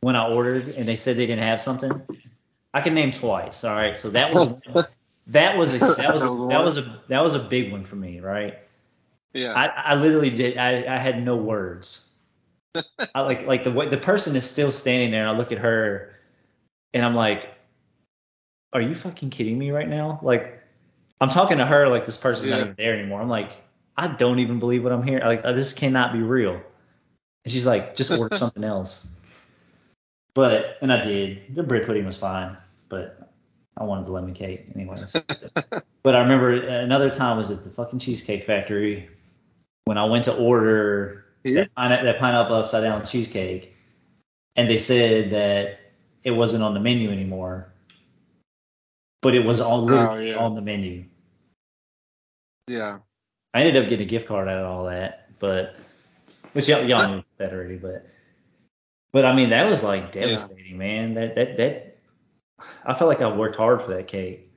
when 0.00 0.16
I 0.16 0.28
ordered 0.28 0.68
and 0.68 0.86
they 0.86 0.96
said 0.96 1.16
they 1.16 1.26
didn't 1.26 1.44
have 1.44 1.60
something. 1.60 2.02
I 2.72 2.80
can 2.80 2.94
name 2.94 3.12
twice. 3.12 3.64
All 3.64 3.74
right, 3.74 3.96
so 3.96 4.10
that 4.10 4.32
was 4.32 4.54
that 5.28 5.56
was 5.56 5.74
a 5.74 5.78
that 5.78 6.12
was 6.12 6.22
a, 6.22 6.48
that 6.48 6.62
was 6.62 6.78
a 6.78 7.02
that 7.08 7.22
was 7.22 7.34
a 7.34 7.38
big 7.38 7.72
one 7.72 7.84
for 7.84 7.96
me, 7.96 8.20
right? 8.20 8.58
yeah. 9.34 9.52
I, 9.52 9.92
I 9.92 9.94
literally 9.96 10.30
did. 10.30 10.56
I, 10.56 10.94
I 10.94 10.98
had 10.98 11.22
no 11.22 11.36
words. 11.36 12.10
I 13.14 13.20
like 13.20 13.46
like 13.46 13.64
the 13.64 13.72
way 13.72 13.88
the 13.88 13.98
person 13.98 14.34
is 14.36 14.48
still 14.48 14.72
standing 14.72 15.10
there. 15.10 15.26
And 15.26 15.36
I 15.36 15.38
look 15.38 15.52
at 15.52 15.58
her, 15.58 16.14
and 16.94 17.04
I'm 17.04 17.14
like, 17.14 17.48
"Are 18.72 18.80
you 18.80 18.94
fucking 18.94 19.30
kidding 19.30 19.58
me 19.58 19.70
right 19.70 19.88
now?" 19.88 20.20
Like, 20.22 20.62
I'm 21.20 21.30
talking 21.30 21.58
to 21.58 21.66
her 21.66 21.88
like 21.88 22.06
this 22.06 22.16
person's 22.16 22.50
not 22.50 22.60
even 22.60 22.74
there 22.78 22.94
anymore. 22.94 23.20
I'm 23.20 23.28
like, 23.28 23.52
I 23.96 24.08
don't 24.08 24.40
even 24.40 24.58
believe 24.58 24.82
what 24.82 24.92
I'm 24.92 25.02
hearing. 25.02 25.24
Like, 25.24 25.42
uh, 25.44 25.52
this 25.52 25.72
cannot 25.72 26.12
be 26.12 26.20
real. 26.20 26.60
And 27.44 27.52
she's 27.52 27.66
like, 27.66 27.96
just 27.96 28.10
order 28.10 28.36
something 28.36 28.64
else. 28.64 29.14
But 30.34 30.78
and 30.80 30.92
I 30.92 31.04
did. 31.04 31.54
The 31.54 31.62
bread 31.62 31.86
pudding 31.86 32.04
was 32.04 32.16
fine, 32.16 32.56
but 32.88 33.30
I 33.76 33.84
wanted 33.84 34.06
the 34.06 34.12
lemon 34.12 34.34
cake 34.34 34.66
anyways. 34.74 35.16
But 36.04 36.14
I 36.14 36.20
remember 36.20 36.52
another 36.52 37.08
time 37.08 37.38
was 37.38 37.50
at 37.50 37.64
the 37.64 37.70
fucking 37.70 37.98
Cheesecake 37.98 38.44
Factory 38.44 39.08
when 39.86 39.96
I 39.96 40.04
went 40.04 40.26
to 40.26 40.36
order 40.36 41.24
that, 41.44 41.74
pine- 41.74 42.04
that 42.04 42.18
pineapple 42.18 42.56
upside 42.56 42.82
down 42.82 43.06
cheesecake, 43.06 43.74
and 44.54 44.68
they 44.68 44.76
said 44.76 45.30
that 45.30 45.80
it 46.22 46.32
wasn't 46.32 46.62
on 46.62 46.74
the 46.74 46.80
menu 46.80 47.10
anymore, 47.10 47.72
but 49.22 49.34
it 49.34 49.46
was 49.46 49.62
on 49.62 49.86
literally 49.86 50.28
yeah. 50.28 50.36
on 50.36 50.54
the 50.54 50.60
menu. 50.60 51.04
yeah. 52.66 52.98
I 53.54 53.60
ended 53.60 53.82
up 53.82 53.88
getting 53.88 54.06
a 54.06 54.10
gift 54.10 54.26
card 54.26 54.48
out 54.48 54.58
of 54.58 54.66
all 54.66 54.86
that, 54.86 55.30
but 55.38 55.76
which 56.52 56.68
y'all, 56.68 56.82
y'all 56.84 57.08
knew 57.08 57.24
that 57.38 57.52
already, 57.52 57.76
but 57.76 58.04
but 59.12 59.24
I 59.24 59.34
mean 59.34 59.50
that 59.50 59.68
was 59.68 59.82
like 59.82 60.10
devastating, 60.10 60.76
man. 60.76 61.14
That 61.14 61.36
that 61.36 61.56
that 61.56 61.98
I 62.84 62.94
felt 62.94 63.08
like 63.08 63.22
I 63.22 63.34
worked 63.34 63.56
hard 63.56 63.80
for 63.80 63.94
that 63.94 64.08
cake. 64.08 64.50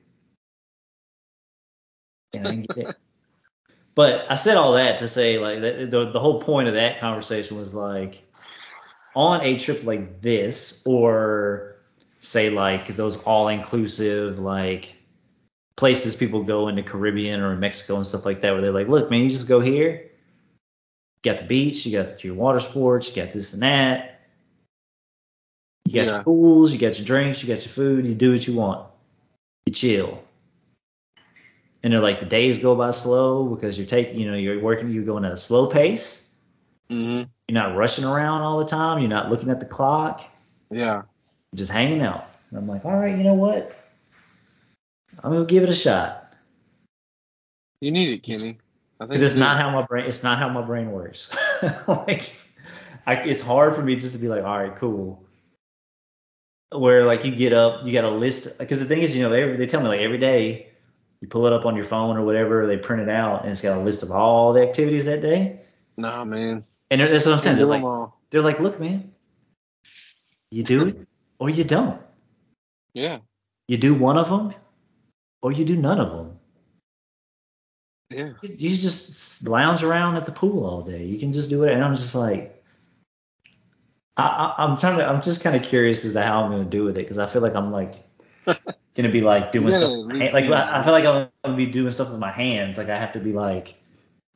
And 2.34 2.46
I 2.46 2.50
didn't 2.50 2.68
get 2.68 2.88
it. 2.88 2.96
But 3.94 4.30
I 4.30 4.36
said 4.36 4.56
all 4.56 4.74
that 4.74 5.00
to 5.00 5.08
say 5.08 5.40
like 5.40 5.60
that, 5.60 5.90
the 5.90 6.12
the 6.12 6.20
whole 6.20 6.40
point 6.40 6.68
of 6.68 6.74
that 6.74 7.00
conversation 7.00 7.58
was 7.58 7.74
like 7.74 8.22
on 9.16 9.40
a 9.42 9.58
trip 9.58 9.82
like 9.82 10.22
this 10.22 10.84
or 10.86 11.78
say 12.20 12.48
like 12.48 12.94
those 12.94 13.16
all 13.22 13.48
inclusive 13.48 14.38
like 14.38 14.94
places 15.78 16.16
people 16.16 16.42
go 16.42 16.66
in 16.66 16.74
the 16.74 16.82
Caribbean 16.82 17.40
or 17.40 17.56
Mexico 17.56 17.96
and 17.96 18.06
stuff 18.06 18.26
like 18.26 18.40
that 18.40 18.50
where 18.50 18.60
they're 18.60 18.72
like, 18.72 18.88
look, 18.88 19.10
man, 19.10 19.22
you 19.22 19.30
just 19.30 19.46
go 19.46 19.60
here. 19.60 20.10
You 21.22 21.32
got 21.32 21.38
the 21.38 21.44
beach, 21.44 21.86
you 21.86 21.92
got 22.02 22.24
your 22.24 22.34
water 22.34 22.58
sports, 22.58 23.08
you 23.08 23.22
got 23.22 23.32
this 23.32 23.52
and 23.52 23.62
that. 23.62 24.20
You 25.86 25.94
got 25.94 26.06
Yeah. 26.06 26.14
your 26.16 26.24
pools, 26.24 26.72
you 26.72 26.78
got 26.78 26.98
your 26.98 27.06
drinks, 27.06 27.42
you 27.42 27.48
got 27.48 27.64
your 27.64 27.72
food, 27.72 28.06
you 28.06 28.14
do 28.14 28.32
what 28.32 28.46
you 28.46 28.56
want. 28.56 28.90
You 29.66 29.72
chill. 29.72 30.22
And 31.84 31.92
they're 31.92 32.00
like 32.00 32.18
the 32.18 32.26
days 32.26 32.58
go 32.58 32.74
by 32.74 32.90
slow 32.90 33.44
because 33.46 33.78
you're 33.78 33.86
taking, 33.86 34.18
you 34.18 34.28
know, 34.28 34.36
you're 34.36 34.60
working, 34.60 34.90
you're 34.90 35.04
going 35.04 35.24
at 35.24 35.32
a 35.32 35.36
slow 35.36 35.68
pace. 35.68 36.28
hmm 36.90 37.22
You're 37.46 37.54
not 37.62 37.76
rushing 37.76 38.04
around 38.04 38.42
all 38.42 38.58
the 38.58 38.64
time. 38.66 38.98
You're 38.98 39.08
not 39.10 39.28
looking 39.28 39.48
at 39.48 39.60
the 39.60 39.66
clock. 39.66 40.24
Yeah. 40.72 41.02
You're 41.52 41.58
just 41.58 41.70
hanging 41.70 42.02
out. 42.02 42.28
And 42.50 42.58
I'm 42.58 42.66
like, 42.66 42.84
all 42.84 42.98
right, 42.98 43.16
you 43.16 43.22
know 43.22 43.34
what? 43.34 43.76
I'm 45.22 45.32
gonna 45.32 45.44
give 45.44 45.62
it 45.62 45.68
a 45.68 45.74
shot. 45.74 46.34
You 47.80 47.90
need 47.92 48.12
it, 48.12 48.22
Kenny. 48.22 48.58
Because 48.98 49.22
it's 49.22 49.34
not 49.36 49.56
how 49.60 49.70
my 49.70 49.82
brain 49.82 50.06
it's 50.06 50.24
not 50.24 50.38
how 50.38 50.48
my 50.48 50.62
brain 50.62 50.90
works 50.90 51.32
like 51.88 52.34
I, 53.06 53.14
it's 53.14 53.40
hard 53.40 53.76
for 53.76 53.82
me 53.82 53.94
just 53.94 54.12
to 54.12 54.18
be 54.18 54.26
like 54.28 54.42
all 54.42 54.58
right 54.58 54.74
cool 54.74 55.24
where 56.72 57.04
like 57.04 57.24
you 57.24 57.30
get 57.30 57.52
up 57.52 57.84
you 57.86 57.92
got 57.92 58.02
a 58.02 58.10
list 58.10 58.58
because 58.58 58.80
the 58.80 58.84
thing 58.86 59.02
is 59.02 59.16
you 59.16 59.22
know 59.22 59.30
they, 59.30 59.56
they 59.56 59.66
tell 59.68 59.80
me 59.80 59.86
like 59.86 60.00
every 60.00 60.18
day 60.18 60.66
you 61.20 61.28
pull 61.28 61.46
it 61.46 61.52
up 61.52 61.64
on 61.64 61.76
your 61.76 61.84
phone 61.84 62.16
or 62.16 62.22
whatever 62.24 62.66
they 62.66 62.76
print 62.76 63.00
it 63.00 63.08
out 63.08 63.42
and 63.42 63.52
it's 63.52 63.62
got 63.62 63.78
a 63.78 63.82
list 63.82 64.02
of 64.02 64.10
all 64.10 64.52
the 64.52 64.62
activities 64.62 65.04
that 65.04 65.20
day 65.22 65.60
Nah, 65.96 66.24
man. 66.24 66.64
and 66.90 67.00
that's 67.00 67.24
what 67.24 67.34
i'm 67.34 67.38
saying 67.38 67.56
they're 67.56 67.66
like 67.66 68.10
they're 68.30 68.42
like 68.42 68.58
look 68.58 68.80
man 68.80 69.12
you 70.50 70.64
do 70.64 70.88
it 70.88 71.06
or 71.38 71.48
you 71.48 71.62
don't 71.62 72.02
Yeah. 72.94 73.18
you 73.68 73.78
do 73.78 73.94
one 73.94 74.18
of 74.18 74.28
them 74.28 74.52
or 75.42 75.52
you 75.52 75.64
do 75.64 75.76
none 75.76 76.00
of 76.00 76.10
them 76.10 76.38
Yeah. 78.10 78.32
you 78.42 78.70
just 78.76 79.46
lounge 79.46 79.82
around 79.82 80.16
at 80.16 80.24
the 80.26 80.32
pool 80.32 80.64
all 80.64 80.82
day. 80.82 81.04
You 81.04 81.18
can 81.18 81.32
just 81.32 81.50
do 81.50 81.64
it, 81.64 81.72
and 81.72 81.84
I'm 81.84 81.94
just 81.94 82.14
like, 82.14 82.62
I, 84.16 84.22
I, 84.22 84.64
I'm 84.64 84.76
trying 84.76 84.98
to, 84.98 85.06
I'm 85.06 85.20
just 85.22 85.42
kind 85.42 85.54
of 85.54 85.62
curious 85.62 86.04
as 86.04 86.14
to 86.14 86.22
how 86.22 86.42
I'm 86.42 86.50
gonna 86.50 86.64
do 86.64 86.84
with 86.84 86.96
it 86.96 87.02
because 87.02 87.18
I 87.18 87.26
feel 87.26 87.42
like 87.42 87.54
I'm 87.54 87.70
like 87.70 87.94
gonna 88.94 89.10
be 89.10 89.20
like 89.20 89.52
doing 89.52 89.66
You 89.66 89.72
stuff. 89.72 89.90
gotta 89.90 89.98
with 90.06 90.06
at 90.06 90.08
my 90.08 90.14
least 90.14 90.32
hand- 90.32 90.50
Like 90.50 90.68
I 90.68 90.78
I 90.80 90.82
feel 90.82 90.92
like 90.92 91.04
I'm 91.04 91.28
gonna 91.44 91.56
be 91.56 91.66
doing 91.66 91.92
stuff 91.92 92.10
with 92.10 92.18
my 92.18 92.32
hands. 92.32 92.78
Like 92.78 92.88
I 92.88 92.98
have 92.98 93.12
to 93.12 93.20
be 93.20 93.32
like 93.32 93.74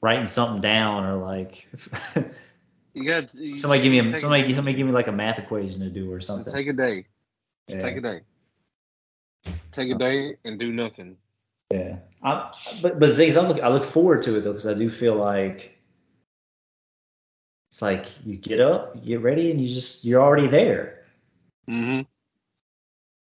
writing 0.03 0.29
something 0.29 0.61
down 0.61 1.05
or 1.05 1.17
like 1.17 1.67
You 2.95 3.05
got 3.09 3.35
you 3.35 3.57
somebody 3.57 3.83
give 3.83 3.91
me 3.91 4.01
a, 4.01 4.17
somebody 4.19 4.43
day. 4.49 4.55
somebody 4.55 4.77
give 4.77 4.87
me 4.87 4.93
like 4.93 5.07
a 5.09 5.13
math 5.13 5.39
equation 5.39 5.81
to 5.81 5.89
do 5.89 6.13
or 6.13 6.21
something. 6.21 6.53
Take 6.53 6.69
a 6.69 6.73
day. 6.75 7.07
Just 7.69 7.81
Yeah. 7.81 7.87
take 7.89 7.97
a 7.97 8.01
day. 8.03 8.21
Take 9.73 9.91
a 9.91 9.99
day 9.99 10.37
and 10.45 10.59
do 10.59 10.73
nothing. 10.73 11.17
Yeah. 11.71 11.97
I, 12.23 12.53
but 12.83 13.01
but 13.01 13.09
the 13.09 13.17
thing 13.17 13.29
is, 13.29 13.37
I 13.37 13.47
look 13.47 13.61
I 13.61 13.69
look 13.69 13.85
forward 13.85 14.23
to 14.25 14.37
it 14.37 14.43
though 14.43 14.53
because 14.53 14.67
I 14.67 14.75
do 14.75 14.91
feel 14.91 15.17
like 15.17 15.79
it's 17.71 17.81
like 17.83 18.07
you 18.25 18.37
get 18.37 18.61
up, 18.61 18.95
you 18.97 19.17
get 19.17 19.23
ready, 19.23 19.51
and 19.51 19.61
you 19.61 19.73
just 19.73 20.05
you're 20.05 20.21
already 20.23 20.47
there. 20.47 21.05
Mm-hmm. 21.69 22.03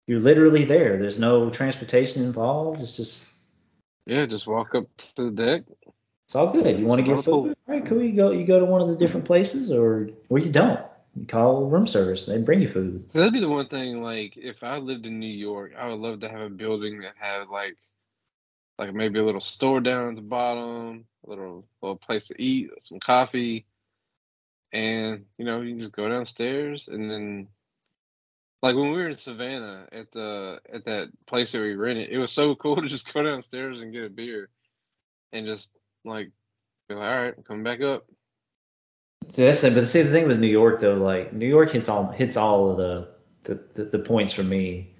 You're 0.07 0.19
literally 0.19 0.65
there. 0.65 0.97
There's 0.97 1.17
no 1.17 1.49
transportation 1.49 2.23
involved. 2.23 2.81
It's 2.81 2.97
just 2.97 3.27
Yeah, 4.05 4.25
just 4.25 4.45
walk 4.45 4.75
up 4.75 4.85
to 5.15 5.29
the 5.29 5.31
deck. 5.31 5.63
it's 6.25 6.35
all 6.35 6.51
good. 6.51 6.77
You 6.77 6.85
want 6.85 6.99
to 7.05 7.15
get 7.15 7.23
food? 7.23 7.55
All 7.67 7.75
right, 7.75 7.85
cool. 7.85 8.01
You 8.03 8.11
go 8.11 8.31
you 8.31 8.45
go 8.45 8.59
to 8.59 8.65
one 8.65 8.81
of 8.81 8.89
the 8.89 8.95
different 8.97 9.25
places, 9.25 9.71
or 9.71 10.09
or 10.29 10.37
you 10.39 10.51
don't. 10.51 10.81
You 11.15 11.25
call 11.25 11.65
room 11.65 11.87
service. 11.87 12.25
They 12.25 12.37
bring 12.37 12.61
you 12.61 12.69
food. 12.69 13.11
So 13.11 13.19
that'd 13.19 13.33
be 13.33 13.41
the 13.41 13.49
one 13.49 13.67
thing. 13.67 14.01
Like, 14.01 14.37
if 14.37 14.63
I 14.63 14.77
lived 14.77 15.05
in 15.05 15.19
New 15.19 15.27
York, 15.27 15.73
I 15.77 15.87
would 15.87 15.99
love 15.99 16.21
to 16.21 16.29
have 16.29 16.41
a 16.41 16.49
building 16.49 17.01
that 17.01 17.15
had 17.19 17.49
like, 17.49 17.77
like 18.79 18.93
maybe 18.93 19.19
a 19.19 19.25
little 19.25 19.41
store 19.41 19.81
down 19.81 20.09
at 20.09 20.15
the 20.15 20.21
bottom, 20.21 21.05
a 21.25 21.29
little 21.29 21.65
little 21.81 21.97
place 21.97 22.27
to 22.27 22.41
eat, 22.41 22.71
some 22.79 22.99
coffee, 22.99 23.65
and 24.73 25.25
you 25.37 25.45
know 25.45 25.61
you 25.61 25.71
can 25.71 25.79
just 25.81 25.93
go 25.93 26.07
downstairs 26.07 26.87
and 26.87 27.11
then, 27.11 27.47
like 28.63 28.75
when 28.75 28.91
we 28.91 28.97
were 28.97 29.09
in 29.09 29.17
Savannah 29.17 29.87
at 29.91 30.11
the 30.13 30.59
at 30.73 30.85
that 30.85 31.09
place 31.27 31.51
that 31.51 31.61
we 31.61 31.75
rented, 31.75 32.09
it 32.09 32.17
was 32.17 32.31
so 32.31 32.55
cool 32.55 32.75
to 32.81 32.87
just 32.87 33.13
go 33.13 33.21
downstairs 33.21 33.81
and 33.81 33.93
get 33.93 34.05
a 34.05 34.09
beer, 34.09 34.49
and 35.33 35.45
just 35.45 35.69
like 36.05 36.31
be 36.87 36.95
like, 36.95 37.03
all 37.03 37.21
right, 37.23 37.45
coming 37.45 37.63
back 37.63 37.81
up. 37.81 38.05
So 39.29 39.43
that's 39.43 39.63
it. 39.63 39.73
But 39.73 39.87
see, 39.87 40.01
the 40.01 40.11
thing 40.11 40.27
with 40.27 40.39
New 40.39 40.47
York 40.47 40.81
though, 40.81 40.95
like 40.95 41.33
New 41.33 41.47
York 41.47 41.71
hits 41.71 41.87
all 41.87 42.07
hits 42.11 42.37
all 42.37 42.71
of 42.71 42.77
the 42.77 43.07
the, 43.43 43.63
the, 43.73 43.85
the 43.85 43.99
points 43.99 44.33
for 44.33 44.43
me. 44.43 44.93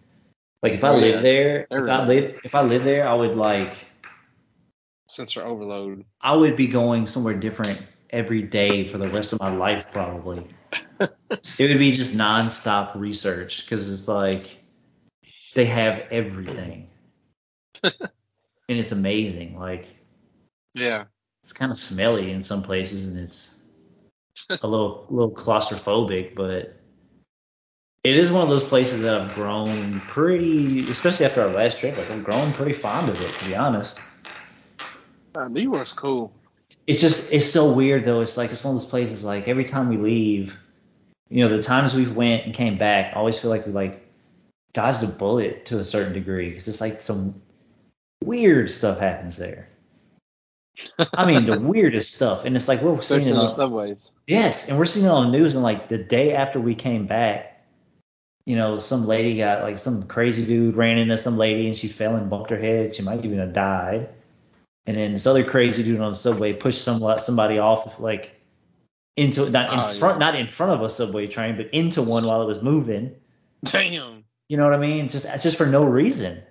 Like 0.64 0.74
if 0.74 0.84
I 0.84 0.90
Oh, 0.90 0.98
live 0.98 1.16
yeah. 1.16 1.22
there, 1.22 1.68
if 1.70 1.90
I 1.90 2.06
live 2.06 2.40
if 2.44 2.56
I 2.56 2.62
live 2.62 2.84
there, 2.84 3.08
I 3.08 3.14
would 3.14 3.36
like 3.36 3.74
Sensor 5.08 5.44
overload. 5.44 6.06
I 6.22 6.36
would 6.36 6.56
be 6.56 6.68
going 6.68 7.08
somewhere 7.08 7.34
different 7.34 7.82
every 8.12 8.42
day 8.42 8.88
for 8.88 8.98
the 8.98 9.10
rest 9.10 9.34
of 9.34 9.40
my 9.40 9.54
life 9.54 9.88
probably. 9.92 10.48
it 11.00 11.70
would 11.70 11.80
be 11.80 11.92
just 11.92 12.14
nonstop 12.14 12.96
research 12.96 13.66
because 13.66 13.92
it's 13.92 14.08
like 14.08 14.58
they 15.54 15.66
have 15.66 16.00
everything, 16.12 16.88
and 17.84 18.00
it's 18.70 18.92
amazing. 18.94 19.60
Like 19.60 19.88
Yeah. 20.74 21.06
it's 21.44 21.52
kind 21.54 21.72
of 21.72 21.78
smelly 21.78 22.32
in 22.32 22.42
some 22.42 22.64
places, 22.64 23.08
and 23.08 23.20
it's 23.20 23.61
a 24.50 24.68
little 24.68 25.06
little 25.10 25.32
claustrophobic, 25.32 26.36
but 26.36 26.78
it 28.04 28.16
is 28.16 28.32
one 28.32 28.44
of 28.44 28.50
those 28.50 28.64
places 28.64 29.02
that 29.04 29.20
I've 29.20 29.36
grown 29.36 30.00
pretty, 30.02 30.90
especially 30.90 31.26
after 31.26 31.42
our 31.42 31.50
last 31.50 31.78
trip. 31.78 31.98
Like 31.98 32.10
I've 32.10 32.24
grown 32.24 32.52
pretty 32.54 32.74
fond 32.74 33.10
of 33.10 33.22
it, 33.22 33.32
to 33.32 33.46
be 33.46 33.56
honest. 33.56 34.00
Uh, 35.36 35.48
New 35.48 35.62
York's 35.62 35.94
cool. 35.94 36.34
It's 36.88 37.00
just 37.00 37.32
it's 37.32 37.46
so 37.46 37.74
weird 37.74 38.04
though. 38.04 38.22
It's 38.22 38.38
like 38.38 38.52
it's 38.52 38.64
one 38.64 38.76
of 38.76 38.82
those 38.82 38.90
places 38.90 39.24
like 39.24 39.48
every 39.48 39.66
time 39.66 39.90
we 39.90 39.98
leave, 39.98 40.58
you 41.30 41.48
know, 41.48 41.56
the 41.56 41.64
times 41.64 41.94
we've 41.94 42.16
went 42.16 42.46
and 42.46 42.54
came 42.54 42.78
back, 42.78 43.14
I 43.14 43.20
always 43.20 43.38
feel 43.40 43.50
like 43.50 43.66
we 43.66 43.72
like 43.72 44.06
dodged 44.74 45.04
a 45.04 45.08
bullet 45.08 45.68
to 45.68 45.80
a 45.80 45.84
certain 45.84 46.14
degree 46.14 46.50
because 46.50 46.68
it's 46.68 46.82
like 46.82 47.02
some 47.02 47.36
weird 48.24 48.72
stuff 48.72 49.00
happens 49.00 49.38
there. 49.38 49.68
I 51.14 51.26
mean, 51.26 51.46
the 51.46 51.60
weirdest 51.60 52.14
stuff, 52.16 52.46
and 52.46 52.56
it's 52.56 52.68
like 52.68 52.82
we're 52.82 53.02
seeing 53.02 53.22
it 53.24 53.28
in 53.30 53.36
the 53.36 53.42
on, 53.42 53.50
subways. 53.50 54.12
yes, 54.28 54.70
and 54.70 54.78
we're 54.78 54.86
seeing 54.86 55.06
it 55.06 55.10
on 55.10 55.32
the 55.32 55.38
news, 55.38 55.54
and 55.56 55.64
like 55.64 55.90
the 55.90 55.98
day 55.98 56.34
after 56.34 56.60
we 56.60 56.76
came 56.76 57.06
back, 57.06 57.64
you 58.46 58.56
know, 58.56 58.80
some 58.80 59.06
lady 59.06 59.38
got 59.38 59.62
like 59.64 59.78
some 59.78 60.04
crazy 60.08 60.46
dude 60.46 60.76
ran 60.76 60.98
into 60.98 61.18
some 61.18 61.38
lady 61.38 61.68
and 61.68 61.78
she 61.78 61.88
fell 61.88 62.16
and 62.16 62.30
bumped 62.30 62.50
her 62.50 62.58
head. 62.60 62.96
She 62.96 63.04
might 63.04 63.24
even 63.24 63.38
have 63.38 63.54
died. 63.54 64.10
And 64.88 64.98
then 64.98 65.14
this 65.14 65.28
other 65.28 65.44
crazy 65.44 65.84
dude 65.84 66.02
on 66.02 66.10
the 66.12 66.16
subway 66.16 66.54
pushed 66.54 66.82
some 66.82 67.02
somebody 67.20 67.60
off 67.60 68.00
like 68.00 68.32
into 69.16 69.48
not 69.50 69.72
in 69.72 69.80
Oh, 69.80 70.00
front 70.00 70.16
yeah. 70.20 70.26
not 70.26 70.36
in 70.36 70.48
front 70.48 70.72
of 70.72 70.82
a 70.82 70.90
subway 70.90 71.28
train, 71.28 71.56
but 71.56 71.70
into 71.72 72.02
one 72.02 72.26
while 72.26 72.42
it 72.42 72.46
was 72.48 72.64
moving. 72.64 73.16
Damn. 73.64 74.24
You 74.50 74.58
know 74.58 74.64
what 74.64 74.74
I 74.74 74.78
mean? 74.80 75.08
Just 75.08 75.28
just 75.44 75.56
for 75.56 75.68
no 75.68 75.86
reason. 75.86 76.42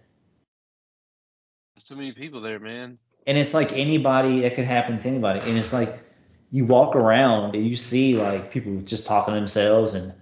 There's 1.75 1.85
too 1.89 1.97
many 1.97 2.13
people 2.13 2.41
there, 2.41 2.61
man. 2.61 2.99
And 3.31 3.39
it's 3.39 3.55
like 3.55 3.73
anybody 3.73 4.41
that 4.41 4.57
could 4.57 4.65
happen 4.65 4.99
to 4.99 5.09
anybody. 5.09 5.49
And 5.49 5.57
it's 5.57 5.73
like 5.73 6.01
you 6.51 6.65
walk 6.65 6.97
around 6.97 7.55
and 7.55 7.65
you 7.65 7.77
see 7.77 8.17
like 8.17 8.51
people 8.51 8.81
just 8.81 9.07
talking 9.07 9.35
to 9.35 9.39
themselves 9.39 9.95
and 9.95 10.13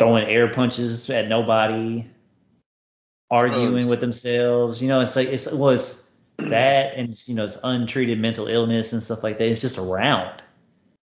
throwing 0.00 0.24
air 0.24 0.48
punches 0.48 1.08
at 1.10 1.28
nobody, 1.28 2.04
arguing 3.30 3.88
with 3.88 4.00
themselves. 4.00 4.82
You 4.82 4.88
know, 4.88 5.00
it's 5.00 5.14
like 5.14 5.28
it's 5.28 5.46
well, 5.52 5.70
it's 5.70 6.10
that 6.38 6.94
and 6.96 7.10
it's, 7.10 7.28
you 7.28 7.36
know 7.36 7.44
it's 7.44 7.60
untreated 7.62 8.18
mental 8.18 8.48
illness 8.48 8.92
and 8.92 9.00
stuff 9.00 9.22
like 9.22 9.38
that. 9.38 9.48
It's 9.48 9.60
just 9.60 9.78
around. 9.78 10.42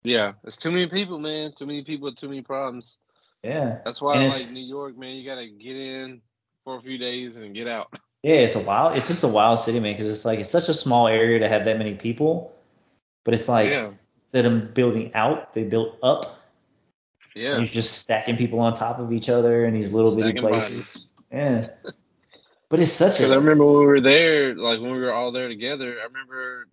Yeah, 0.03 0.33
it's 0.43 0.55
too 0.55 0.69
many 0.69 0.85
people, 0.85 1.17
man. 1.17 1.51
Too 1.53 1.65
many 1.65 1.83
people, 1.83 2.13
too 2.13 2.29
many 2.29 2.43
problems. 2.43 2.99
Yeah. 3.41 3.79
That's 3.83 4.03
why 4.03 4.17
And 4.17 4.31
I 4.31 4.37
like 4.37 4.51
New 4.51 4.63
York, 4.63 4.95
man. 4.95 5.15
You 5.15 5.25
gotta 5.25 5.47
get 5.47 5.77
in 5.77 6.21
for 6.63 6.77
a 6.77 6.81
few 6.83 6.99
days 6.99 7.37
and 7.37 7.55
get 7.55 7.67
out. 7.67 7.91
Yeah, 8.27 8.41
it's 8.41 8.55
a 8.55 8.59
wild. 8.59 8.97
It's 8.97 9.07
just 9.07 9.23
a 9.23 9.27
wild 9.29 9.57
city, 9.57 9.79
man, 9.79 9.93
because 9.95 10.11
it's 10.11 10.25
like 10.25 10.39
it's 10.39 10.49
such 10.49 10.67
a 10.67 10.73
small 10.73 11.07
area 11.07 11.39
to 11.39 11.47
have 11.47 11.63
that 11.63 11.77
many 11.77 11.93
people. 11.93 12.53
But 13.23 13.35
it's 13.35 13.47
like 13.47 13.69
yeah, 13.69 13.91
instead 14.25 14.51
of 14.51 14.73
building 14.73 15.13
out, 15.13 15.53
they 15.53 15.63
built 15.63 15.97
up. 16.03 16.43
yeah. 17.33 17.55
You're 17.55 17.65
just 17.65 17.99
stacking 17.99 18.35
people 18.35 18.59
on 18.59 18.73
top 18.73 18.99
of 18.99 19.13
each 19.13 19.29
other 19.29 19.63
in 19.63 19.73
these 19.73 19.93
little 19.93 20.13
bitty 20.13 20.41
places. 20.41 20.71
bodies. 20.73 21.07
Yeah. 21.31 21.67
But 22.67 22.81
it's 22.81 22.91
such 22.91 23.19
Because 23.19 23.31
I 23.31 23.35
a 23.35 23.39
remember 23.39 23.65
when 23.65 23.79
we 23.79 23.85
were 23.85 24.01
there, 24.01 24.55
like 24.55 24.81
when 24.81 24.91
we 24.91 24.99
were 24.99 25.13
all 25.13 25.31
there 25.31 25.47
together. 25.47 25.95
I 26.01 26.03
remember, 26.03 26.67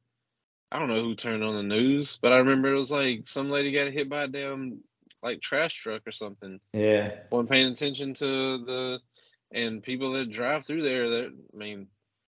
I 0.73 0.81
don't 0.81 0.89
know 0.89 1.05
who 1.05 1.15
turned 1.15 1.45
on 1.45 1.55
the 1.55 1.63
news, 1.63 2.19
but 2.21 2.33
I 2.33 2.39
remember 2.39 2.75
it 2.75 2.79
was 2.79 2.91
like 2.91 3.29
some 3.29 3.49
lady 3.49 3.71
got 3.71 3.93
hit 3.93 4.09
by 4.09 4.25
a 4.25 4.29
damn 4.29 4.81
like 5.23 5.41
trash 5.41 5.75
truck 5.75 6.03
or 6.05 6.11
something. 6.11 6.59
yeah. 6.73 7.13
wasn't 7.31 7.51
paying 7.51 7.71
attention 7.71 8.13
to 8.15 8.25
the 8.65 8.99
and 9.55 9.83
people 9.83 10.13
that 10.13 10.31
drive 10.33 10.67
through 10.67 10.83
there. 10.83 11.09
That 11.11 11.33
I 11.53 11.57
mean, 11.57 11.87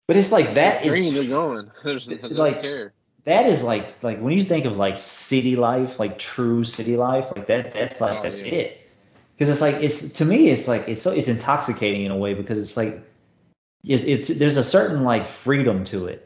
But 0.08 0.18
it's 0.18 0.32
like 0.32 0.54
that 0.56 0.86
is 0.86 1.14
they're 1.14 1.24
going. 1.26 1.72
There's 1.84 2.06
they 2.06 2.18
like- 2.18 2.62
care. 2.62 2.94
that 3.26 3.48
is 3.48 3.64
like 3.64 4.02
like 4.04 4.20
when 4.20 4.34
you 4.38 4.44
think 4.44 4.66
of 4.66 4.78
like 4.78 5.00
city 5.00 5.56
life, 5.56 6.00
like 6.00 6.18
true 6.20 6.64
city 6.64 6.96
life, 6.98 7.26
like 7.36 7.48
that 7.48 7.74
that's 7.74 8.00
like 8.00 8.20
Oh, 8.20 8.24
that's 8.24 8.42
yeah. 8.42 8.54
it. 8.54 8.90
Because 9.38 9.50
it's 9.50 9.62
like 9.62 9.76
it's 9.76 10.14
to 10.14 10.26
me 10.26 10.50
it's 10.50 10.68
like 10.68 10.88
it's 10.88 11.02
so 11.02 11.12
it's 11.12 11.28
intoxicating 11.28 12.04
in 12.04 12.12
a 12.12 12.18
way 12.18 12.34
because 12.34 12.58
it's 12.58 12.78
like 12.78 13.02
it, 13.84 14.02
it's 14.08 14.28
there's 14.30 14.58
a 14.58 14.64
certain 14.64 15.04
like 15.04 15.26
freedom 15.26 15.84
to 15.86 16.06
it. 16.08 16.22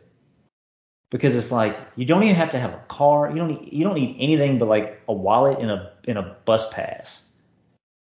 Because 1.11 1.35
it's 1.35 1.51
like 1.51 1.75
you 1.95 2.05
don't 2.05 2.21
even 2.23 2.35
have 2.35 2.51
to 2.51 2.59
have 2.59 2.71
a 2.73 2.83
car, 2.87 3.29
you 3.31 3.37
don't 3.37 3.47
need, 3.47 3.73
you 3.73 3.83
don't 3.83 3.95
need 3.95 4.15
anything 4.19 4.59
but 4.59 4.67
like 4.67 5.01
a 5.07 5.13
wallet 5.13 5.57
and 5.59 5.71
a 5.71 5.91
and 6.07 6.19
a 6.19 6.35
bus 6.45 6.71
pass 6.71 7.31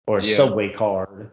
or 0.06 0.20
a 0.20 0.24
Yeah. 0.24 0.36
subway 0.38 0.70
card 0.72 1.32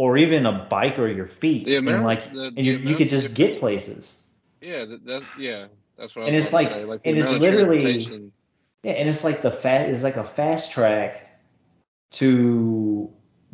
or 0.00 0.16
even 0.16 0.46
a 0.46 0.66
bike 0.70 0.98
or 0.98 1.08
your 1.08 1.26
feet 1.26 1.68
and 1.68 2.04
like 2.04 2.32
the- 2.32 2.44
and 2.44 2.56
the 2.56 2.62
you, 2.62 2.78
you 2.78 2.94
could 2.96 3.10
just 3.10 3.34
get 3.34 3.60
places. 3.60 4.22
Yeah, 4.62 4.86
that, 4.86 5.04
that's 5.04 5.26
yeah, 5.38 5.66
that's 5.98 6.16
what 6.16 6.22
I 6.22 6.26
And 6.28 6.36
was 6.36 6.44
it's 6.46 6.54
like- 6.54 6.68
say. 6.68 6.84
Like 6.86 7.02
and 7.04 7.18
it's 7.18 7.28
literally- 7.28 8.30
Yeah, 8.82 8.92
and 8.92 9.10
it's 9.10 9.24
like 9.24 9.42
the 9.42 9.50
fast 9.50 9.90
it's 9.90 10.02
like 10.02 10.16
a 10.16 10.24
fast 10.24 10.72
track 10.72 11.10
to 12.12 13.10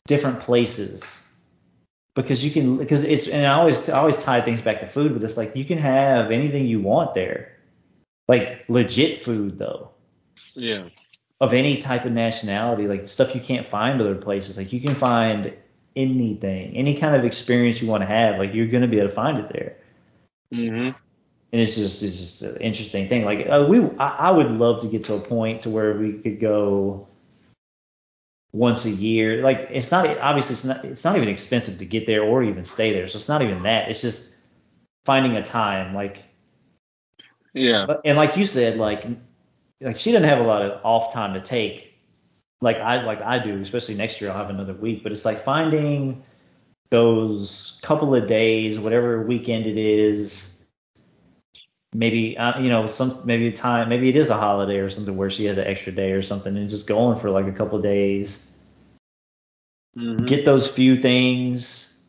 different 0.07 0.38
places 0.38 1.26
because 2.14 2.44
you 2.44 2.53
can 2.53 2.76
because 2.78 3.03
it's 3.03 3.26
and 3.26 3.44
I 3.44 3.55
always 3.55 3.88
I 3.88 3.99
always 3.99 4.22
tie 4.22 4.40
things 4.40 4.62
back 4.62 4.78
to 4.80 4.86
food, 4.86 5.14
but 5.14 5.24
it's 5.24 5.36
like 5.36 5.57
you 5.57 5.64
can 5.64 5.78
have 5.78 6.30
anything 6.30 6.66
you 6.66 6.80
want 6.80 7.14
there, 7.14 7.59
like 8.28 8.64
legit 8.68 9.24
food 9.24 9.59
though 9.59 9.90
Yeah, 10.55 10.84
of 11.40 11.53
any 11.53 11.78
type 11.78 12.05
of 12.05 12.12
nationality, 12.12 12.86
like 12.86 13.09
stuff 13.09 13.34
you 13.34 13.40
can't 13.40 13.66
find 13.66 14.01
other 14.01 14.14
places. 14.14 14.57
Like 14.57 14.72
you 14.72 14.80
can 14.80 14.94
find 14.94 15.53
anything, 15.97 16.76
any 16.76 16.94
kind 16.94 17.16
of 17.16 17.24
experience 17.24 17.82
you 17.82 17.88
want 17.88 18.03
to 18.03 18.07
have, 18.07 18.38
like 18.38 18.55
you're 18.55 18.66
gonna 18.66 18.88
be 18.88 18.99
able 18.99 19.09
to 19.09 19.14
find 19.14 19.38
it 19.38 19.49
there. 19.53 19.76
hmm 20.53 20.90
and 21.53 21.61
it's 21.61 21.76
just 21.76 22.03
it's 22.03 22.16
just 22.18 22.42
an 22.42 22.57
interesting 22.57 23.09
thing. 23.09 23.24
Like 23.24 23.47
uh, 23.49 23.66
we, 23.68 23.80
I, 23.99 24.09
I 24.09 24.30
would 24.30 24.51
love 24.51 24.80
to 24.82 24.88
get 24.88 25.05
to 25.05 25.14
a 25.14 25.20
point 25.20 25.62
to 25.62 25.70
where 25.70 25.97
we 25.97 26.14
could 26.14 26.40
go 26.40 27.07
once 28.53 28.84
a 28.84 28.90
year. 28.90 29.42
Like 29.42 29.68
it's 29.70 29.90
not 29.90 30.07
obviously 30.18 30.55
it's 30.55 30.64
not 30.64 30.84
it's 30.84 31.05
not 31.05 31.16
even 31.16 31.28
expensive 31.28 31.78
to 31.78 31.86
get 31.86 32.07
there 32.07 32.22
or 32.22 32.42
even 32.42 32.64
stay 32.64 32.92
there. 32.92 33.09
So 33.09 33.16
it's 33.16 33.28
not 33.28 33.42
even 33.42 33.62
that. 33.62 33.90
It's 33.90 34.03
just 34.03 34.34
finding 35.05 35.36
a 35.36 35.42
time. 35.42 35.94
Like 35.94 36.24
yeah, 37.55 37.86
and 38.05 38.16
like 38.16 38.36
you 38.36 38.44
said, 38.44 38.76
like 38.76 39.07
like 39.80 39.99
she 39.99 40.12
doesn't 40.12 40.28
have 40.28 40.40
a 40.40 40.47
lot 40.47 40.62
of 40.62 40.84
off 40.84 41.12
time 41.12 41.34
to 41.34 41.40
take. 41.40 41.95
Like 42.61 42.78
I 42.78 43.02
like 43.04 43.20
I 43.20 43.38
do, 43.38 43.61
especially 43.61 43.96
next 43.96 44.20
year 44.20 44.30
I'll 44.30 44.36
have 44.36 44.50
another 44.50 44.74
week. 44.74 45.02
But 45.02 45.12
it's 45.12 45.24
like 45.24 45.44
finding 45.44 46.24
those 46.90 47.78
couple 47.82 48.14
of 48.14 48.26
days, 48.26 48.78
whatever 48.78 49.22
weekend 49.22 49.66
it 49.66 49.76
is. 49.76 50.64
Maybe 51.92 52.36
uh, 52.36 52.61
you 52.61 52.68
know 52.68 52.86
some 52.86 53.22
maybe 53.24 53.52
time 53.52 53.88
maybe 53.88 54.09
it 54.09 54.16
is 54.16 54.30
a 54.30 54.36
holiday 54.36 54.78
or 54.78 54.90
something 54.90 55.16
where 55.16 55.30
she 55.30 55.46
has 55.46 55.59
an 55.59 55.66
extra 55.66 55.92
day 55.92 56.12
or 56.12 56.22
something 56.22 56.57
and 56.57 56.68
just 56.68 56.86
going 56.86 57.18
for 57.18 57.30
like 57.30 57.46
a 57.46 57.52
couple 57.52 57.78
of 57.78 57.84
days. 57.84 58.46
hmm 59.94 60.16
Get 60.26 60.44
those 60.44 60.70
few 60.70 60.96
things 61.00 62.02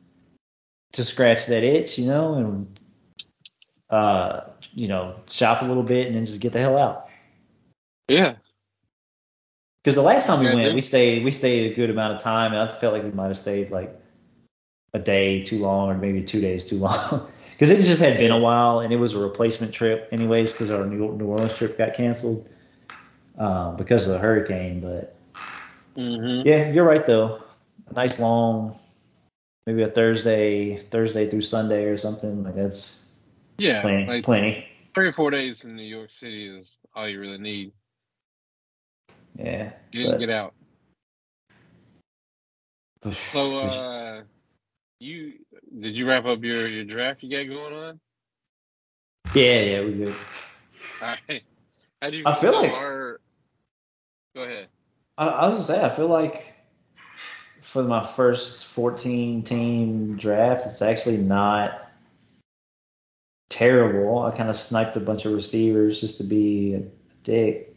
to 0.93 1.03
scratch 1.03 1.45
that 1.47 1.63
itch, 1.63 1.97
you 1.99 2.07
know, 2.07 2.33
and 2.35 2.79
uh, 3.89 4.41
you 4.73 4.87
know, 4.87 5.15
shop 5.27 5.61
a 5.61 5.65
little 5.65 5.83
bit 5.83 6.07
and 6.07 6.15
then 6.15 6.25
just 6.25 6.41
get 6.41 6.53
the 6.53 6.59
hell 6.59 6.77
out. 6.77 7.07
yeah, 8.09 8.35
Because 9.87 9.95
the 9.95 10.01
last 10.01 10.27
time 10.27 10.41
we 10.41 10.47
Yeah, 10.47 10.53
went, 10.53 10.75
we 10.75 10.81
stayed 10.81 11.23
we 11.23 11.31
stayed 11.31 11.71
a 11.71 11.73
good 11.73 11.89
amount 11.89 12.13
of 12.13 12.21
time, 12.21 12.51
and 12.51 12.61
I 12.61 12.77
felt 12.77 12.91
like 12.93 13.03
we 13.03 13.11
might 13.11 13.27
have 13.27 13.37
stayed 13.37 13.71
like 13.71 13.97
a 14.93 14.99
day 14.99 15.43
too 15.43 15.59
long, 15.59 15.87
or 15.89 15.93
maybe 15.93 16.21
two 16.23 16.41
days 16.41 16.67
too 16.67 16.75
long. 16.79 17.31
Because 17.51 17.69
it 17.71 17.77
just 17.77 18.01
had 18.01 18.17
been 18.17 18.31
a 18.31 18.37
while, 18.37 18.81
and 18.81 18.91
it 18.91 18.97
was 18.97 19.13
a 19.13 19.17
replacement 19.17 19.73
trip, 19.73 20.09
anyways, 20.11 20.51
because 20.51 20.69
our 20.71 20.85
New, 20.85 21.13
New 21.13 21.25
Orleans 21.25 21.55
trip 21.55 21.77
got 21.77 21.93
canceled 21.93 22.47
uh, 23.39 23.71
because 23.71 24.05
of 24.07 24.11
the 24.13 24.19
hurricane. 24.19 24.81
But 24.81 25.15
hmm 25.95 26.41
yeah, 26.43 26.69
you're 26.69 26.83
right 26.83 27.05
though. 27.05 27.41
A 27.89 27.93
nice 27.93 28.19
long, 28.19 28.77
maybe 29.65 29.83
a 29.83 29.87
Thursday, 29.87 30.79
Thursday 30.79 31.29
through 31.29 31.43
Sunday 31.43 31.85
or 31.85 31.97
something. 31.97 32.43
Like 32.43 32.55
that's 32.55 33.09
yeah. 33.57 33.79
plenty, 33.83 34.05
Like 34.05 34.25
plenty. 34.25 34.65
three 34.93 35.07
or 35.07 35.13
four 35.13 35.31
days 35.31 35.63
in 35.63 35.77
New 35.77 35.83
York 35.83 36.11
City 36.11 36.45
is 36.45 36.77
all 36.93 37.07
you 37.07 37.21
really 37.21 37.37
need. 37.37 37.71
Yeah. 39.37 39.71
You 39.91 40.01
didn't 40.01 40.11
but- 40.13 40.19
get 40.19 40.29
out. 40.29 40.53
So, 43.13 43.59
uh, 43.59 44.23
you 44.99 45.33
did 45.79 45.95
you 45.95 46.07
wrap 46.07 46.25
up 46.25 46.43
your 46.43 46.67
your 46.67 46.83
draft 46.83 47.23
you 47.23 47.29
got 47.29 47.47
going 47.47 47.73
on? 47.73 47.99
yeah, 49.33 49.61
yeah, 49.61 49.81
we 49.85 49.93
good. 49.93 50.15
All 51.01 51.15
right. 51.29 51.43
How 52.01 52.09
do 52.09 52.17
you? 52.17 52.23
I 52.25 52.35
feel 52.35 52.51
like- 52.53 52.71
our, 52.71 53.21
Go 54.35 54.43
ahead. 54.43 54.67
I, 55.17 55.27
I 55.27 55.45
was 55.45 55.55
gonna 55.55 55.67
say, 55.67 55.85
I 55.85 55.89
feel 55.89 56.07
like 56.09 56.53
for 57.61 57.83
my 57.83 58.05
first 58.05 58.65
14 58.65 59.43
team 59.43 60.17
draft, 60.17 60.65
it's 60.65 60.81
actually 60.81 61.17
not 61.17 61.89
terrible. 63.49 64.19
I 64.23 64.35
kind 64.35 64.49
of 64.49 64.57
sniped 64.57 64.97
a 64.97 64.99
bunch 64.99 65.25
of 65.25 65.33
receivers 65.33 66.01
just 66.01 66.17
to 66.17 66.23
be 66.23 66.73
a 66.73 66.81
dick. 67.23 67.75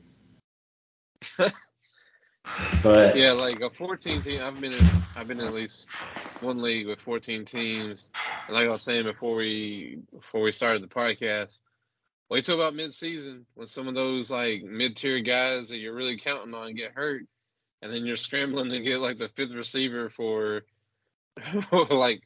but 2.82 3.16
Yeah, 3.16 3.32
like 3.32 3.60
a 3.60 3.70
14 3.70 4.22
team. 4.22 4.40
I've 4.42 4.60
been 4.60 4.72
in. 4.72 4.90
I've 5.16 5.28
been 5.28 5.40
in 5.40 5.46
at 5.46 5.52
least 5.52 5.86
one 6.40 6.62
league 6.62 6.86
with 6.86 7.00
14 7.00 7.44
teams. 7.44 8.10
And 8.48 8.56
like 8.56 8.66
I 8.66 8.70
was 8.70 8.82
saying 8.82 9.04
before 9.04 9.36
we 9.36 9.98
before 10.12 10.42
we 10.42 10.52
started 10.52 10.82
the 10.82 10.88
podcast, 10.88 11.58
wait 12.28 12.44
till 12.44 12.54
about 12.54 12.74
mid-season 12.74 13.46
when 13.54 13.66
some 13.66 13.88
of 13.88 13.94
those 13.94 14.30
like 14.30 14.62
mid-tier 14.62 15.20
guys 15.20 15.68
that 15.68 15.78
you're 15.78 15.94
really 15.94 16.18
counting 16.18 16.54
on 16.54 16.74
get 16.74 16.92
hurt, 16.92 17.22
and 17.82 17.92
then 17.92 18.06
you're 18.06 18.16
scrambling 18.16 18.70
to 18.70 18.80
get 18.80 19.00
like 19.00 19.18
the 19.18 19.28
fifth 19.36 19.52
receiver 19.54 20.10
for, 20.10 20.62
like, 21.90 22.22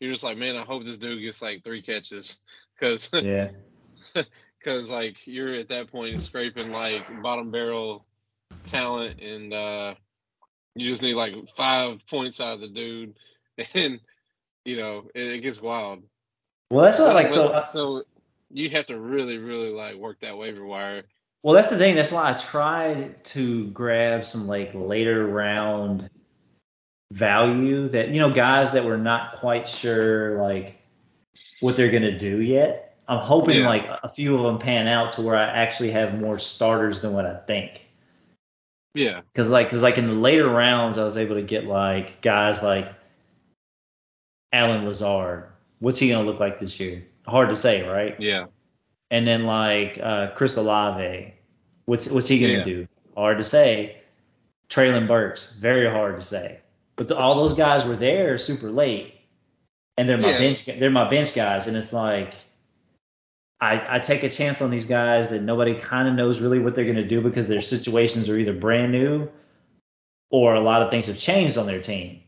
you're 0.00 0.12
just 0.12 0.24
like, 0.24 0.36
man, 0.36 0.56
I 0.56 0.62
hope 0.62 0.84
this 0.84 0.98
dude 0.98 1.22
gets 1.22 1.42
like 1.42 1.62
three 1.64 1.82
catches, 1.82 2.38
because 2.80 3.10
Yeah. 3.12 3.50
because 4.58 4.90
like 4.90 5.16
you're 5.26 5.54
at 5.54 5.68
that 5.68 5.90
point 5.90 6.20
scraping 6.20 6.70
like 6.70 7.06
bottom 7.22 7.50
barrel 7.50 8.06
talent 8.66 9.20
and 9.20 9.52
uh 9.52 9.94
you 10.74 10.88
just 10.88 11.02
need 11.02 11.14
like 11.14 11.34
five 11.56 11.98
points 12.08 12.40
out 12.40 12.54
of 12.54 12.60
the 12.60 12.68
dude 12.68 13.14
and 13.74 14.00
you 14.64 14.76
know 14.76 15.08
it, 15.14 15.26
it 15.26 15.38
gets 15.40 15.60
wild 15.60 16.02
Well, 16.70 16.84
that's 16.84 16.98
what 16.98 17.14
like 17.14 17.28
so. 17.28 17.62
so 17.72 18.02
you 18.50 18.70
have 18.70 18.86
to 18.86 18.98
really 18.98 19.38
really 19.38 19.70
like 19.70 19.96
work 19.96 20.20
that 20.20 20.36
waiver 20.36 20.64
wire 20.64 21.02
Well, 21.42 21.54
that's 21.54 21.70
the 21.70 21.76
thing. 21.78 21.96
That's 21.96 22.12
why 22.12 22.30
I 22.30 22.34
tried 22.34 23.24
to 23.24 23.66
grab 23.68 24.24
some 24.24 24.46
like 24.46 24.70
later 24.74 25.26
round 25.26 26.08
value 27.12 27.88
that 27.90 28.08
you 28.10 28.20
know 28.20 28.30
guys 28.30 28.72
that 28.72 28.84
we're 28.84 28.96
not 28.96 29.36
quite 29.36 29.68
sure 29.68 30.40
like 30.40 30.78
what 31.60 31.76
they're 31.76 31.90
gonna 31.90 32.18
do 32.18 32.40
yet. 32.40 32.96
I'm 33.08 33.18
hoping 33.18 33.58
Yeah. 33.60 33.68
like 33.68 33.86
a 34.02 34.08
few 34.08 34.36
of 34.36 34.42
them 34.44 34.58
pan 34.58 34.86
out 34.88 35.14
to 35.14 35.22
where 35.22 35.36
I 35.36 35.44
actually 35.44 35.90
have 35.90 36.18
more 36.18 36.38
starters 36.38 37.00
than 37.02 37.12
what 37.12 37.26
I 37.26 37.36
think. 37.46 37.86
Yeah 38.94 39.22
Cause 39.34 39.48
like, 39.48 39.70
cause 39.70 39.82
like 39.82 39.96
in 39.98 40.06
the 40.06 40.12
later 40.14 40.48
rounds, 40.48 40.98
I 40.98 41.04
was 41.04 41.16
able 41.16 41.36
to 41.36 41.42
get 41.42 41.64
like 41.64 42.20
guys 42.20 42.62
like 42.62 42.92
Allen 44.52 44.84
Lazard. 44.86 45.44
What's 45.78 45.98
he 45.98 46.10
gonna 46.10 46.24
look 46.24 46.40
like 46.40 46.60
this 46.60 46.78
year? 46.78 47.04
Hard 47.26 47.48
to 47.48 47.54
say, 47.54 47.88
right? 47.88 48.16
yeah 48.20 48.46
And 49.10 49.26
then 49.26 49.44
like 49.46 49.98
uh, 50.02 50.28
Chris 50.34 50.56
Olave, 50.56 51.32
what's 51.86 52.08
what's 52.08 52.28
he 52.28 52.38
gonna 52.40 52.58
Yeah. 52.58 52.64
do? 52.64 52.88
Hard 53.16 53.38
to 53.38 53.44
say. 53.44 53.96
Treylon 54.68 55.06
Burks, 55.06 55.52
very 55.56 55.88
hard 55.90 56.16
to 56.16 56.22
say. 56.22 56.58
But 56.96 57.08
the, 57.08 57.16
all 57.16 57.34
those 57.34 57.52
guys 57.54 57.84
were 57.84 57.96
there 57.96 58.38
super 58.38 58.70
late, 58.70 59.14
and 59.98 60.08
they're 60.08 60.16
my 60.18 60.30
Yeah. 60.30 60.38
bench 60.38 60.64
they're 60.66 60.90
my 60.90 61.08
bench 61.08 61.34
guys, 61.34 61.66
and 61.66 61.76
it's 61.76 61.92
like 61.92 62.34
I 63.62 63.96
I 63.96 63.98
take 64.00 64.24
a 64.24 64.28
chance 64.28 64.60
on 64.60 64.70
these 64.70 64.86
guys 64.86 65.30
that 65.30 65.42
nobody 65.42 65.74
kind 65.76 66.08
of 66.08 66.14
knows 66.14 66.40
really 66.40 66.58
what 66.58 66.74
they're 66.74 66.84
gonna 66.84 67.06
do 67.06 67.20
because 67.20 67.46
their 67.46 67.62
situations 67.62 68.28
are 68.28 68.36
either 68.36 68.52
brand 68.52 68.90
new 68.90 69.30
or 70.30 70.54
a 70.54 70.60
lot 70.60 70.82
of 70.82 70.90
things 70.90 71.06
have 71.06 71.16
changed 71.18 71.56
on 71.56 71.66
their 71.66 71.80
team. 71.80 72.20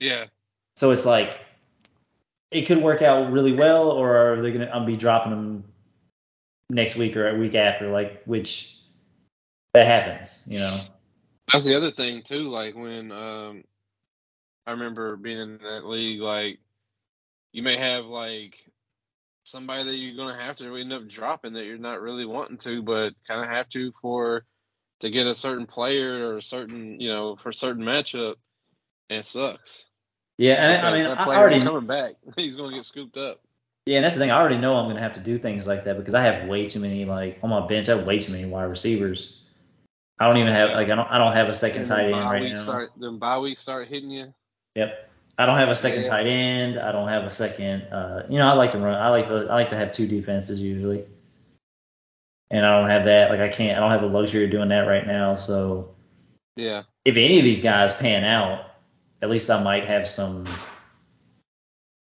yeah 0.00 0.24
So 0.76 0.90
it's 0.90 1.06
like 1.06 1.38
it 2.50 2.66
could 2.66 2.82
work 2.82 3.00
out 3.02 3.30
really 3.32 3.52
well, 3.52 3.90
or 3.90 4.16
are 4.16 4.42
they're 4.42 4.50
gonna 4.52 4.70
I'll 4.72 4.84
be 4.84 4.96
dropping 4.96 5.30
them 5.30 5.64
next 6.68 6.96
week 6.96 7.16
or 7.16 7.28
a 7.28 7.38
week 7.38 7.54
after, 7.54 7.88
like 7.88 8.24
which 8.24 8.76
that 9.74 9.86
happens, 9.86 10.42
you 10.46 10.58
know. 10.58 10.80
that's 11.52 11.64
the 11.64 11.76
other 11.76 11.92
thing 11.92 12.22
too 12.22 12.48
like 12.48 12.74
when 12.74 13.12
um 13.12 13.62
i 14.66 14.72
remember 14.72 15.16
being 15.16 15.38
in 15.38 15.58
that 15.58 15.86
league 15.86 16.20
like 16.20 16.58
you 17.52 17.62
may 17.62 17.76
have 17.76 18.06
like 18.06 18.66
somebody 19.46 19.84
that 19.84 19.96
you're 19.96 20.16
gonna 20.16 20.42
have 20.42 20.56
to 20.56 20.76
end 20.76 20.92
up 20.92 21.08
dropping 21.08 21.52
that 21.54 21.64
you're 21.64 21.78
not 21.78 22.00
really 22.00 22.26
wanting 22.26 22.58
to, 22.58 22.82
but 22.82 23.14
kind 23.26 23.40
of 23.40 23.48
have 23.48 23.68
to 23.70 23.92
for 24.02 24.44
to 25.00 25.10
get 25.10 25.26
a 25.26 25.34
certain 25.34 25.66
player 25.66 26.28
or 26.28 26.38
a 26.38 26.42
certain 26.42 27.00
you 27.00 27.08
know 27.08 27.36
for 27.36 27.50
a 27.50 27.54
certain 27.54 27.84
matchup, 27.84 28.34
and 29.08 29.20
it 29.20 29.26
sucks. 29.26 29.86
Yeah, 30.36 30.54
and 30.54 30.86
I, 30.86 30.92
mean 30.92 31.06
I 31.06 31.36
already 31.36 31.60
coming 31.62 31.86
back. 31.86 32.14
He's 32.36 32.56
gonna 32.56 32.74
get 32.74 32.84
scooped 32.84 33.16
up. 33.16 33.40
yeah, 33.86 33.96
and 33.96 34.04
that's 34.04 34.14
the 34.14 34.20
thing. 34.20 34.30
I 34.30 34.38
already 34.38 34.58
know 34.58 34.76
I'm 34.76 34.88
gonna 34.88 35.00
have 35.00 35.14
to 35.14 35.20
do 35.20 35.38
things 35.38 35.66
like 35.66 35.84
that 35.84 35.96
because 35.96 36.14
I 36.14 36.22
have 36.22 36.48
way 36.48 36.68
too 36.68 36.80
many 36.80 37.04
like 37.04 37.38
on 37.42 37.50
my 37.50 37.66
bench. 37.66 37.88
I 37.88 37.96
have 37.96 38.06
way 38.06 38.18
too 38.18 38.32
many 38.32 38.46
wide 38.46 38.64
receivers. 38.64 39.42
I 40.18 40.26
don't 40.26 40.38
even 40.38 40.52
have 40.52 40.70
like 40.70 40.90
I 40.90 40.94
don't 40.96 41.08
I 41.08 41.18
don't 41.18 41.34
have 41.34 41.48
a 41.48 41.54
second 41.54 41.86
tight 41.86 42.10
end 42.10 42.30
right 42.30 42.52
now. 42.52 42.62
Start, 42.62 42.90
then 42.96 43.18
bye 43.18 43.38
week 43.38 43.58
start 43.58 43.86
hitting 43.86 44.10
you. 44.10 44.34
Yep. 44.74 45.10
I 45.38 45.44
don't 45.44 45.58
have 45.58 45.68
a 45.68 45.74
second 45.74 46.04
Yeah. 46.04 46.08
tight 46.08 46.26
end. 46.26 46.78
I 46.78 46.92
don't 46.92 47.08
have 47.08 47.24
a 47.24 47.30
second. 47.30 47.82
Uh, 47.92 48.26
you 48.28 48.38
know, 48.38 48.48
I 48.48 48.52
like 48.52 48.72
to 48.72 48.78
run. 48.78 48.94
I 48.94 49.08
like 49.10 49.28
to. 49.28 49.46
I 49.50 49.54
like 49.54 49.70
to 49.70 49.76
have 49.76 49.92
two 49.92 50.06
defenses 50.06 50.60
usually. 50.60 51.04
And 52.50 52.64
I 52.64 52.80
don't 52.80 52.88
have 52.90 53.04
that. 53.06 53.30
Like 53.30 53.40
I 53.40 53.48
can't. 53.48 53.76
I 53.76 53.80
don't 53.80 53.90
have 53.90 54.00
the 54.00 54.06
luxury 54.18 54.44
of 54.44 54.50
doing 54.50 54.68
that 54.70 54.80
right 54.86 55.06
now. 55.06 55.34
So 55.34 55.94
Yeah. 56.56 56.84
if 57.04 57.16
any 57.16 57.38
of 57.38 57.44
these 57.44 57.62
guys 57.62 57.92
pan 57.92 58.24
out, 58.24 58.64
at 59.20 59.28
least 59.30 59.50
I 59.50 59.62
might 59.62 59.84
have 59.84 60.08
some 60.08 60.46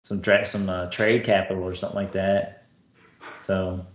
some 0.04 0.20
tra- 0.20 0.44
some 0.46 0.68
uh, 0.68 0.90
trade 0.90 1.24
capital 1.24 1.62
or 1.62 1.74
something 1.74 1.96
like 1.96 2.12
that. 2.12 2.66
So 3.42 3.86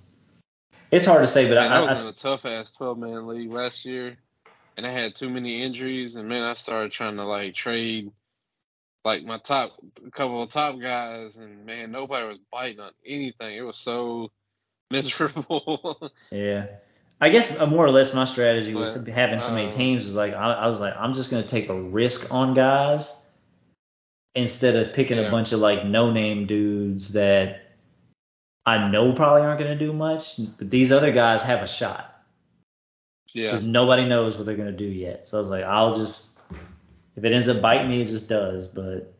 it's 0.89 1.05
hard 1.05 1.21
to 1.21 1.27
say, 1.27 1.47
but 1.47 1.55
Man, 1.55 1.71
I 1.71 1.75
I, 1.75 1.79
was 1.81 1.91
I, 1.91 1.99
in 2.01 2.07
a 2.07 2.13
tough 2.13 2.45
ass 2.45 2.73
twelve 2.75 2.97
man 2.97 3.27
league 3.27 3.51
last 3.51 3.85
year, 3.85 4.17
and 4.77 4.87
I 4.87 4.91
had 4.91 5.15
too 5.15 5.29
many 5.29 5.61
injuries, 5.63 6.15
and 6.15 6.27
man, 6.29 6.43
I 6.43 6.53
started 6.53 6.91
trying 6.91 7.17
to 7.17 7.25
like 7.25 7.55
trade 7.55 8.11
like 9.05 9.23
my 9.23 9.37
top 9.37 9.71
a 10.05 10.11
couple 10.11 10.43
of 10.43 10.51
top 10.51 10.79
guys, 10.79 11.35
and 11.35 11.65
man, 11.65 11.91
nobody 11.91 12.27
was 12.27 12.39
biting 12.51 12.79
on 12.79 12.91
anything. 13.05 13.55
It 13.55 13.61
was 13.61 13.77
so 13.77 14.31
miserable. 14.91 16.11
Yeah. 16.31 16.67
I 17.19 17.29
guess 17.29 17.59
uh, 17.59 17.65
more 17.65 17.83
or 17.83 17.89
less 17.89 18.13
my 18.13 18.25
strategy 18.25 18.75
was 18.75 18.95
But, 18.95 19.11
having 19.11 19.41
so 19.41 19.51
many 19.51 19.69
uh, 19.69 19.71
teams 19.71 20.05
was 20.05 20.15
like 20.15 20.33
I, 20.33 20.53
I 20.53 20.67
was 20.67 20.79
like 20.79 20.95
I'm 20.97 21.13
just 21.13 21.31
gonna 21.31 21.43
take 21.43 21.69
a 21.69 21.81
risk 21.81 22.31
on 22.31 22.53
guys 22.53 23.13
instead 24.35 24.75
of 24.75 24.93
picking 24.93 25.17
a 25.17 25.31
bunch 25.31 25.51
of 25.51 25.59
like 25.59 25.83
no 25.83 26.11
name 26.11 26.45
dudes 26.45 27.13
that 27.13 27.61
I 28.67 28.89
know 28.89 29.13
probably 29.13 29.41
aren't 29.41 29.59
gonna 29.59 29.79
do 29.79 29.93
much, 29.93 30.39
but 30.57 30.69
these 30.69 30.91
other 30.91 31.11
guys 31.11 31.41
have 31.41 31.63
a 31.63 31.67
shot 31.67 32.23
yeah. 33.33 33.51
because 33.51 33.65
nobody 33.65 34.05
knows 34.05 34.37
what 34.37 34.45
they're 34.45 34.55
gonna 34.55 34.71
do 34.71 34.85
yet. 34.85 35.27
So 35.27 35.37
I 35.37 35.39
was 35.39 35.49
like 35.49 35.63
I'll 35.63 35.93
just 35.93 36.36
if 37.17 37.23
it 37.23 37.33
ends 37.33 37.49
up 37.49 37.61
biting 37.61 37.89
me, 37.89 38.01
it 38.01 38.07
just 38.07 38.29
does. 38.29 38.67
But 38.67 39.11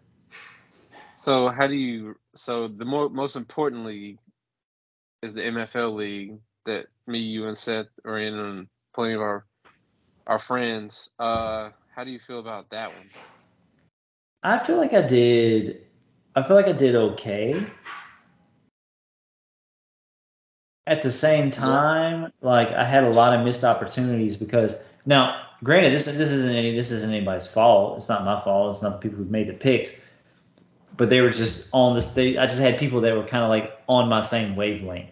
So 1.18 1.50
how 1.50 1.68
do 1.68 1.74
you? 1.74 2.16
So 2.36 2.68
the 2.68 2.86
more 2.86 3.10
most 3.10 3.36
importantly 3.36 4.20
is 5.24 5.34
the 5.34 5.42
MFL 5.42 5.96
league 5.96 6.38
that 6.66 6.86
me, 7.08 7.20
you, 7.20 7.48
and 7.48 7.58
Seth 7.58 7.88
are 8.06 8.20
in, 8.20 8.36
and 8.36 8.68
plenty 8.94 9.14
of 9.16 9.22
our 9.22 9.46
our 10.28 10.38
friends. 10.38 11.10
Uh, 11.18 11.72
how 11.96 12.04
do 12.04 12.12
you 12.12 12.20
feel 12.20 12.40
about 12.40 12.70
that 12.70 12.94
one? 12.94 13.10
I 14.44 14.60
feel 14.60 14.78
like 14.78 14.94
I 14.94 15.02
did. 15.02 15.82
I 16.36 16.44
feel 16.44 16.56
like 16.56 16.68
I 16.68 16.74
did 16.74 16.96
okay. 16.96 17.66
At 20.86 21.02
the 21.02 21.12
same 21.12 21.50
time, 21.50 22.32
like 22.42 22.70
I 22.70 22.86
had 22.86 23.04
a 23.04 23.10
lot 23.10 23.34
of 23.34 23.44
missed 23.44 23.64
opportunities 23.64 24.38
because 24.38 24.76
now, 25.06 25.47
granted, 25.64 25.94
this 25.94 26.06
this 26.06 26.32
isn't 26.32 26.54
any 26.56 26.76
this 26.76 26.92
isn't 26.92 27.12
anybody's 27.12 27.48
fault. 27.48 27.98
It's 27.98 28.10
not 28.10 28.26
my 28.26 28.42
fault. 28.42 28.74
It's 28.76 28.82
not 28.82 28.94
the 28.94 29.10
people 29.10 29.24
who 29.24 29.30
made 29.30 29.48
the 29.48 29.54
picks. 29.54 29.94
But 30.96 31.10
they 31.10 31.22
were 31.22 31.30
just 31.30 31.70
on 31.74 31.94
this. 31.96 32.10
They, 32.10 32.38
I 32.38 32.48
just 32.48 32.60
had 32.60 32.80
people 32.80 33.02
that 33.02 33.16
were 33.16 33.24
kind 33.24 33.44
of 33.44 33.50
like 33.50 33.72
on 33.88 34.10
my 34.10 34.22
same 34.22 34.56
wavelength. 34.56 35.12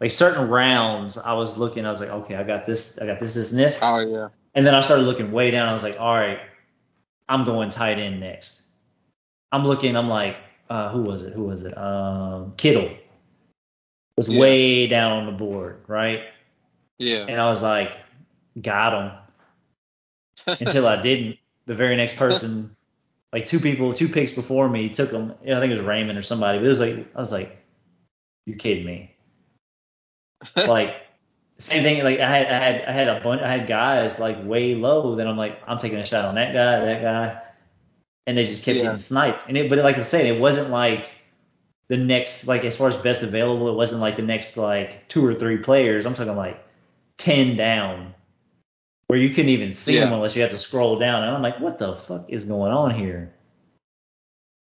Like 0.00 0.10
certain 0.10 0.48
rounds, 0.48 1.16
I 1.16 1.32
was 1.34 1.56
looking. 1.56 1.86
I 1.86 1.90
was 1.90 2.00
like, 2.00 2.10
okay, 2.10 2.34
I 2.34 2.42
got 2.42 2.66
this. 2.66 2.98
I 2.98 3.06
got 3.06 3.20
this, 3.20 3.34
this, 3.34 3.50
and 3.50 3.58
this. 3.58 3.78
Oh 3.80 4.00
yeah, 4.00 4.28
And 4.54 4.66
then 4.66 4.74
I 4.74 4.80
started 4.80 5.04
looking 5.04 5.32
way 5.32 5.50
down. 5.50 5.68
I 5.68 5.72
was 5.72 5.82
like, 5.82 5.98
all 5.98 6.14
right, 6.14 6.40
I'm 7.28 7.44
going 7.44 7.70
tight 7.70 7.98
end 7.98 8.20
next. 8.20 8.62
I'm 9.52 9.64
looking. 9.64 9.96
I'm 9.96 10.08
like, 10.08 10.36
uh, 10.68 10.90
who 10.90 11.02
was 11.02 11.22
it? 11.22 11.32
Who 11.32 11.44
was 11.44 11.62
it? 11.62 11.76
Um, 11.78 12.54
Kittle 12.56 12.90
was 14.16 14.28
Yeah. 14.28 14.40
way 14.40 14.86
down 14.86 15.12
on 15.12 15.26
the 15.26 15.32
board, 15.32 15.84
right? 15.86 16.20
yeah. 16.98 17.24
And 17.28 17.40
I 17.40 17.48
was 17.48 17.62
like, 17.62 17.96
got 18.60 18.92
him. 18.92 19.12
Until 20.46 20.86
I 20.86 20.96
didn't. 21.02 21.38
The 21.66 21.74
very 21.74 21.94
next 21.96 22.16
person, 22.16 22.74
like 23.32 23.46
two 23.46 23.60
people, 23.60 23.94
two 23.94 24.08
picks 24.08 24.32
before 24.32 24.68
me, 24.68 24.88
took 24.88 25.12
him. 25.12 25.32
I 25.42 25.60
think 25.60 25.72
it 25.72 25.76
was 25.76 25.86
Raymond 25.86 26.18
or 26.18 26.22
somebody. 26.22 26.58
But 26.58 26.66
it 26.66 26.70
was 26.70 26.80
like, 26.80 27.06
I 27.14 27.18
was 27.18 27.30
like, 27.30 27.56
you 28.46 28.56
kidding 28.56 28.84
me? 28.84 29.14
like 30.56 30.96
same 31.58 31.84
thing. 31.84 32.02
Like 32.02 32.18
I 32.18 32.28
had, 32.28 32.46
I 32.48 32.58
had, 32.58 32.84
I 32.88 32.92
had 32.92 33.08
a 33.08 33.20
bunch. 33.20 33.42
I 33.42 33.50
had 33.50 33.66
guys 33.68 34.18
like 34.18 34.44
way 34.44 34.74
low. 34.74 35.14
Then 35.14 35.28
I'm 35.28 35.36
like, 35.36 35.60
I'm 35.66 35.78
taking 35.78 35.98
a 35.98 36.04
shot 36.04 36.24
on 36.24 36.34
that 36.34 36.52
guy, 36.52 36.80
that 36.84 37.02
guy, 37.02 37.40
and 38.26 38.36
they 38.36 38.44
just 38.44 38.64
kept 38.64 38.76
Yeah. 38.76 38.84
getting 38.84 38.98
sniped. 38.98 39.44
And 39.48 39.56
it, 39.56 39.70
but 39.70 39.78
like 39.78 39.98
I 39.98 40.02
said, 40.02 40.26
it 40.26 40.40
wasn't 40.40 40.70
like 40.70 41.12
the 41.88 41.96
next, 41.96 42.48
like 42.48 42.64
as 42.64 42.76
far 42.76 42.88
as 42.88 42.96
best 42.96 43.22
available, 43.22 43.68
it 43.68 43.74
wasn't 43.74 44.00
like 44.00 44.16
the 44.16 44.22
next 44.22 44.56
like 44.56 45.08
two 45.08 45.24
or 45.24 45.34
three 45.34 45.58
players. 45.58 46.06
I'm 46.06 46.14
talking 46.14 46.34
like 46.34 46.62
ten 47.18 47.56
down, 47.56 48.14
where 49.12 49.20
you 49.20 49.28
couldn't 49.28 49.50
even 49.50 49.74
see 49.74 49.98
them 49.98 50.10
unless 50.10 50.34
you 50.34 50.40
had 50.40 50.52
to 50.52 50.56
scroll 50.56 50.98
down. 50.98 51.22
And 51.22 51.36
I'm 51.36 51.42
like, 51.42 51.60
what 51.60 51.76
the 51.78 51.96
fuck 51.96 52.30
is 52.30 52.46
going 52.46 52.72
on 52.72 52.94
here? 52.94 53.34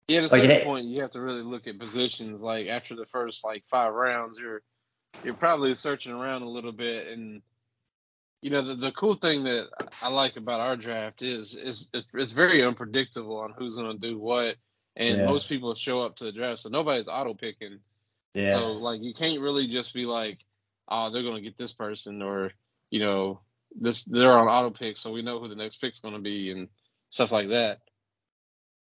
Yeah, 0.07 0.17
at 0.17 0.31
a 0.31 0.35
Like, 0.35 0.41
certain 0.41 0.63
point, 0.65 0.87
you 0.87 1.03
have 1.03 1.11
to 1.11 1.21
really 1.21 1.43
look 1.43 1.67
at 1.67 1.77
positions. 1.77 2.41
Like 2.41 2.65
after 2.65 2.95
the 2.95 3.05
first 3.05 3.43
like 3.43 3.63
five 3.69 3.93
rounds, 3.93 4.39
you're 4.39 4.63
you're 5.23 5.35
probably 5.35 5.75
searching 5.75 6.11
around 6.11 6.41
a 6.41 6.49
little 6.49 6.71
bit. 6.71 7.09
And 7.09 7.43
you 8.41 8.49
know, 8.49 8.65
the, 8.65 8.73
the 8.77 8.91
cool 8.93 9.13
thing 9.13 9.43
that 9.43 9.67
I 10.01 10.07
like 10.07 10.37
about 10.37 10.59
our 10.59 10.75
draft 10.75 11.21
is 11.21 11.53
is 11.53 11.91
it's 11.93 12.31
very 12.31 12.65
unpredictable 12.65 13.37
on 13.37 13.53
who's 13.55 13.75
going 13.75 13.91
to 13.91 14.07
do 14.07 14.17
what. 14.17 14.55
And 14.95 15.19
Yeah. 15.19 15.25
most 15.27 15.49
people 15.49 15.75
show 15.75 16.01
up 16.01 16.15
to 16.15 16.23
the 16.23 16.31
draft, 16.31 16.61
so 16.61 16.69
nobody's 16.69 17.07
auto 17.07 17.35
picking. 17.35 17.77
Yeah. 18.33 18.53
So 18.53 18.71
like 18.71 19.03
you 19.03 19.13
can't 19.13 19.39
really 19.39 19.67
just 19.67 19.93
be 19.93 20.07
like, 20.07 20.39
oh, 20.87 21.11
they're 21.11 21.21
gonna 21.21 21.41
get 21.41 21.59
this 21.59 21.73
person, 21.73 22.23
or 22.23 22.53
you 22.89 23.01
know, 23.01 23.41
this 23.79 24.03
they're 24.03 24.37
on 24.37 24.47
auto 24.47 24.69
pick, 24.69 24.97
so 24.97 25.11
we 25.11 25.21
know 25.21 25.39
who 25.39 25.47
the 25.47 25.55
next 25.55 25.77
pick's 25.77 25.99
gonna 25.99 26.19
be, 26.19 26.51
and 26.51 26.67
stuff 27.09 27.31
like 27.31 27.49
that. 27.49 27.79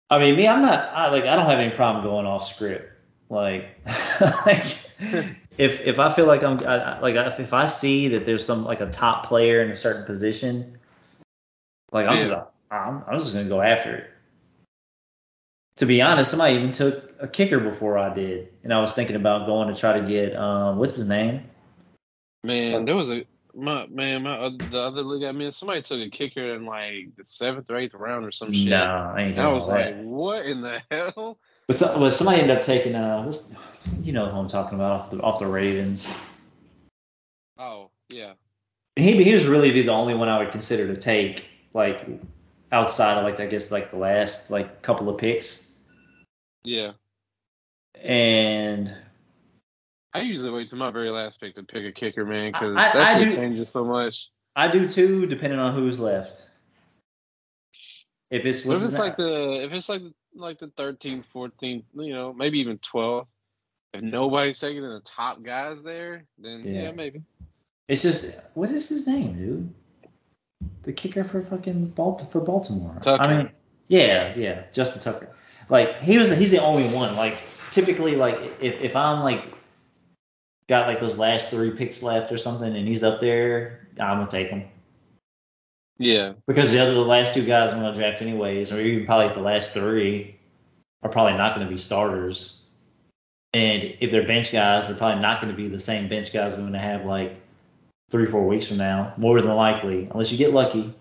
I 0.09 0.19
mean, 0.19 0.35
me, 0.35 0.47
I'm 0.47 0.61
not 0.61 0.89
I, 0.93 1.09
like 1.09 1.23
I 1.23 1.35
don't 1.35 1.45
have 1.45 1.59
any 1.59 1.75
problem 1.75 2.03
going 2.03 2.25
off 2.25 2.45
script. 2.45 2.91
Like, 3.29 3.77
like 4.45 4.77
if 5.57 5.81
if 5.81 5.99
I 5.99 6.11
feel 6.11 6.25
like 6.25 6.43
I'm 6.43 6.59
I, 6.59 6.99
like 6.99 7.15
if, 7.15 7.39
if 7.39 7.53
I 7.53 7.65
see 7.65 8.09
that 8.09 8.25
there's 8.25 8.45
some 8.45 8.65
like 8.65 8.81
a 8.81 8.89
top 8.91 9.25
player 9.25 9.61
in 9.61 9.71
a 9.71 9.75
certain 9.75 10.05
position, 10.05 10.77
like 11.91 12.07
I'm 12.07 12.19
just 12.19 12.31
I'm, 12.69 13.03
I'm 13.07 13.19
just 13.19 13.33
gonna 13.33 13.47
go 13.47 13.61
after 13.61 13.95
it. 13.95 14.07
To 15.77 15.85
be 15.85 16.01
honest, 16.01 16.29
somebody 16.29 16.55
even 16.55 16.73
took 16.73 17.11
a 17.19 17.27
kicker 17.27 17.59
before 17.59 17.97
I 17.97 18.13
did, 18.13 18.49
and 18.63 18.73
I 18.73 18.81
was 18.81 18.93
thinking 18.93 19.15
about 19.15 19.47
going 19.47 19.73
to 19.73 19.79
try 19.79 19.97
to 19.97 20.05
get 20.05 20.35
um 20.35 20.77
what's 20.77 20.95
his 20.95 21.07
name? 21.07 21.43
Man, 22.43 22.85
there 22.85 22.95
was 22.95 23.09
a 23.09 23.25
my 23.55 23.87
man, 23.87 24.23
my 24.23 24.37
oth- 24.37 24.57
the 24.71 24.79
other 24.79 25.03
league 25.03 25.23
I'm 25.23 25.41
in, 25.41 25.51
somebody 25.51 25.81
took 25.81 25.99
a 25.99 26.09
kicker 26.09 26.55
in 26.55 26.65
like 26.65 27.15
the 27.17 27.25
seventh 27.25 27.69
or 27.69 27.77
eighth 27.77 27.93
round 27.93 28.25
or 28.25 28.31
some 28.31 28.53
shit. 28.53 28.69
No, 28.69 29.13
I 29.15 29.33
I 29.37 29.47
was 29.47 29.67
that. 29.67 29.97
like, 29.97 30.03
what 30.03 30.45
in 30.45 30.61
the 30.61 30.81
hell? 30.89 31.37
But, 31.67 31.75
so, 31.75 31.99
but 31.99 32.11
somebody 32.11 32.41
ended 32.41 32.57
up 32.57 32.63
taking 32.63 32.95
uh, 32.95 33.23
what's, 33.23 33.47
you 34.01 34.13
know 34.13 34.25
who 34.25 34.37
I'm 34.37 34.47
talking 34.47 34.75
about 34.77 34.91
off 34.91 35.11
the 35.11 35.21
off 35.21 35.39
the 35.39 35.47
Ravens. 35.47 36.11
Oh, 37.57 37.91
yeah. 38.09 38.33
He 38.95 39.23
he 39.23 39.33
was 39.33 39.47
really 39.47 39.69
the 39.69 39.89
only 39.89 40.13
one 40.15 40.27
I 40.27 40.39
would 40.39 40.51
consider 40.51 40.93
to 40.93 40.99
take 40.99 41.45
like 41.73 42.07
outside 42.71 43.17
of 43.17 43.23
like 43.23 43.39
I 43.39 43.45
guess 43.45 43.71
like 43.71 43.91
the 43.91 43.97
last 43.97 44.51
like 44.51 44.81
couple 44.81 45.09
of 45.09 45.17
picks. 45.17 45.75
Yeah. 46.63 46.93
And 48.03 48.95
I 50.13 50.21
usually 50.21 50.51
wait 50.51 50.69
till 50.69 50.77
my 50.77 50.91
very 50.91 51.09
last 51.09 51.39
pick 51.39 51.55
to 51.55 51.63
pick 51.63 51.85
a 51.85 51.91
kicker, 51.91 52.25
man, 52.25 52.51
because 52.51 52.75
that 52.75 52.95
I 52.95 53.19
shit 53.19 53.29
do- 53.31 53.35
changes 53.35 53.69
so 53.69 53.85
much. 53.85 54.29
I 54.55 54.67
do 54.67 54.87
too, 54.89 55.25
depending 55.25 55.59
on 55.59 55.73
who's 55.73 55.99
left. 55.99 56.47
If 58.29 58.45
it's 58.45 58.65
if 58.65 58.81
it's 58.83 58.93
like 58.93 59.17
the 59.17 59.63
if 59.63 59.71
it's 59.73 59.89
like 59.89 60.01
like 60.35 60.59
the 60.59 60.67
13th, 60.67 61.25
14th, 61.33 61.83
you 61.95 62.13
know, 62.13 62.33
maybe 62.33 62.59
even 62.59 62.77
12th, 62.79 63.27
if 63.93 64.01
nobody's 64.01 64.57
taking 64.59 64.81
the 64.81 65.01
top 65.05 65.43
guys 65.43 65.83
there, 65.83 66.23
then 66.37 66.63
Yeah. 66.65 66.83
yeah, 66.83 66.91
maybe. 66.91 67.21
It's 67.87 68.01
just 68.01 68.39
what 68.53 68.69
is 68.71 68.87
his 68.89 69.07
name, 69.07 69.37
dude? 69.37 69.73
The 70.83 70.93
kicker 70.93 71.23
for 71.23 71.41
fucking 71.41 71.87
Balt- 71.89 72.31
for 72.31 72.39
Baltimore. 72.39 72.97
Tucker. 73.01 73.21
I 73.21 73.27
mean, 73.37 73.51
yeah, 73.89 74.33
yeah, 74.35 74.63
Justin 74.71 75.01
Tucker. 75.01 75.29
Like 75.69 75.99
he 76.01 76.17
was, 76.17 76.29
he's 76.37 76.51
the 76.51 76.61
only 76.61 76.87
one. 76.93 77.15
Like 77.17 77.37
typically, 77.71 78.15
like 78.15 78.37
if 78.61 78.79
if 78.81 78.95
I'm 78.95 79.23
like 79.23 79.53
got 80.71 80.87
like 80.87 81.01
those 81.01 81.17
last 81.17 81.49
three 81.49 81.69
picks 81.71 82.01
left 82.01 82.31
or 82.31 82.37
something, 82.37 82.73
and 82.77 82.87
he's 82.87 83.03
up 83.03 83.19
there, 83.19 83.87
I'm 83.99 84.19
gonna 84.19 84.27
take 84.29 84.47
him 84.47 84.63
Yeah. 85.97 86.31
because 86.47 86.71
the 86.71 86.79
other 86.79 86.93
the 86.93 87.01
last 87.01 87.33
two 87.33 87.45
guys 87.45 87.71
I'm 87.71 87.81
gonna 87.81 87.93
draft 87.93 88.21
anyways, 88.21 88.71
or 88.71 88.79
even 88.79 89.05
probably 89.05 89.33
the 89.33 89.41
last 89.41 89.71
three 89.73 90.37
are 91.03 91.09
probably 91.09 91.33
not 91.33 91.55
gonna 91.55 91.69
be 91.69 91.77
starters. 91.77 92.57
And 93.53 93.83
if 93.99 94.11
they're 94.11 94.25
bench 94.25 94.53
guys, 94.53 94.87
they're 94.87 94.95
probably 94.95 95.21
not 95.21 95.41
to 95.53 95.57
be 95.57 95.67
the 95.67 95.77
same 95.77 96.07
bench 96.07 96.31
guys 96.31 96.55
I'm 96.55 96.61
to 96.71 96.79
have 96.79 97.05
like 97.05 97.35
three, 98.09 98.25
four 98.25 98.47
weeks 98.47 98.67
from 98.67 98.77
now, 98.77 99.13
more 99.17 99.41
than 99.41 99.53
likely, 99.53 100.07
unless 100.09 100.31
you 100.31 100.37
get 100.37 100.53
lucky. 100.53 100.93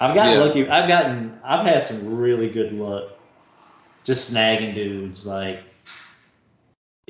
I've 0.00 0.14
gotten 0.14 0.32
Yeah. 0.32 0.44
lucky. 0.44 0.68
I've 0.68 0.88
gotten. 0.88 1.38
I've 1.44 1.66
had 1.66 1.84
some 1.84 2.16
really 2.16 2.48
good 2.48 2.72
luck, 2.72 3.10
just 4.04 4.32
snagging 4.32 4.74
dudes. 4.74 5.26
Like 5.26 5.60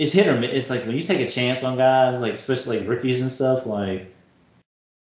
it's 0.02 0.10
hit 0.10 0.26
or 0.26 0.36
miss. 0.36 0.50
It's 0.52 0.70
like 0.70 0.84
when 0.84 0.96
you 0.96 1.02
take 1.02 1.20
a 1.20 1.30
chance 1.30 1.62
on 1.62 1.76
guys, 1.76 2.20
like 2.20 2.34
especially 2.34 2.80
like 2.80 2.88
rookies 2.88 3.20
and 3.20 3.30
stuff. 3.30 3.66
Like 3.66 4.12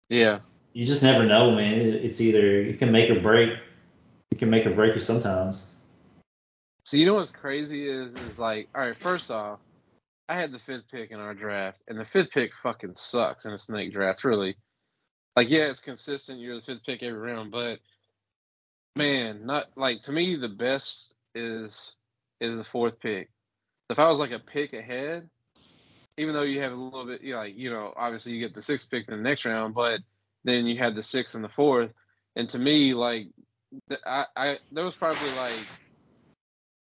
Yeah. 0.08 0.38
you 0.72 0.86
just 0.86 1.02
never 1.02 1.26
know, 1.26 1.50
man. 1.50 1.80
It's 1.80 2.20
either 2.20 2.60
it 2.60 2.78
can 2.78 2.92
make 2.92 3.10
or 3.10 3.18
break. 3.18 3.58
You 4.30 4.38
can 4.38 4.50
make 4.50 4.66
or 4.66 4.72
break 4.72 4.94
you 4.94 5.00
sometimes. 5.00 5.72
So 6.84 6.96
you 6.96 7.06
know 7.06 7.14
what's 7.14 7.32
crazy 7.32 7.88
is 7.88 8.14
is 8.14 8.38
like, 8.38 8.68
all 8.72 8.82
right, 8.82 8.96
first 9.00 9.32
off, 9.32 9.58
I 10.28 10.36
had 10.36 10.52
the 10.52 10.60
fifth 10.60 10.84
pick 10.92 11.10
in 11.10 11.18
our 11.18 11.34
draft, 11.34 11.78
and 11.88 11.98
the 11.98 12.04
fifth 12.04 12.30
pick 12.30 12.52
fucking 12.62 12.94
sucks 12.94 13.46
in 13.46 13.52
a 13.52 13.58
snake 13.58 13.92
draft, 13.92 14.22
really. 14.22 14.56
Like, 15.34 15.50
yeah, 15.50 15.64
it's 15.70 15.80
consistent. 15.80 16.38
You're 16.38 16.56
the 16.56 16.62
fifth 16.62 16.84
pick 16.86 17.02
every 17.02 17.18
round, 17.18 17.50
but 17.50 17.80
man, 18.94 19.44
not 19.44 19.64
like 19.76 20.02
to 20.04 20.12
me 20.12 20.36
the 20.36 20.48
best 20.48 21.14
is 21.34 21.94
is 22.40 22.56
the 22.56 22.64
fourth 22.64 23.00
pick. 23.00 23.30
If 23.90 23.98
I 23.98 24.08
was 24.08 24.18
like 24.20 24.32
a 24.32 24.40
pick 24.40 24.72
ahead, 24.74 25.28
even 26.18 26.34
though 26.34 26.42
you 26.42 26.60
have 26.62 26.72
a 26.72 26.76
little 26.76 27.06
bit, 27.06 27.22
you 27.22 27.34
know, 27.34 27.40
like 27.40 27.56
you 27.56 27.70
know, 27.70 27.92
obviously 27.96 28.32
you 28.32 28.40
get 28.40 28.54
the 28.54 28.62
sixth 28.62 28.90
pick 28.90 29.08
in 29.08 29.16
the 29.16 29.22
next 29.22 29.44
round, 29.46 29.74
but 29.74 30.00
then 30.44 30.66
you 30.66 30.78
had 30.78 30.94
the 30.96 31.02
sixth 31.02 31.34
and 31.34 31.44
the 31.44 31.48
fourth, 31.50 31.92
and 32.36 32.48
to 32.50 32.58
me, 32.58 32.94
like, 32.94 33.28
I, 34.06 34.24
I 34.36 34.58
there 34.72 34.84
was 34.84 34.96
probably 34.96 35.30
like 35.32 35.70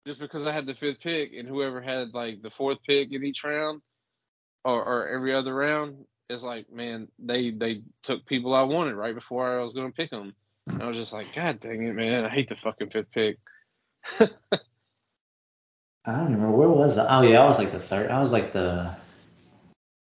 just 0.07 0.19
because 0.19 0.45
I 0.45 0.53
had 0.53 0.65
the 0.65 0.73
fifth 0.75 0.99
pick 1.01 1.33
and 1.33 1.47
whoever 1.47 1.81
had 1.81 2.13
like 2.13 2.41
the 2.41 2.49
fourth 2.51 2.79
pick 2.87 3.11
in 3.13 3.23
each 3.23 3.43
round 3.43 3.81
or, 4.65 4.83
or 4.83 5.07
every 5.09 5.33
other 5.33 5.53
round, 5.53 6.05
it's 6.29 6.43
like, 6.43 6.71
man, 6.71 7.07
they 7.19 7.51
they 7.51 7.81
took 8.03 8.25
people 8.25 8.53
I 8.53 8.63
wanted 8.63 8.95
right 8.95 9.15
before 9.15 9.59
I 9.59 9.63
was 9.63 9.73
gonna 9.73 9.91
pick 9.91 10.11
them. 10.11 10.33
And 10.79 10.85
I 10.85 10.87
was 10.89 10.97
just 10.97 11.13
like, 11.13 11.31
God 11.33 11.59
dang 11.59 11.83
it, 11.83 11.93
man, 11.95 12.25
I 12.25 12.29
hate 12.29 12.49
the 12.49 12.55
fucking 12.55 12.91
fifth 12.91 13.11
pick. 13.11 13.37
I 16.09 16.17
don't 16.17 16.33
remember 16.33 16.51
where 16.51 16.69
was 16.69 16.97
I? 16.97 17.19
Oh 17.19 17.21
yeah, 17.21 17.41
I 17.41 17.45
was 17.45 17.59
like 17.59 17.71
the 17.71 17.79
third. 17.79 18.09
I 18.09 18.19
was 18.19 18.31
like 18.31 18.51
the 18.51 18.95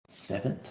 seventh. 0.08 0.70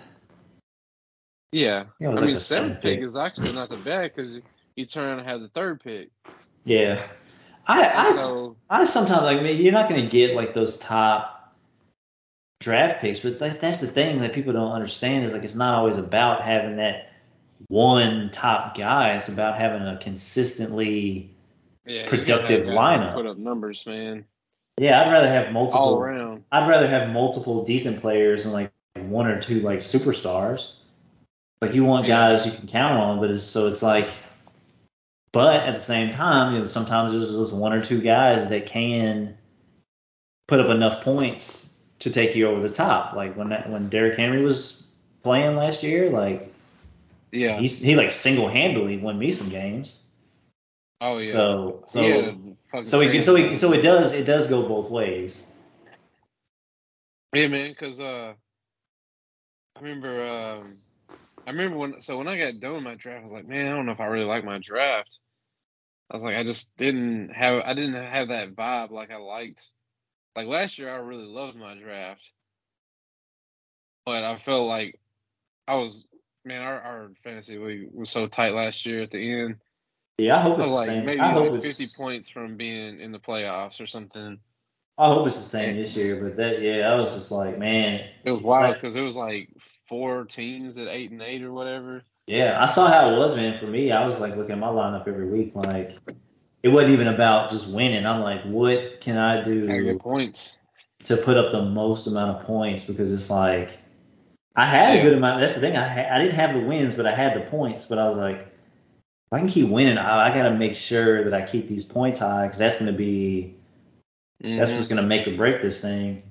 Yeah, 1.52 1.84
Yeah, 1.98 2.08
I 2.08 2.12
like 2.12 2.24
mean, 2.24 2.34
the 2.34 2.40
seventh 2.40 2.80
pick 2.82 2.98
pick. 2.98 3.04
is 3.04 3.16
actually 3.16 3.52
not 3.52 3.68
that 3.70 3.84
bad 3.84 4.12
because 4.14 4.40
you 4.76 4.86
turn 4.86 5.18
and 5.18 5.28
have 5.28 5.40
the 5.40 5.48
third 5.48 5.82
pick. 5.82 6.10
Yeah. 6.64 7.02
I 7.66 7.84
I, 7.84 8.18
so 8.18 8.56
I 8.68 8.84
sometimes 8.84 9.22
like 9.22 9.42
maybe 9.42 9.62
you're 9.62 9.72
not 9.72 9.88
gonna 9.88 10.06
get 10.06 10.34
like 10.34 10.54
those 10.54 10.78
top 10.78 11.54
draft 12.60 13.00
picks, 13.00 13.20
but 13.20 13.38
that, 13.38 13.60
that's 13.60 13.78
the 13.80 13.86
thing 13.86 14.18
that 14.18 14.32
people 14.32 14.52
don't 14.52 14.72
understand 14.72 15.24
is 15.24 15.32
like 15.32 15.44
it's 15.44 15.54
not 15.54 15.74
always 15.74 15.96
about 15.96 16.42
having 16.42 16.76
that 16.76 17.12
one 17.68 18.30
top 18.32 18.76
guy. 18.76 19.16
It's 19.16 19.28
about 19.28 19.58
having 19.58 19.82
a 19.86 19.98
consistently 19.98 21.30
yeah, 21.86 21.92
you 22.02 22.04
gotta 22.04 22.08
have 22.08 22.26
productive 22.26 22.66
lineup. 22.66 23.14
Put 23.14 23.26
up 23.26 23.38
numbers, 23.38 23.84
man, 23.86 24.24
yeah. 24.80 25.02
I'd 25.02 25.12
rather 25.12 25.28
have 25.28 25.52
multiple. 25.52 25.80
all 25.80 25.98
around. 25.98 26.44
I'd 26.50 26.68
rather 26.68 26.88
have 26.88 27.10
multiple 27.10 27.64
decent 27.64 28.00
players 28.00 28.44
than 28.44 28.52
like 28.52 28.72
one 28.96 29.26
or 29.26 29.40
two 29.40 29.60
like 29.60 29.78
superstars. 29.80 30.72
Like 31.62 31.74
you 31.74 31.84
want 31.84 32.06
Yeah. 32.06 32.16
guys 32.32 32.46
you 32.46 32.52
can 32.52 32.66
count 32.66 32.98
on, 32.98 33.20
but 33.20 33.30
it's 33.30 33.44
so 33.44 33.66
it's 33.66 33.82
like. 33.82 34.08
But 35.32 35.60
at 35.60 35.74
the 35.74 35.80
same 35.80 36.12
time, 36.12 36.54
you 36.54 36.60
know, 36.60 36.66
sometimes 36.66 37.12
there's 37.12 37.30
those 37.30 37.52
one 37.52 37.72
or 37.72 37.84
two 37.84 38.00
guys 38.00 38.48
that 38.48 38.66
can 38.66 39.36
put 40.48 40.58
up 40.58 40.68
enough 40.70 41.04
points 41.04 41.76
to 42.00 42.10
take 42.10 42.34
you 42.34 42.48
over 42.48 42.60
the 42.66 42.74
top. 42.74 43.14
Like 43.14 43.36
when 43.36 43.50
that, 43.50 43.70
when 43.70 43.88
Derrick 43.88 44.16
Henry 44.18 44.42
was 44.42 44.88
playing 45.22 45.54
last 45.54 45.84
year, 45.84 46.10
like 46.10 46.52
Yeah. 47.30 47.60
he's, 47.60 47.78
he 47.78 47.94
like 47.94 48.12
single 48.12 48.48
handedly 48.48 48.96
won 48.96 49.20
me 49.20 49.30
some 49.30 49.50
games. 49.50 50.00
Oh 51.00 51.18
yeah. 51.18 51.30
So 51.32 51.84
so 51.86 52.02
He 52.02 52.12
fucking 52.12 52.49
so 52.84 53.00
it 53.00 53.24
so 53.24 53.36
it 53.36 53.58
so 53.58 53.72
it 53.72 53.82
does 53.82 54.12
it 54.12 54.24
does 54.24 54.46
go 54.46 54.66
both 54.66 54.90
ways. 54.90 55.46
Yeah, 57.32 57.48
man, 57.48 57.70
because 57.70 58.00
uh, 58.00 58.34
I 59.76 59.80
remember 59.80 60.28
um, 60.28 60.76
I 61.46 61.50
remember 61.50 61.78
when 61.78 62.00
so 62.00 62.18
when 62.18 62.28
I 62.28 62.38
got 62.38 62.60
done 62.60 62.74
with 62.74 62.82
my 62.82 62.96
draft, 62.96 63.20
I 63.20 63.22
was 63.22 63.32
like, 63.32 63.46
man, 63.46 63.70
I 63.70 63.76
don't 63.76 63.86
know 63.86 63.92
if 63.92 64.00
I 64.00 64.06
really 64.06 64.24
like 64.24 64.44
my 64.44 64.58
draft. 64.58 65.18
I 66.10 66.16
was 66.16 66.24
like, 66.24 66.36
I 66.36 66.44
just 66.44 66.76
didn't 66.76 67.30
have 67.30 67.62
I 67.64 67.74
didn't 67.74 67.94
have 67.94 68.28
that 68.28 68.54
vibe 68.54 68.90
like 68.90 69.10
I 69.10 69.16
liked. 69.16 69.66
Like 70.36 70.46
last 70.46 70.78
year, 70.78 70.90
I 70.90 70.98
really 70.98 71.26
loved 71.26 71.56
my 71.56 71.74
draft, 71.74 72.22
but 74.06 74.22
I 74.22 74.38
felt 74.38 74.68
like 74.68 74.98
I 75.66 75.74
was 75.74 76.06
man, 76.44 76.62
our, 76.62 76.80
our 76.80 77.10
fantasy 77.22 77.58
league 77.58 77.88
was 77.92 78.10
so 78.10 78.26
tight 78.26 78.54
last 78.54 78.86
year 78.86 79.02
at 79.02 79.10
the 79.10 79.32
end. 79.42 79.56
Yeah, 80.20 80.36
I 80.36 80.40
hope 80.40 80.58
it's 80.58 80.68
oh, 80.68 80.70
the 80.70 80.76
like 80.76 80.88
same. 80.88 81.06
maybe 81.06 81.20
I 81.20 81.32
hope 81.32 81.52
like 81.52 81.64
it's, 81.64 81.78
50 81.78 81.96
points 81.96 82.28
from 82.28 82.56
being 82.56 83.00
in 83.00 83.12
the 83.12 83.18
playoffs 83.18 83.80
or 83.80 83.86
something. 83.86 84.38
I 84.98 85.06
hope 85.06 85.26
it's 85.26 85.38
the 85.38 85.42
same 85.42 85.76
this 85.76 85.96
year, 85.96 86.22
but 86.22 86.36
that 86.36 86.60
yeah, 86.60 86.92
I 86.92 86.94
was 86.96 87.14
just 87.14 87.30
like, 87.30 87.58
man, 87.58 88.06
It 88.24 88.30
was 88.30 88.42
wild 88.42 88.74
because 88.74 88.96
it 88.96 89.00
was 89.00 89.16
like 89.16 89.48
four 89.88 90.24
teams 90.26 90.76
at 90.76 90.88
eight 90.88 91.10
and 91.10 91.22
eight 91.22 91.42
or 91.42 91.52
whatever. 91.52 92.02
yeah, 92.26 92.62
I 92.62 92.66
saw 92.66 92.88
how 92.88 93.14
it 93.14 93.16
was, 93.16 93.34
man. 93.34 93.58
For 93.58 93.66
me, 93.66 93.92
I 93.92 94.04
was 94.04 94.20
like 94.20 94.36
looking 94.36 94.52
at 94.52 94.58
my 94.58 94.68
lineup 94.68 95.08
every 95.08 95.26
week, 95.26 95.52
like 95.54 95.96
it 96.62 96.68
wasn't 96.68 96.92
even 96.92 97.08
about 97.08 97.50
just 97.50 97.68
winning. 97.68 98.04
I'm 98.04 98.20
like, 98.20 98.42
what 98.44 99.00
can 99.00 99.16
I 99.16 99.42
do 99.42 99.98
points. 99.98 100.58
to 101.04 101.16
put 101.16 101.38
up 101.38 101.50
the 101.50 101.62
most 101.62 102.06
amount 102.06 102.38
of 102.38 102.46
points? 102.46 102.84
Because 102.84 103.10
it's 103.10 103.30
like 103.30 103.78
I 104.54 104.66
had 104.66 104.98
a 104.98 105.02
good 105.02 105.14
amount. 105.14 105.40
That's 105.40 105.54
the 105.54 105.60
thing. 105.60 105.76
I 105.76 105.88
ha- 105.88 106.14
I 106.14 106.18
didn't 106.18 106.34
have 106.34 106.52
the 106.52 106.60
wins, 106.60 106.94
but 106.94 107.06
I 107.06 107.14
had 107.14 107.34
the 107.34 107.48
points. 107.48 107.86
But 107.86 107.98
I 107.98 108.06
was 108.08 108.18
like, 108.18 108.49
I 109.32 109.38
can 109.38 109.48
keep 109.48 109.68
winning, 109.68 109.96
I, 109.96 110.30
I 110.30 110.34
got 110.34 110.48
to 110.48 110.56
make 110.56 110.74
sure 110.74 111.24
that 111.24 111.34
I 111.34 111.46
keep 111.46 111.68
these 111.68 111.84
points 111.84 112.18
high 112.18 112.46
because 112.46 112.58
that's 112.58 112.78
going 112.80 112.90
to 112.90 112.96
be 112.96 113.54
that's 114.42 114.70
Mhm. 114.70 114.76
what's 114.76 114.88
going 114.88 115.00
to 115.00 115.06
make 115.06 115.28
or 115.28 115.36
break 115.36 115.60
this 115.62 115.80
thing. 115.80 116.22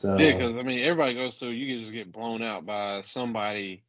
So 0.00 0.16
Yeah, 0.16 0.32
because 0.32 0.56
I 0.56 0.62
mean, 0.62 0.80
everybody 0.80 1.14
goes 1.14 1.38
through. 1.38 1.50
You 1.50 1.74
can 1.74 1.80
just 1.80 1.92
get 1.92 2.10
blown 2.10 2.42
out 2.42 2.64
by 2.64 3.02
somebody 3.02 3.84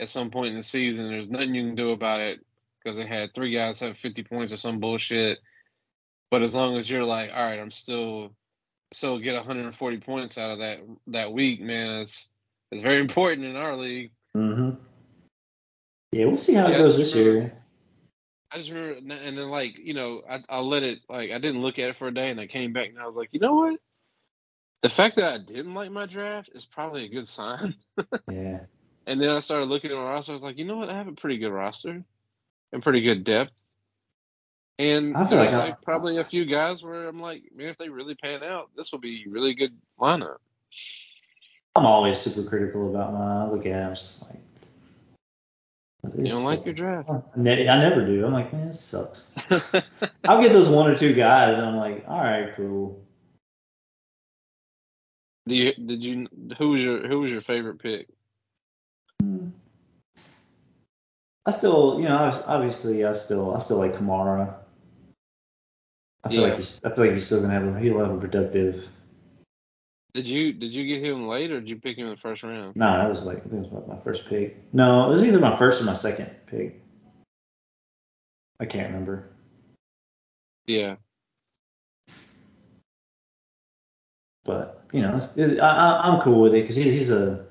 at 0.00 0.08
some 0.08 0.30
point 0.30 0.50
in 0.50 0.56
the 0.56 0.62
season. 0.62 1.08
There's 1.08 1.30
nothing 1.30 1.54
you 1.54 1.66
can 1.66 1.74
do 1.74 1.92
about 1.92 2.20
it 2.20 2.40
because 2.82 2.96
they 2.98 3.06
had 3.06 3.32
three 3.34 3.52
guys 3.52 3.80
have 3.80 3.96
50 3.96 4.24
points 4.24 4.52
or 4.52 4.56
some 4.58 4.80
bullshit. 4.80 5.38
But 6.30 6.42
as 6.42 6.54
long 6.54 6.76
as 6.76 6.90
you're 6.90 7.04
like, 7.04 7.30
all 7.32 7.44
right, 7.44 7.60
I'm 7.60 7.70
still 7.70 8.34
still 8.92 9.18
get 9.18 9.34
140 9.34 9.98
points 9.98 10.38
out 10.38 10.50
of 10.50 10.58
that 10.58 10.78
that 11.08 11.32
week, 11.32 11.60
man, 11.60 12.02
it's 12.02 12.28
it's 12.72 12.82
very 12.82 13.00
important 13.00 13.46
in 13.46 13.56
our 13.56 13.76
league. 13.76 14.12
hmm 14.34 14.70
Yeah, 16.12 16.26
we'll 16.26 16.36
see 16.36 16.54
how 16.54 16.68
Yeah, 16.68 16.76
it 16.76 16.78
goes 16.78 16.96
this 16.96 17.14
remember- 17.14 17.38
year. 17.40 17.62
I 18.50 18.58
just 18.58 18.70
remember, 18.70 19.14
and 19.14 19.36
then 19.36 19.50
like 19.50 19.76
you 19.78 19.92
know, 19.92 20.22
I 20.28 20.42
I 20.48 20.60
let 20.60 20.82
it 20.82 21.00
like 21.08 21.30
I 21.32 21.38
didn't 21.38 21.60
look 21.62 21.78
at 21.78 21.90
it 21.90 21.96
for 21.96 22.08
a 22.08 22.14
day, 22.14 22.30
and 22.30 22.40
I 22.40 22.46
came 22.46 22.72
back 22.72 22.88
and 22.88 22.98
I 22.98 23.04
was 23.06 23.16
like, 23.16 23.28
you 23.32 23.40
know 23.40 23.54
what? 23.54 23.80
The 24.82 24.88
fact 24.88 25.16
that 25.16 25.32
I 25.32 25.38
didn't 25.38 25.74
like 25.74 25.90
my 25.90 26.06
draft 26.06 26.50
is 26.54 26.64
probably 26.64 27.04
a 27.04 27.08
good 27.08 27.28
sign. 27.28 27.74
Yeah. 28.30 28.60
And 29.08 29.20
then 29.20 29.30
I 29.30 29.40
started 29.40 29.66
looking 29.68 29.90
at 29.92 29.96
my 29.96 30.02
roster. 30.02 30.32
I 30.32 30.34
was 30.34 30.42
like, 30.42 30.58
you 30.58 30.64
know 30.64 30.76
what? 30.76 30.88
I 30.90 30.96
have 30.96 31.06
a 31.08 31.12
pretty 31.12 31.38
good 31.38 31.52
roster 31.52 32.02
and 32.72 32.82
pretty 32.82 33.00
good 33.02 33.22
depth. 33.24 33.52
And 34.78 35.16
I 35.16 35.24
feel 35.24 35.38
there's 35.38 35.52
like 35.52 35.54
I- 35.62 35.66
like 35.68 35.82
probably 35.82 36.18
a 36.18 36.24
few 36.24 36.44
guys 36.44 36.82
where 36.82 37.08
I'm 37.08 37.20
like, 37.20 37.42
man, 37.54 37.68
if 37.68 37.78
they 37.78 37.88
really 37.88 38.14
pan 38.16 38.42
out, 38.42 38.70
this 38.76 38.90
will 38.92 38.98
be 38.98 39.24
a 39.26 39.30
really 39.30 39.54
good 39.54 39.76
lineup. 40.00 40.38
I'm 41.76 41.86
always 41.86 42.18
super 42.18 42.48
critical 42.48 42.90
about 42.90 43.12
my 43.12 43.48
look 43.48 43.66
at 43.66 43.72
it, 43.72 43.84
I'm 43.84 43.94
just 43.94 44.22
like. 44.28 44.40
You 46.18 46.28
don't 46.28 46.44
like 46.44 46.64
your 46.64 46.74
draft? 46.74 47.10
I 47.10 47.20
never 47.36 48.04
do. 48.04 48.24
I'm 48.24 48.32
like, 48.32 48.52
man, 48.52 48.68
this 48.68 48.80
sucks. 48.80 49.34
I'll 50.24 50.42
get 50.42 50.52
those 50.52 50.68
one 50.68 50.90
or 50.90 50.96
two 50.96 51.14
guys, 51.14 51.56
and 51.56 51.66
I'm 51.66 51.76
like, 51.76 52.04
all 52.08 52.20
right, 52.20 52.54
cool. 52.56 53.02
Do 55.46 55.54
you 55.54 55.74
did 55.74 56.02
you 56.02 56.26
who 56.58 56.70
was 56.70 56.80
your 56.80 57.06
who 57.06 57.20
was 57.20 57.30
your 57.30 57.42
favorite 57.42 57.80
pick? 57.80 58.08
Hmm. 59.20 59.48
I 61.44 61.50
still, 61.52 61.98
you 62.00 62.08
know, 62.08 62.16
obvi- 62.18 62.44
obviously, 62.48 63.04
I 63.04 63.12
still, 63.12 63.54
I 63.54 63.58
still 63.58 63.78
like 63.78 63.94
Kamara. 63.94 64.54
I 66.24 66.28
feel 66.28 66.40
Yeah. 66.40 66.48
like 66.48 66.56
he's, 66.56 66.84
I 66.84 66.90
feel 66.90 67.04
like 67.04 67.14
he's 67.14 67.26
still 67.26 67.40
gonna 67.40 67.52
have 67.54 67.76
a, 67.76 67.78
he'll 67.78 68.00
have 68.00 68.10
a 68.10 68.18
productive. 68.18 68.88
Did 70.16 70.26
you 70.26 70.54
did 70.54 70.72
you 70.72 70.86
get 70.86 71.04
him 71.04 71.28
late 71.28 71.50
or 71.50 71.60
did 71.60 71.68
you 71.68 71.76
pick 71.76 71.98
him 71.98 72.06
in 72.06 72.12
the 72.12 72.16
first 72.16 72.42
round? 72.42 72.74
No, 72.74 72.96
that 72.96 73.10
was 73.10 73.26
like, 73.26 73.36
I 73.36 73.40
think 73.40 73.66
it 73.66 73.70
was 73.70 73.86
my 73.86 73.98
first 74.02 74.26
pick. 74.26 74.56
No, 74.72 75.10
it 75.10 75.12
was 75.12 75.22
either 75.22 75.38
my 75.38 75.58
first 75.58 75.82
or 75.82 75.84
my 75.84 75.92
second 75.92 76.30
pick. 76.46 76.80
I 78.58 78.64
can't 78.64 78.86
remember. 78.88 79.28
Yeah. 80.66 80.96
But 84.46 84.84
you 84.90 85.02
know, 85.02 85.16
it's, 85.16 85.36
it, 85.36 85.60
I, 85.60 85.68
I- 85.68 86.08
I'm 86.08 86.22
cool 86.22 86.40
with 86.40 86.54
it 86.54 86.62
because 86.62 86.76
he's 86.76 86.92
he's 86.94 87.10
a 87.10 87.44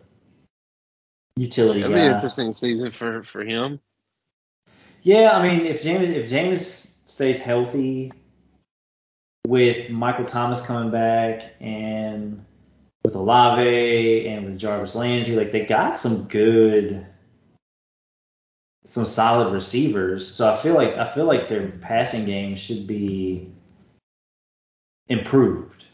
utility 1.36 1.82
That'd 1.82 1.96
be 1.96 2.02
an 2.02 2.14
interesting 2.16 2.52
season 2.52 2.92
for 2.92 3.22
for 3.22 3.44
him. 3.44 3.80
Yeah, 5.04 5.38
I 5.38 5.48
mean, 5.48 5.68
if 5.68 5.84
Jameis 5.84 6.10
if 6.10 6.32
Jameis 6.32 6.98
stays 7.08 7.40
healthy, 7.40 8.12
with 9.48 9.92
Michael 9.92 10.26
Thomas 10.26 10.62
coming 10.62 10.90
back 10.90 11.44
and 11.60 12.44
with 13.06 13.16
Olave 13.16 14.28
and 14.28 14.46
with 14.46 14.58
Jarvis 14.58 14.96
Landry, 14.96 15.36
like 15.36 15.52
they 15.52 15.66
got 15.66 15.98
some 15.98 16.28
good, 16.28 17.06
some 18.86 19.06
solid 19.06 19.54
receivers. 19.54 20.28
So 20.28 20.52
I 20.52 20.58
feel 20.58 20.74
like 20.74 20.96
I 20.96 21.06
feel 21.06 21.26
like 21.26 21.48
their 21.48 21.70
passing 21.70 22.26
game 22.26 22.56
should 22.56 22.88
be 22.88 23.52
improved. 25.08 25.86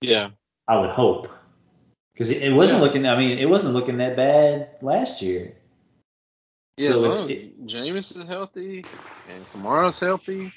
Yeah. 0.00 0.30
I 0.68 0.78
would 0.78 0.90
hope. 0.90 1.28
Because 2.12 2.30
it, 2.30 2.42
it 2.42 2.52
wasn't 2.52 2.78
Yeah. 2.78 2.84
looking. 2.84 3.06
I 3.06 3.18
mean, 3.18 3.38
it 3.38 3.48
wasn't 3.48 3.74
looking 3.74 3.98
that 3.98 4.16
bad 4.16 4.76
last 4.80 5.22
year. 5.22 5.54
Yeah, 6.76 6.90
So 6.92 7.24
as 7.24 7.30
it- 7.30 7.54
as 7.64 7.72
Jameis 7.72 8.16
is 8.16 8.28
healthy 8.28 8.84
and 9.26 9.44
Kamara's 9.48 9.98
healthy, 9.98 10.52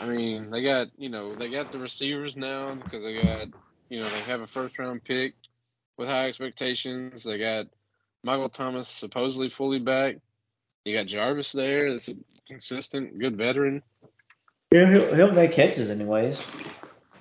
I 0.00 0.06
mean, 0.06 0.50
they 0.50 0.62
got 0.62 0.88
you 0.96 1.10
know 1.10 1.34
they 1.34 1.50
got 1.50 1.70
the 1.70 1.78
receivers 1.78 2.36
now 2.36 2.74
because 2.74 3.04
they 3.04 3.22
got 3.22 3.48
you 3.88 4.00
know 4.00 4.08
they 4.08 4.30
have 4.30 4.40
a 4.40 4.46
first 4.46 4.78
round 4.78 5.04
pick 5.04 5.34
with 5.96 6.08
high 6.08 6.28
expectations. 6.28 7.24
They 7.24 7.38
got 7.38 7.66
Michael 8.22 8.48
Thomas 8.48 8.88
supposedly 8.88 9.50
fully 9.50 9.78
back. 9.78 10.16
You 10.84 10.96
got 10.96 11.06
Jarvis 11.06 11.52
there. 11.52 11.92
That's 11.92 12.08
a 12.08 12.14
consistent, 12.46 13.18
good 13.18 13.36
veteran. 13.36 13.82
Yeah, 14.72 14.90
he'll, 14.90 15.14
he'll 15.14 15.32
make 15.32 15.52
catches 15.52 15.90
anyways. 15.90 16.50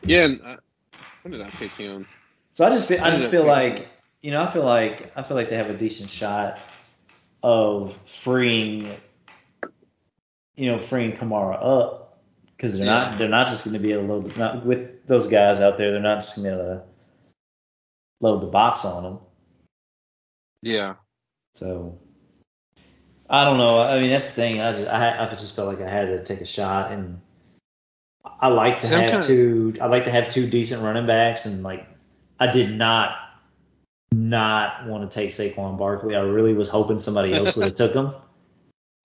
Yeah, 0.01 0.26
and 0.26 0.41
I, 0.43 0.57
when 1.22 1.32
did 1.32 1.41
I 1.41 1.49
pick 1.49 1.72
him? 1.72 2.07
So 2.51 2.66
I 2.66 2.70
just 2.70 2.88
feel, 2.88 3.03
I 3.03 3.11
just 3.11 3.30
feel 3.30 3.45
like 3.45 3.88
you 4.22 4.32
know 4.32 4.41
I 4.41 4.47
feel 4.47 4.64
like 4.64 5.11
I 5.16 5.24
feel 5.24 5.38
like 5.38 5.49
they 5.49 5.57
have 5.57 5.70
a 5.70 5.78
decent 5.78 6.09
shot 6.09 6.59
of 7.41 7.95
freeing 8.07 8.95
you 10.55 10.72
know 10.72 10.80
freeing 10.80 11.14
Kamara 11.14 11.57
up 11.61 12.03
because 12.64 12.78
they're 12.78 12.86
not 12.86 13.18
they're 13.18 13.28
not 13.28 13.47
just 13.47 13.66
going 13.66 13.74
to 13.74 13.80
be 13.80 13.91
able 13.91 14.07
to 14.07 14.14
load 14.14 14.38
not 14.38 14.66
with 14.66 15.05
those 15.05 15.28
guys 15.28 15.59
out 15.59 15.78
there 15.78 15.91
they're 15.91 15.99
not 15.99 16.22
just 16.22 16.38
going 16.38 16.57
to 16.57 16.82
load 18.22 18.41
the 18.41 18.47
box 18.47 18.86
on 18.86 19.03
them. 19.03 19.20
Yeah, 20.61 20.95
So 21.55 21.99
I 23.30 23.43
don't 23.43 23.57
know. 23.57 23.82
I 23.82 23.99
mean 23.99 24.11
that's 24.11 24.28
the 24.28 24.32
thing. 24.32 24.61
I 24.61 24.72
just 24.72 24.88
I, 24.88 25.28
I 25.28 25.30
just 25.32 25.57
felt 25.57 25.68
like 25.68 25.86
I 25.86 25.89
had 25.89 26.05
to 26.05 26.24
take 26.24 26.39
a 26.39 26.45
shot 26.45 26.93
and 26.93 27.20
I 28.24 28.47
like 28.47 28.80
to 28.80 28.88
have 28.88 29.09
kinda- 29.09 29.28
two. 29.28 29.76
I 29.82 29.88
like 29.88 30.05
to 30.05 30.11
have 30.11 30.30
two 30.30 30.49
decent 30.49 30.82
running 30.82 31.05
backs 31.05 31.45
and 31.45 31.64
like 31.64 31.86
I 32.39 32.47
did 32.47 32.72
not 32.78 33.18
not 34.14 34.86
want 34.88 35.09
to 35.09 35.14
take 35.14 35.32
Saquon 35.32 35.78
Barkley. 35.78 36.16
I 36.16 36.22
really 36.22 36.53
was 36.53 36.70
hoping 36.70 36.97
somebody 36.97 37.34
else 37.34 37.57
would 37.57 37.66
have 37.66 37.76
took 37.76 37.93
him. 37.93 38.14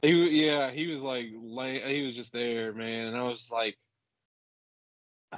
He 0.03 0.47
yeah 0.47 0.71
he 0.71 0.87
was 0.89 1.03
like 1.03 1.27
lay, 1.35 1.97
he 1.97 2.07
was 2.07 2.15
just 2.15 2.33
there, 2.33 2.73
man, 2.73 3.09
and 3.09 3.17
I 3.17 3.23
was 3.23 3.51
like, 3.51 3.77
uh, 5.33 5.37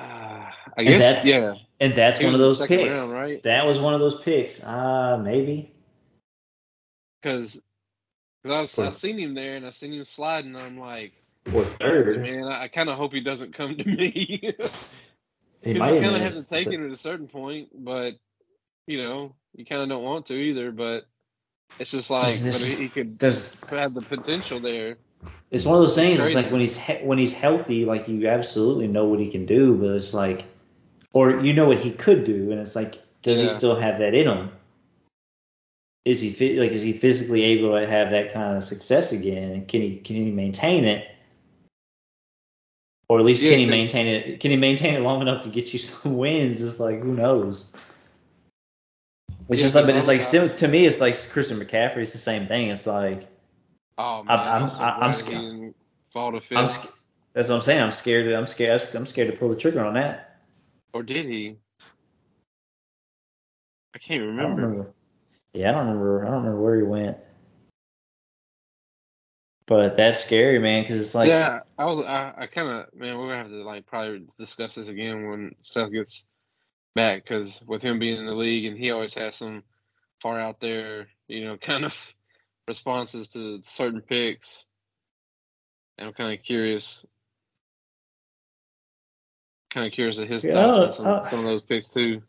I 0.78 0.84
guess 0.84 1.00
that's- 1.00 1.24
yeah, 1.24 1.54
And 1.80 1.94
that's 1.94 2.18
He 2.18 2.24
one 2.26 2.34
of 2.34 2.40
those 2.40 2.60
picks. 2.66 2.98
round, 2.98 3.12
right? 3.12 3.42
That 3.42 3.66
was 3.66 3.78
one 3.80 3.94
of 3.94 4.00
those 4.00 4.20
picks. 4.22 4.62
Uh 4.64 5.18
maybe. 5.22 5.72
because 7.22 7.60
because 8.42 8.56
I 8.56 8.60
was 8.60 8.78
I 8.78 8.90
seen 8.90 9.18
him 9.18 9.34
there 9.34 9.56
and 9.56 9.66
I 9.66 9.70
seen 9.70 9.92
him 9.92 10.04
sliding. 10.04 10.54
And 10.54 10.64
I'm 10.64 10.78
like, 10.78 11.12
Or 11.52 11.64
third. 11.64 12.22
man, 12.22 12.44
I, 12.44 12.64
I 12.64 12.68
kind 12.68 12.88
of 12.88 12.96
hope 12.96 13.12
he 13.12 13.20
doesn't 13.20 13.54
come 13.54 13.76
to 13.76 13.84
me 13.84 14.54
He 15.62 15.74
might 15.74 15.94
you 15.96 16.00
kind 16.00 16.16
of 16.16 16.22
have 16.22 16.34
to 16.34 16.44
take 16.44 16.68
him 16.68 16.86
at 16.86 16.92
a 16.92 16.96
certain 16.96 17.28
point, 17.28 17.68
but 17.74 18.12
you 18.86 19.02
know 19.02 19.34
you 19.54 19.64
kind 19.66 19.82
of 19.82 19.88
don't 19.88 20.04
want 20.04 20.26
to 20.26 20.34
either. 20.34 20.72
But 20.72 21.04
it's 21.78 21.90
just 21.90 22.10
like 22.10 22.32
This- 22.32 22.42
this 22.42 22.58
but 22.62 22.68
is- 22.68 22.78
he 22.78 22.88
could 22.88 23.18
There's 23.18 23.60
have 23.70 23.94
the 23.94 24.02
potential 24.02 24.60
there. 24.60 24.96
It's 25.50 25.64
one 25.64 25.76
of 25.76 25.82
those 25.82 25.94
things. 25.94 26.20
It's 26.20 26.34
like 26.34 26.50
when 26.50 26.60
he's 26.60 26.76
he- 26.76 27.04
when 27.04 27.18
he's 27.18 27.32
healthy, 27.32 27.84
like 27.84 28.08
you 28.08 28.28
absolutely 28.28 28.86
know 28.88 29.06
what 29.06 29.18
he 29.18 29.30
can 29.30 29.46
do, 29.46 29.74
but 29.74 29.90
it's 29.96 30.14
like, 30.14 30.44
or 31.12 31.40
you 31.40 31.52
know 31.52 31.66
what 31.66 31.78
he 31.78 31.90
could 31.90 32.24
do, 32.24 32.52
and 32.52 32.60
it's 32.60 32.76
like, 32.76 32.98
does 33.22 33.40
he 33.40 33.48
still 33.48 33.74
have 33.76 33.98
that 33.98 34.14
in 34.14 34.28
him? 34.28 34.50
Is 36.06 36.20
he 36.20 36.58
like 36.58 36.70
is 36.70 36.82
he 36.82 36.92
physically 36.94 37.42
able 37.42 37.78
to 37.78 37.86
have 37.86 38.10
that 38.12 38.32
kind 38.32 38.56
of 38.56 38.64
success 38.64 39.12
again? 39.12 39.50
And 39.52 39.68
can 39.68 39.82
he 39.82 39.96
can 39.96 40.16
he 40.16 40.30
maintain 40.30 40.84
it? 40.84 41.06
Or 43.08 43.18
at 43.18 43.24
least 43.24 43.42
Yeah, 43.42 43.50
can 43.50 43.58
he 43.58 43.66
maintain 43.66 44.06
it? 44.06 44.40
Can 44.40 44.52
he 44.52 44.56
maintain 44.56 44.94
it 44.94 45.00
long 45.00 45.20
enough 45.20 45.42
to 45.44 45.50
get 45.50 45.72
you 45.72 45.78
some 45.80 46.16
wins? 46.16 46.62
It's 46.62 46.80
like 46.80 47.00
who 47.02 47.12
knows. 47.14 47.72
It's 49.50 49.58
Yeah, 49.60 49.64
just 49.66 49.74
like, 49.74 49.86
but 49.86 49.92
'cause 49.94 50.02
it's 50.02 50.08
like 50.08 50.22
sim- 50.22 50.56
to 50.58 50.68
me, 50.68 50.86
it's 50.86 51.00
like 51.00 51.14
Christian 51.30 51.58
McCaffrey. 51.58 51.98
It's 51.98 52.12
the 52.12 52.18
same 52.18 52.46
thing. 52.46 52.68
It's 52.68 52.86
like 52.86 53.26
Oh 53.98 54.22
man, 54.22 54.38
I'm- 54.38 54.62
I'm, 54.62 54.68
so 54.70 54.76
I'm- 54.78 54.94
I'm 54.94 55.00
glad 55.00 55.14
sca- 55.14 55.30
he 55.32 55.70
fall 56.12 56.32
to 56.40 56.56
I'm, 56.56 56.66
sc- 56.66 56.94
that's 57.32 57.48
what 57.48 57.56
I'm 57.56 57.62
saying. 57.62 57.82
I'm 57.82 57.92
scared. 57.92 58.32
I'm 58.32 58.46
scared. 58.46 58.80
I'm 58.94 59.06
scared 59.06 59.30
to 59.32 59.36
pull 59.36 59.48
the 59.50 59.56
trigger 59.56 59.84
on 59.84 59.94
that. 59.94 60.40
Or 60.92 61.02
did 61.02 61.26
he? 61.26 61.56
I 63.94 63.98
can't 63.98 64.22
I 64.22 64.26
remember. 64.26 64.62
remember. 64.62 64.94
Yeah, 65.52 65.70
I 65.70 65.72
don't 65.72 65.86
remember. 65.88 66.22
I 66.22 66.30
don't 66.30 66.42
remember 66.44 66.60
where 66.62 66.76
he 66.76 66.82
went. 66.82 67.18
But 69.66 69.96
that's 69.96 70.24
scary, 70.24 70.58
man, 70.58 70.82
because 70.82 71.00
it's 71.00 71.14
like, 71.14 71.28
yeah, 71.28 71.60
I 71.78 71.84
was. 71.86 72.00
I, 72.00 72.32
I 72.36 72.46
kind 72.46 72.68
of 72.68 72.94
man, 72.94 73.16
we're 73.18 73.26
gonna 73.28 73.38
have 73.38 73.48
to 73.48 73.62
like 73.64 73.86
probably 73.86 74.26
discuss 74.38 74.74
this 74.74 74.88
again 74.88 75.28
when 75.28 75.54
Seth 75.62 75.92
gets 75.92 76.26
back, 76.94 77.24
because 77.24 77.62
with 77.66 77.82
him 77.82 77.98
being 77.98 78.18
in 78.18 78.26
the 78.26 78.34
league 78.34 78.66
and 78.66 78.78
he 78.78 78.90
always 78.90 79.14
has 79.14 79.36
some 79.36 79.62
far 80.22 80.40
out 80.40 80.60
there, 80.60 81.08
you 81.28 81.44
know, 81.44 81.56
kind 81.62 81.84
of 81.84 81.94
responses 82.68 83.28
to 83.30 83.62
certain 83.68 84.00
picks. 84.02 84.66
And 85.98 86.08
I'm 86.08 86.14
kind 86.14 86.38
of 86.38 86.44
curious, 86.44 87.04
kind 89.70 89.86
of 89.86 89.92
curious 89.92 90.18
of 90.18 90.28
his 90.28 90.44
Yeah, 90.44 90.54
thoughts 90.54 90.78
on 90.78 90.92
some, 90.92 91.06
uh, 91.06 91.24
some 91.24 91.38
of 91.40 91.44
those 91.46 91.62
picks 91.62 91.90
too. 91.90 92.22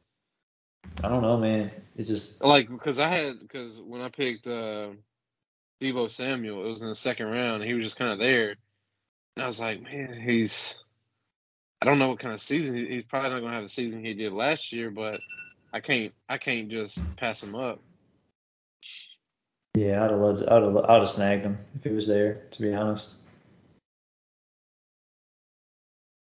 I 1.04 1.10
don't 1.10 1.22
know, 1.22 1.38
man. 1.38 1.72
It's 1.98 2.10
just 2.10 2.44
Like 2.44 2.70
because 2.70 3.00
I 3.00 3.08
had 3.10 3.40
because 3.40 3.80
when 3.80 4.02
I 4.02 4.10
picked 4.10 4.48
uh 4.48 4.90
Deebo 5.82 6.10
Samuel, 6.10 6.66
it 6.66 6.70
was 6.70 6.82
in 6.82 6.90
the 6.90 6.96
second 6.96 7.28
round. 7.28 7.62
And 7.62 7.66
he 7.66 7.74
was 7.74 7.86
just 7.86 7.98
kind 7.98 8.12
of 8.12 8.20
there, 8.20 8.56
and 9.36 9.44
I 9.44 9.48
was 9.48 9.60
like, 9.60 9.82
man, 9.82 10.22
he's. 10.22 10.78
I 11.82 11.86
don't 11.86 11.98
know 11.98 12.10
what 12.10 12.20
kind 12.20 12.34
of 12.34 12.42
season 12.42 12.76
he's 12.76 13.04
probably 13.04 13.32
not 13.32 13.40
going 13.40 13.52
to 13.52 13.56
have 13.56 13.64
the 13.64 13.70
season 13.70 14.06
he 14.06 14.14
did 14.14 14.34
last 14.34 14.72
year, 14.72 14.92
but 14.92 15.20
I 15.74 15.80
can't 15.80 16.14
I 16.30 16.38
can't 16.38 16.70
just 16.70 17.00
pass 17.18 17.42
him 17.42 17.56
up. 17.56 17.82
Yeah, 19.76 20.04
I'd 20.04 20.12
have 20.12 20.20
loved. 20.20 20.44
I'd 20.44 20.62
have, 20.62 20.78
I'd 20.78 21.00
have 21.00 21.10
snagged 21.10 21.44
him 21.44 21.58
if 21.76 21.84
he 21.84 21.90
was 21.90 22.06
there. 22.08 22.42
To 22.52 22.62
be 22.62 22.74
honest. 22.74 23.18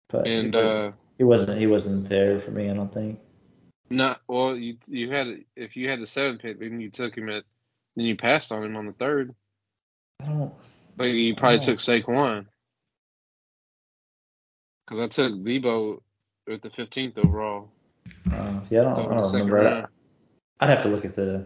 But 0.09 0.27
And 0.27 0.53
he, 0.53 0.59
uh 0.59 0.91
he 1.17 1.23
wasn't. 1.23 1.57
He 1.57 1.65
wasn't 1.65 2.07
there 2.07 2.39
for 2.39 2.51
me. 2.51 2.69
I 2.69 2.73
don't 2.73 2.93
think. 2.93 3.19
not 3.89 4.21
well 4.27 4.55
you 4.55 4.77
you 4.85 5.11
had 5.11 5.43
if 5.55 5.75
you 5.75 5.89
had 5.89 6.01
the 6.01 6.07
seventh 6.07 6.41
pick, 6.41 6.59
then 6.59 6.79
you 6.79 6.91
took 6.91 7.17
him 7.17 7.29
at 7.29 7.45
then 7.95 8.05
you 8.05 8.15
passed 8.15 8.51
on 8.51 8.63
him 8.63 8.75
on 8.75 8.85
the 8.85 8.93
third. 8.93 9.33
I 10.21 10.25
don't. 10.25 10.53
But 10.95 11.05
you 11.05 11.35
probably 11.35 11.59
took 11.59 11.79
Saquon. 11.79 12.45
Because 14.87 15.01
I 15.01 15.07
took 15.07 15.33
Deebo 15.33 15.99
with 16.47 16.61
the 16.61 16.69
15th 16.69 17.17
overall. 17.25 17.69
Uh, 18.31 18.61
yeah, 18.69 18.79
I 18.79 18.83
don't, 18.83 19.11
I 19.11 19.15
don't 19.15 19.31
remember. 19.33 19.55
Round. 19.57 19.87
I'd 20.59 20.69
have 20.69 20.83
to 20.83 20.87
look 20.87 21.03
at 21.05 21.15
the 21.15 21.45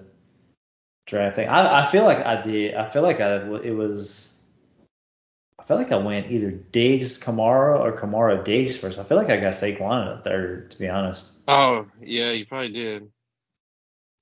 draft 1.08 1.36
thing. 1.36 1.50
I, 1.50 1.82
I 1.82 1.86
feel 1.86 2.04
like 2.04 2.24
I 2.26 2.42
did. 2.42 2.76
I 2.76 2.90
feel 2.90 3.02
like 3.02 3.20
I 3.20 3.38
it 3.62 3.72
was. 3.76 4.28
I 5.60 5.64
feel 5.64 5.78
like 5.78 5.92
I 5.92 5.98
went 5.98 6.32
either 6.32 6.50
Diggs 6.52 7.20
Kamara 7.20 7.80
or 7.80 7.96
Kamara 7.96 8.44
Diggs 8.44 8.76
first. 8.76 8.98
I 9.00 9.04
feel 9.04 9.18
like 9.18 9.30
I 9.30 9.38
got 9.38 9.54
Saquon 9.54 10.18
the 10.18 10.24
third, 10.24 10.72
to 10.72 10.80
be 10.80 10.88
honest. 10.90 11.28
Oh, 11.48 11.86
yeah, 12.02 12.32
you 12.32 12.46
probably 12.46 12.72
did. 12.74 13.12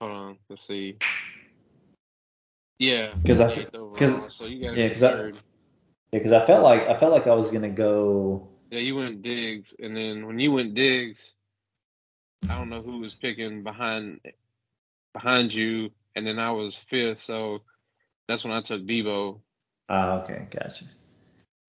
Hold 0.01 0.11
on, 0.11 0.37
let's 0.49 0.67
see. 0.67 0.97
Yeah, 2.77 3.13
'Cause 3.25 3.39
I- 3.41 3.53
28th 3.53 3.75
overall, 3.75 3.95
'cause- 3.95 4.35
so 4.35 4.45
yeah, 4.45 4.71
him 4.73 4.89
'cause 4.89 5.03
I-. 5.03 5.27
Yeah, 5.27 5.31
because 6.11 6.31
I 6.31 6.45
felt 6.45 6.63
like 6.63 6.87
I 6.89 6.97
felt 6.97 7.11
like 7.13 7.27
I 7.27 7.35
was 7.35 7.51
gonna 7.51 7.69
go. 7.69 8.48
Yeah, 8.69 8.79
you 8.79 8.95
went 8.95 9.23
Diggs, 9.23 9.73
and 9.79 9.95
then 9.95 10.27
when 10.27 10.37
you 10.37 10.51
went 10.51 10.75
Diggs, 10.75 11.33
I 12.47 12.55
don't 12.55 12.69
know 12.69 12.83
who 12.83 12.99
was 12.99 13.15
picking 13.15 13.63
behind 13.63 14.19
behind 15.13 15.53
you, 15.53 15.89
and 16.15 16.25
then 16.25 16.37
I 16.37 16.51
was 16.51 16.75
fifth, 16.89 17.21
so 17.21 17.63
that's 18.27 18.43
when 18.43 18.53
I 18.53 18.61
took 18.61 18.83
Deebo. 18.83 19.39
Ah, 19.89 20.21
okay, 20.21 20.47
gotcha. 20.51 20.85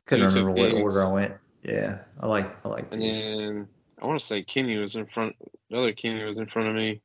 Couldn't 0.06 0.28
you 0.28 0.40
remember 0.40 0.60
what 0.60 0.70
Diggs. 0.70 0.82
order 0.82 1.04
I 1.04 1.12
went. 1.12 1.34
Yeah, 1.62 1.98
I 2.20 2.26
like 2.26 2.66
I 2.66 2.68
like 2.68 2.92
And 2.92 3.00
Diggs. 3.00 3.18
then 3.18 3.68
I 4.02 4.06
want 4.06 4.20
to 4.20 4.26
say 4.26 4.42
Kenny 4.42 4.76
was 4.76 4.94
in 4.94 5.06
front. 5.06 5.36
The 5.70 5.78
other 5.78 5.92
Kenny 5.92 6.22
was 6.24 6.38
in 6.38 6.46
front 6.48 6.68
of 6.68 6.74
me. 6.74 7.00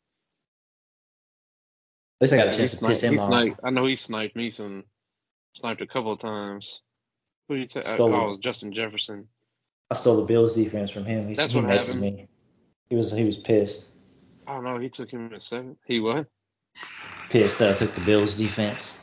At 2.20 2.22
least 2.22 2.34
I 2.34 2.38
got 2.38 2.48
a 2.48 2.58
chance 2.58 2.78
to 2.78 2.86
piss 2.86 3.02
him 3.02 3.20
off. 3.20 3.28
sniped. 3.28 3.60
I 3.64 3.70
know 3.70 3.86
he 3.86 3.96
sniped 3.96 4.36
me 4.36 4.50
some. 4.50 4.84
Sniped 5.54 5.82
a 5.82 5.88
couple 5.88 6.12
of 6.12 6.20
times. 6.20 6.82
Who 7.48 7.56
you 7.56 7.68
take? 7.68 7.86
Stole 7.86 8.14
Oh, 8.14 8.26
it 8.26 8.30
was 8.30 8.40
Justin 8.40 8.74
Jefferson. 8.74 9.28
I 9.92 9.96
stole 9.96 10.18
the 10.18 10.26
Bills 10.26 10.56
defense 10.56 10.90
from 10.90 11.06
him. 11.06 11.28
He, 11.28 11.36
That's 11.36 11.54
he 11.54 11.60
what 11.60 11.70
happened. 11.70 12.02
me. 12.02 12.28
He 12.90 12.96
was 12.96 13.12
he 13.12 13.24
was 13.24 13.38
pissed. 13.38 13.92
I 14.48 14.54
don't 14.54 14.64
know. 14.64 14.78
He 14.80 14.90
took 14.90 15.10
him 15.10 15.32
at 15.34 15.42
seven. 15.42 15.78
He 15.86 16.00
what? 16.00 16.28
Pissed 17.30 17.60
that 17.60 17.76
I 17.76 17.78
took 17.78 17.94
the 17.94 18.02
Bills 18.02 18.36
defense. 18.36 19.02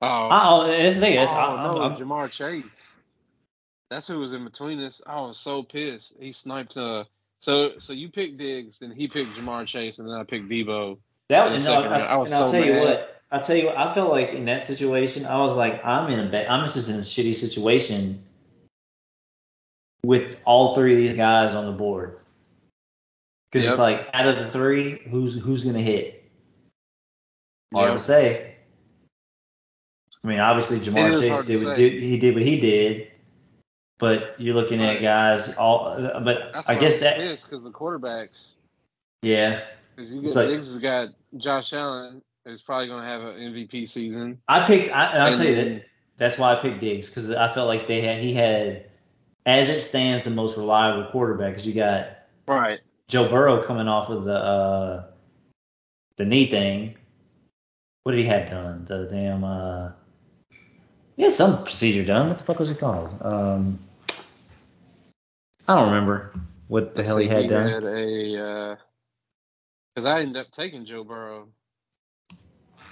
Oh, 0.00 0.28
Oh, 0.30 0.66
that's 0.66 0.96
the 0.96 1.00
thing. 1.00 1.18
Oh 1.18 1.22
I, 1.22 1.62
no, 1.62 1.80
I'm, 1.80 1.92
I'm, 1.92 1.96
Ja'Marr 1.96 2.30
Chase. 2.30 2.94
That's 3.90 4.06
who 4.06 4.18
was 4.18 4.32
in 4.32 4.44
between 4.44 4.80
us. 4.80 5.00
I 5.06 5.20
was 5.20 5.38
so 5.38 5.62
pissed. 5.62 6.14
He 6.18 6.32
sniped. 6.32 6.76
Uh, 6.76 7.04
so 7.40 7.78
so 7.78 7.92
you 7.92 8.10
picked 8.10 8.38
Diggs, 8.38 8.78
then 8.78 8.90
he 8.90 9.08
picked 9.08 9.30
Ja'Marr 9.30 9.66
Chase, 9.66 9.98
and 9.98 10.08
then 10.08 10.16
I 10.16 10.24
picked 10.24 10.48
Deebo. 10.48 10.98
that 11.28 11.50
was. 11.50 11.64
no, 11.64 11.74
second 11.76 11.92
I. 11.92 12.00
I 12.00 12.16
was 12.16 12.32
and 12.32 12.42
I'll 12.42 12.50
tell 12.50 12.64
you 12.64 12.80
what. 12.80 13.22
I'll 13.30 13.42
tell 13.42 13.56
you 13.56 13.66
what. 13.66 13.76
I 13.76 13.94
felt 13.94 14.10
like 14.10 14.30
in 14.30 14.46
that 14.46 14.64
situation, 14.64 15.26
I 15.26 15.38
was 15.38 15.54
like, 15.54 15.84
I'm 15.84 16.10
in 16.10 16.20
a 16.20 16.30
bad, 16.30 16.46
I'm 16.48 16.70
just 16.70 16.88
in 16.88 16.96
a 16.96 17.00
shitty 17.00 17.34
situation 17.34 18.22
with 20.04 20.36
all 20.44 20.74
three 20.74 20.92
of 20.92 20.98
these 20.98 21.16
guys 21.16 21.54
on 21.54 21.66
the 21.66 21.72
board. 21.72 22.18
Because 23.50 23.64
Yep. 23.64 23.72
it's 23.72 23.80
like 23.80 24.08
out 24.12 24.26
of 24.26 24.36
the 24.36 24.50
three, 24.50 24.98
who's 25.08 25.36
who's 25.40 25.64
gonna 25.64 25.80
hit? 25.80 26.24
Hard 27.72 27.90
Yeah. 27.90 27.96
to 27.96 27.98
say. 28.02 28.56
I 30.22 30.26
mean, 30.26 30.40
obviously 30.40 30.78
Ja'Marr 30.78 31.12
is 31.12 31.20
Chase 31.20 31.44
did 31.46 31.64
what 31.66 31.76
did, 31.76 32.02
he 32.02 32.18
did 32.18 32.34
what 32.34 32.42
he 32.42 32.58
did, 32.58 33.08
but 33.98 34.34
you're 34.40 34.54
looking 34.54 34.82
at 34.82 35.02
guys 35.02 35.52
all. 35.54 35.96
But 36.24 36.52
That's 36.54 36.68
I 36.68 36.76
guess 36.78 37.00
that 37.00 37.16
pissed 37.18 37.44
because 37.44 37.62
the 37.62 37.70
quarterbacks. 37.70 38.54
yeah. 39.22 39.62
Because 39.94 40.12
you 40.14 40.22
get 40.22 40.34
like- 40.34 40.48
Diggs 40.48 40.66
has 40.68 40.78
got 40.78 41.08
Josh 41.36 41.72
Allen 41.72 42.22
is 42.46 42.62
probably 42.62 42.88
going 42.88 43.02
to 43.02 43.06
have 43.08 43.22
an 43.22 43.36
MVP 43.54 43.86
season. 43.86 44.40
I 44.48 44.66
picked. 44.66 44.90
I, 44.92 45.04
I'll 45.12 45.26
And 45.28 45.36
tell 45.36 45.46
you 45.46 45.54
that 45.56 45.84
that's 46.16 46.38
why 46.38 46.52
I 46.52 46.56
picked 46.62 46.80
Diggs 46.80 47.08
because 47.10 47.30
I 47.30 47.52
felt 47.52 47.68
like 47.68 47.86
they 47.86 48.00
had 48.00 48.20
he 48.22 48.34
had, 48.34 48.90
as 49.46 49.68
it 49.68 49.82
stands, 49.82 50.24
the 50.24 50.30
most 50.30 50.56
reliable 50.56 51.10
quarterback. 51.10 51.52
Because 51.52 51.66
you 51.66 51.74
got 51.74 52.08
Right. 52.46 52.80
Joe 53.08 53.28
Burrow 53.28 53.62
coming 53.62 53.88
off 53.88 54.10
of 54.10 54.24
the 54.24 54.34
uh, 54.34 55.04
the 56.16 56.24
knee 56.24 56.46
thing. 56.50 56.96
What 58.02 58.12
did 58.12 58.20
he 58.20 58.26
have 58.26 58.50
done? 58.50 58.84
The 58.84 59.08
damn 59.10 59.44
uh, 59.44 59.90
he 61.16 61.22
had 61.22 61.32
some 61.32 61.62
procedure 61.62 62.04
done. 62.04 62.28
What 62.28 62.38
the 62.38 62.44
fuck 62.44 62.58
was 62.58 62.70
it 62.70 62.78
called? 62.78 63.16
Um, 63.20 63.78
I 65.66 65.74
don't 65.74 65.88
remember 65.88 66.32
what 66.68 66.94
the 66.94 67.04
hell 67.04 67.16
he 67.16 67.28
had 67.28 67.42
he 67.42 67.48
done. 67.48 67.68
had 67.68 67.84
a 67.84 68.78
because 69.94 70.06
I 70.06 70.20
ended 70.20 70.36
up 70.44 70.50
taking 70.52 70.84
Joe 70.84 71.04
Burrow 71.04 71.48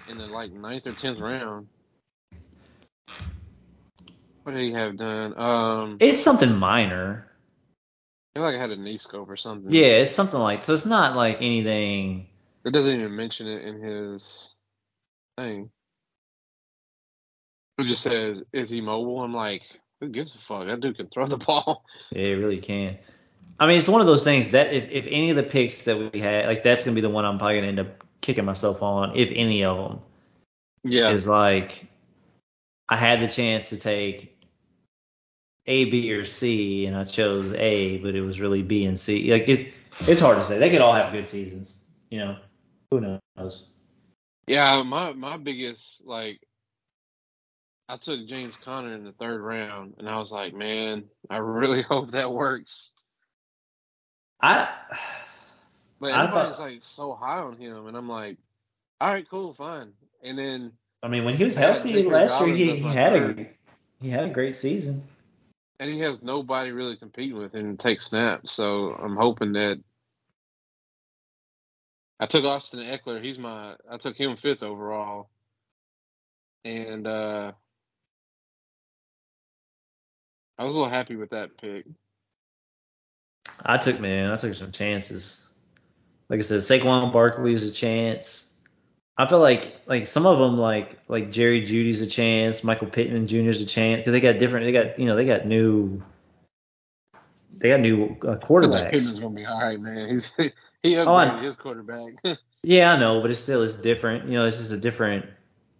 in 0.08 0.18
the 0.18 0.26
like 0.26 0.52
ninth 0.52 0.86
or 0.86 0.92
tenth 0.92 1.18
round. 1.18 1.68
What 4.42 4.52
did 4.52 4.62
he 4.62 4.72
have 4.72 4.96
done? 4.96 5.38
Um, 5.38 5.96
It's 6.00 6.20
something 6.22 6.54
minor. 6.56 7.26
I 8.34 8.38
feel 8.38 8.44
like 8.44 8.56
I 8.56 8.60
had 8.60 8.70
a 8.70 8.76
knee 8.76 8.96
scope 8.96 9.28
or 9.28 9.36
something. 9.36 9.72
Yeah, 9.72 10.00
it's 10.02 10.12
something 10.12 10.40
like 10.40 10.62
so. 10.62 10.72
It's 10.74 10.86
not 10.86 11.14
like 11.16 11.36
anything. 11.38 12.28
It 12.64 12.72
doesn't 12.72 12.94
even 12.94 13.14
mention 13.14 13.46
it 13.46 13.62
in 13.64 13.80
his 13.80 14.54
thing. 15.36 15.70
It 17.78 17.84
just 17.84 18.02
says, 18.02 18.42
"Is 18.52 18.70
he 18.70 18.80
mobile?" 18.80 19.20
I'm 19.22 19.34
like, 19.34 19.62
who 20.00 20.08
gives 20.08 20.34
a 20.34 20.38
fuck? 20.38 20.66
That 20.66 20.80
dude 20.80 20.96
can 20.96 21.08
throw 21.08 21.26
the 21.26 21.36
ball. 21.46 21.84
Yeah, 22.10 22.26
it 22.26 22.34
really 22.36 22.58
can. 22.60 22.98
I 23.60 23.66
mean, 23.66 23.76
it's 23.76 23.88
one 23.88 24.00
of 24.00 24.06
those 24.06 24.24
things 24.24 24.50
that 24.50 24.72
if, 24.72 24.90
if 24.90 25.06
any 25.08 25.30
of 25.30 25.36
the 25.36 25.42
picks 25.42 25.84
that 25.84 26.12
we 26.12 26.20
had, 26.20 26.46
like 26.46 26.62
that's 26.62 26.84
gonna 26.84 26.94
be 26.94 27.00
the 27.00 27.10
one 27.10 27.24
I'm 27.24 27.38
probably 27.38 27.56
gonna 27.56 27.68
end 27.68 27.80
up 27.80 28.04
kicking 28.20 28.44
myself 28.44 28.82
on, 28.82 29.14
if 29.16 29.30
any 29.34 29.64
of 29.64 29.76
them, 29.76 30.00
Yeah. 30.84 31.10
is 31.10 31.28
like 31.28 31.86
I 32.88 32.96
had 32.96 33.20
the 33.20 33.28
chance 33.28 33.68
to 33.70 33.76
take 33.76 34.31
A, 35.66 35.84
B, 35.86 36.12
or 36.12 36.24
C, 36.24 36.86
and 36.86 36.96
I 36.96 37.04
chose 37.04 37.52
A, 37.54 37.98
but 37.98 38.14
it 38.14 38.20
was 38.22 38.40
really 38.40 38.62
B 38.62 38.84
and 38.84 38.98
C. 38.98 39.30
Like 39.32 39.48
it, 39.48 39.72
it's 40.00 40.20
hard 40.20 40.38
to 40.38 40.44
say. 40.44 40.58
They 40.58 40.70
could 40.70 40.80
all 40.80 40.94
have 40.94 41.12
good 41.12 41.28
seasons, 41.28 41.76
you 42.10 42.18
know. 42.18 42.36
Who 42.90 43.00
knows? 43.36 43.64
Yeah, 44.46 44.82
my 44.82 45.12
my 45.12 45.36
biggest 45.36 46.04
like 46.04 46.40
I 47.88 47.96
took 47.96 48.26
James 48.26 48.56
Conner 48.64 48.94
in 48.94 49.04
the 49.04 49.12
third 49.12 49.40
round 49.40 49.94
and 49.98 50.08
I 50.08 50.16
was 50.18 50.32
like, 50.32 50.52
man, 50.54 51.04
I 51.30 51.36
really 51.38 51.82
hope 51.88 52.10
that 52.10 52.32
works. 52.32 52.90
I 54.40 54.68
But 56.00 56.12
I 56.12 56.24
everybody's 56.24 56.56
thought- 56.56 56.62
like 56.64 56.78
so 56.82 57.14
high 57.14 57.38
on 57.38 57.56
him 57.56 57.86
and 57.86 57.96
I'm 57.96 58.08
like, 58.08 58.38
all 59.00 59.10
right, 59.10 59.28
cool, 59.28 59.54
fine. 59.54 59.92
And 60.22 60.36
then 60.38 60.72
I 61.02 61.08
mean, 61.08 61.24
when 61.24 61.36
he 61.36 61.44
was 61.44 61.54
healthy 61.56 62.02
last 62.04 62.40
year, 62.46 62.54
he, 62.54 62.76
he 62.76 62.82
had 62.82 63.14
a 63.14 63.46
he 64.00 64.10
had 64.10 64.24
a 64.24 64.30
great 64.30 64.56
season. 64.56 65.04
And 65.82 65.90
he 65.90 65.98
has 65.98 66.22
nobody 66.22 66.70
really 66.70 66.96
competing 66.96 67.36
with 67.36 67.52
him 67.52 67.76
to 67.76 67.82
take 67.82 68.00
snaps, 68.00 68.52
so 68.52 68.92
I'm 68.92 69.16
hoping 69.16 69.54
that 69.54 69.80
I 72.20 72.26
took 72.26 72.44
Austin 72.44 72.78
Ekeler. 72.78 73.20
He's 73.20 73.36
my 73.36 73.74
I 73.90 73.96
took 73.96 74.16
him 74.16 74.36
fifth 74.36 74.62
overall. 74.62 75.28
And 76.64 77.04
uh 77.08 77.50
I 80.56 80.62
was 80.62 80.72
a 80.72 80.76
little 80.76 80.88
happy 80.88 81.16
with 81.16 81.30
that 81.30 81.58
pick. 81.58 81.84
I 83.66 83.76
took 83.76 83.98
man, 83.98 84.30
I 84.30 84.36
took 84.36 84.54
some 84.54 84.70
chances. 84.70 85.44
Like 86.28 86.38
I 86.38 86.42
said, 86.42 86.60
Saquon 86.60 87.12
Barkley 87.12 87.54
is 87.54 87.68
a 87.68 87.72
chance. 87.72 88.51
I 89.18 89.26
feel 89.26 89.40
like 89.40 89.76
like 89.86 90.06
some 90.06 90.26
of 90.26 90.38
them 90.38 90.56
like 90.58 90.98
like 91.08 91.30
Jerry 91.30 91.62
Jeudy's 91.62 92.00
a 92.00 92.06
chance, 92.06 92.64
Michael 92.64 92.88
Pittman 92.88 93.26
Jr. 93.26 93.36
is 93.50 93.60
a 93.62 93.66
chance 93.66 94.00
because 94.00 94.12
they 94.12 94.20
got 94.20 94.38
different. 94.38 94.64
They 94.66 94.72
got 94.72 94.98
you 94.98 95.06
know 95.06 95.16
they 95.16 95.26
got 95.26 95.46
new. 95.46 96.02
They 97.58 97.68
got 97.68 97.80
new 97.80 98.04
uh, 98.04 98.08
I 98.08 98.08
feel 98.16 98.30
like 98.30 98.40
quarterbacks. 98.40 98.90
Pittman's 98.90 99.20
gonna 99.20 99.34
be 99.34 99.44
all 99.46 99.60
right, 99.62 99.78
man. 99.80 100.08
He's 100.10 100.30
he 100.82 100.94
upgraded 100.94 101.06
Oh, 101.06 101.14
I- 101.14 101.42
his 101.42 101.56
quarterback. 101.56 102.14
Yeah, 102.64 102.92
I 102.92 102.96
know, 102.96 103.20
but 103.20 103.32
it's 103.32 103.40
still 103.40 103.64
it's 103.64 103.74
different. 103.74 104.26
You 104.26 104.34
know, 104.34 104.44
this 104.44 104.60
is 104.60 104.70
a 104.70 104.78
different 104.78 105.26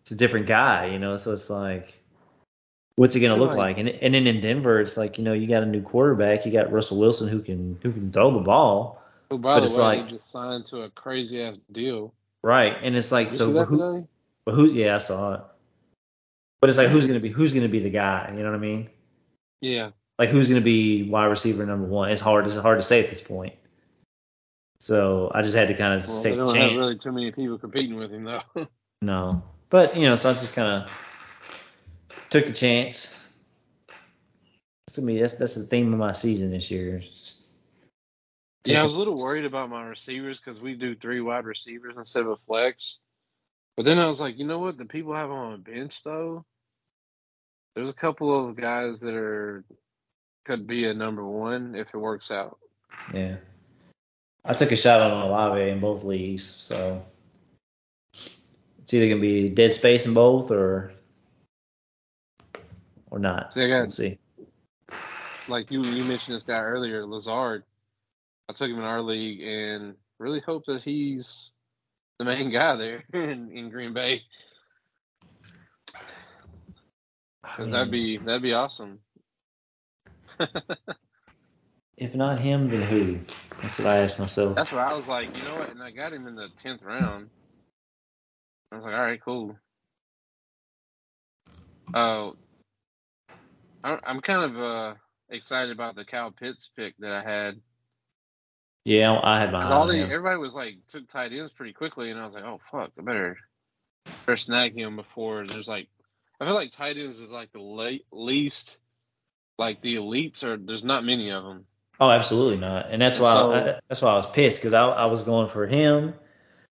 it's 0.03 0.11
a 0.11 0.17
different 0.17 0.47
guy. 0.49 0.87
You 0.87 0.99
know, 0.99 1.17
so 1.17 1.33
it's 1.33 1.49
like, 1.49 1.95
what's 2.97 3.15
it 3.15 3.21
gonna 3.21 3.37
look 3.37 3.51
like- 3.51 3.77
like? 3.77 3.79
And 3.79 3.89
and 3.89 4.13
then 4.13 4.27
in 4.27 4.41
Denver, 4.41 4.81
it's 4.81 4.97
like 4.97 5.17
you 5.17 5.23
know 5.23 5.33
you 5.33 5.47
got 5.47 5.63
a 5.63 5.67
new 5.67 5.81
quarterback. 5.81 6.45
You 6.45 6.51
got 6.51 6.73
Russell 6.73 6.99
Wilson 6.99 7.29
who 7.29 7.41
can 7.41 7.79
who 7.85 7.93
can 7.93 8.11
throw 8.11 8.33
the 8.33 8.41
ball. 8.41 9.01
Who, 9.31 9.39
by 9.39 9.55
But 9.55 9.61
the 9.61 9.65
it's 9.67 9.75
way, 9.77 9.79
like- 9.83 10.07
he 10.07 10.13
just 10.17 10.31
signed 10.33 10.67
to 10.67 10.83
a 10.83 10.91
crazy 10.91 11.41
ass 11.41 11.59
deal. 11.71 12.13
Right, 12.43 12.77
and 12.83 12.97
it's 12.97 13.13
like 13.13 13.31
so 13.31 13.53
but 13.53 13.67
who. 13.67 14.09
But 14.45 14.55
who? 14.55 14.67
Yeah, 14.67 14.97
I 14.97 14.99
saw 14.99 15.35
it. 15.35 15.41
But 16.61 16.69
it's 16.71 16.79
like 16.79 16.89
who's 16.89 17.07
gonna 17.07 17.21
be 17.21 17.29
who's 17.29 17.55
gonna 17.55 17.69
be 17.69 17.81
the 17.81 17.91
guy? 17.91 18.33
You 18.35 18.43
know 18.43 18.51
what 18.51 18.57
I 18.57 18.61
mean? 18.61 18.89
Yeah. 19.61 19.91
Like 20.19 20.31
who's 20.31 20.49
gonna 20.49 20.61
be 20.61 21.09
wide 21.09 21.27
receiver 21.27 21.65
number 21.65 21.87
one? 21.87 22.11
It's 22.11 22.21
hard. 22.21 22.47
It's 22.47 22.57
hard 22.57 22.79
to 22.79 22.83
say 22.83 23.03
at 23.03 23.11
this 23.11 23.21
point. 23.21 23.55
So 24.81 25.31
I 25.33 25.43
just 25.43 25.55
had 25.55 25.69
to 25.69 25.75
kind 25.75 25.95
of 26.01 26.09
Well, 26.09 26.23
take 26.23 26.33
they 26.33 26.39
the 26.39 26.47
don't 26.47 26.55
chance. 26.55 26.73
have 26.73 26.79
really 26.81 26.97
too 26.97 27.13
many 27.13 27.31
people 27.31 27.59
competing 27.59 27.97
with 27.97 28.11
him 28.11 28.25
though. 28.25 28.43
No, 29.03 29.43
but 29.69 29.97
you 29.97 30.03
know, 30.03 30.15
so 30.15 30.31
I 30.31 30.35
just 30.35 30.55
kind 30.55 30.85
of 30.85 32.19
took 32.31 32.47
the 32.47 32.53
chance. 32.53 33.29
To 34.93 35.03
me, 35.03 35.19
that's 35.19 35.35
that's 35.35 35.57
the 35.57 35.65
theme 35.65 35.93
of 35.93 35.99
my 35.99 36.13
season 36.13 36.53
this 36.53 36.71
year. 36.71 37.01
Yeah, 38.65 38.81
I 38.81 38.83
was 38.85 38.95
a 38.95 38.99
little 38.99 39.17
worried 39.17 39.45
about 39.45 39.71
my 39.71 39.85
receivers 39.85 40.39
because 40.39 40.61
we 40.61 40.75
do 40.75 40.95
three 40.95 41.21
wide 41.21 41.45
receivers 41.45 41.95
instead 41.97 42.23
of 42.23 42.29
a 42.29 42.37
flex. 42.47 43.01
But 43.77 43.85
then 43.85 43.99
I 43.99 44.07
was 44.07 44.21
like, 44.21 44.39
you 44.39 44.47
know 44.47 44.59
what? 44.59 44.79
The 44.79 44.85
people 44.85 45.15
have 45.15 45.31
on 45.31 45.55
a 45.55 45.59
bench 45.59 46.03
though. 46.05 46.45
There's 47.75 47.91
a 47.91 47.95
couple 47.95 48.49
of 48.49 48.57
guys 48.57 49.01
that 49.01 49.15
are 49.15 49.65
could 50.45 50.67
be 50.67 50.87
a 50.87 50.95
number 50.95 51.25
one 51.25 51.75
if 51.75 51.89
it 51.95 51.97
works 51.97 52.31
out. 52.31 52.59
Yeah. 53.15 53.37
I 54.45 54.53
took 54.53 54.73
a 54.73 54.77
shot 54.77 55.01
on 55.01 55.27
Olave 55.27 55.71
in 55.71 55.81
both 55.81 56.03
leagues, 56.05 56.45
so 56.45 57.03
it's 58.13 58.93
either 58.93 59.09
gonna 59.09 59.21
be 59.21 59.49
dead 59.49 59.73
space 59.73 60.05
in 60.05 60.15
both 60.15 60.51
or 60.51 60.93
or 63.11 63.19
not. 63.19 63.53
See, 63.55 63.63
I 63.65 63.69
got- 63.69 63.81
we'll 63.83 63.91
see. 63.91 64.19
Like 65.49 65.71
you, 65.71 65.83
you 65.85 66.05
mentioned 66.05 66.37
this 66.37 66.45
guy 66.45 66.59
earlier, 66.59 67.05
Lazard. 67.07 67.65
I 68.49 68.53
took 68.53 68.71
him 68.71 68.79
in 68.79 68.85
our 68.85 69.03
league 69.03 69.43
and 69.43 69.95
really 70.19 70.41
hope 70.41 70.65
that 70.67 70.83
he's 70.83 71.53
the 72.19 72.25
main 72.25 72.51
guy 72.51 72.77
there 72.77 73.05
in, 73.13 73.51
in 73.53 73.71
Green 73.71 73.95
Bay 73.95 74.23
I 77.45 77.57
because 77.57 77.73
that'd 77.73 77.91
be 77.91 78.19
that'd 78.19 78.43
be 78.43 78.53
awesome. 78.53 79.01
if 81.97 82.15
not 82.15 82.41
him, 82.41 82.69
then 82.69 82.83
who? 82.83 83.19
That's 83.61 83.79
what 83.79 83.89
I 83.89 83.99
asked 83.99 84.19
myself. 84.19 84.55
That's 84.57 84.73
what 84.73 84.81
I 84.81 84.95
was 84.95 85.07
like, 85.07 85.37
you 85.37 85.45
know 85.45 85.57
what? 85.57 85.71
And 85.71 85.83
I 85.83 85.91
got 85.91 86.13
him 86.13 86.27
in 86.27 86.35
the 86.35 86.49
tenth 86.59 86.83
round. 86.83 87.31
I 88.71 88.77
was 88.77 88.85
like, 88.85 88.95
all 88.95 89.01
right, 89.01 89.21
cool. 89.23 89.57
Oh, 91.95 92.35
I 93.85 93.99
I'm 94.05 94.21
kind 94.21 94.45
of 94.45 94.59
uh 94.59 94.95
excited 95.31 95.71
about 95.73 95.97
the 95.97 96.05
Kyle 96.05 96.31
Pitts 96.31 96.71
pick 96.77 96.97
that 96.99 97.13
I 97.13 97.23
had 97.23 97.61
yeah, 98.85 99.19
I 99.23 99.39
had 99.41 99.53
my 99.53 99.61
because 99.61 99.71
eye 99.71 99.75
all 99.75 99.83
on 99.83 99.89
the 99.89 100.01
everybody 100.03 100.39
was 100.39 100.55
like 100.55 100.77
took 100.89 101.09
tight 101.09 101.33
ends 101.33 101.53
pretty 101.53 101.73
quickly, 101.73 102.11
and 102.11 102.21
I 102.21 102.25
was 102.25 102.35
like, 102.35 102.45
oh 102.45 102.59
fuck, 102.71 102.91
I 102.99 103.03
better 103.03 103.37
better 104.27 104.37
snag 104.37 104.77
him 104.77 104.97
before 104.97 105.47
there's 105.47 105.69
like 105.69 105.89
I 106.41 106.45
feel 106.47 106.55
like 106.55 106.73
tight 106.73 106.97
ends 106.97 107.21
is 107.21 107.31
like 107.31 107.53
the 107.53 107.61
late, 107.61 108.05
least 108.11 108.79
like 109.59 109.81
the 109.81 109.97
elites 109.97 110.43
are 110.43 110.57
there's 110.57 110.85
not 110.85 111.05
many 111.05 111.31
of 111.31 111.45
them. 111.45 111.67
Oh, 112.01 112.11
absolutely 112.11 112.57
not. 112.57 112.91
And 112.91 113.01
that's 113.01 113.19
why 113.19 113.33
so- 113.33 113.53
I, 113.53 113.79
that's 113.89 114.03
why 114.03 114.11
I 114.13 114.17
was 114.17 114.27
pissed 114.27 114.59
because 114.59 114.75
I, 114.75 114.85
I 114.89 115.05
was 115.07 115.23
going 115.23 115.49
for 115.49 115.67
him. 115.67 116.15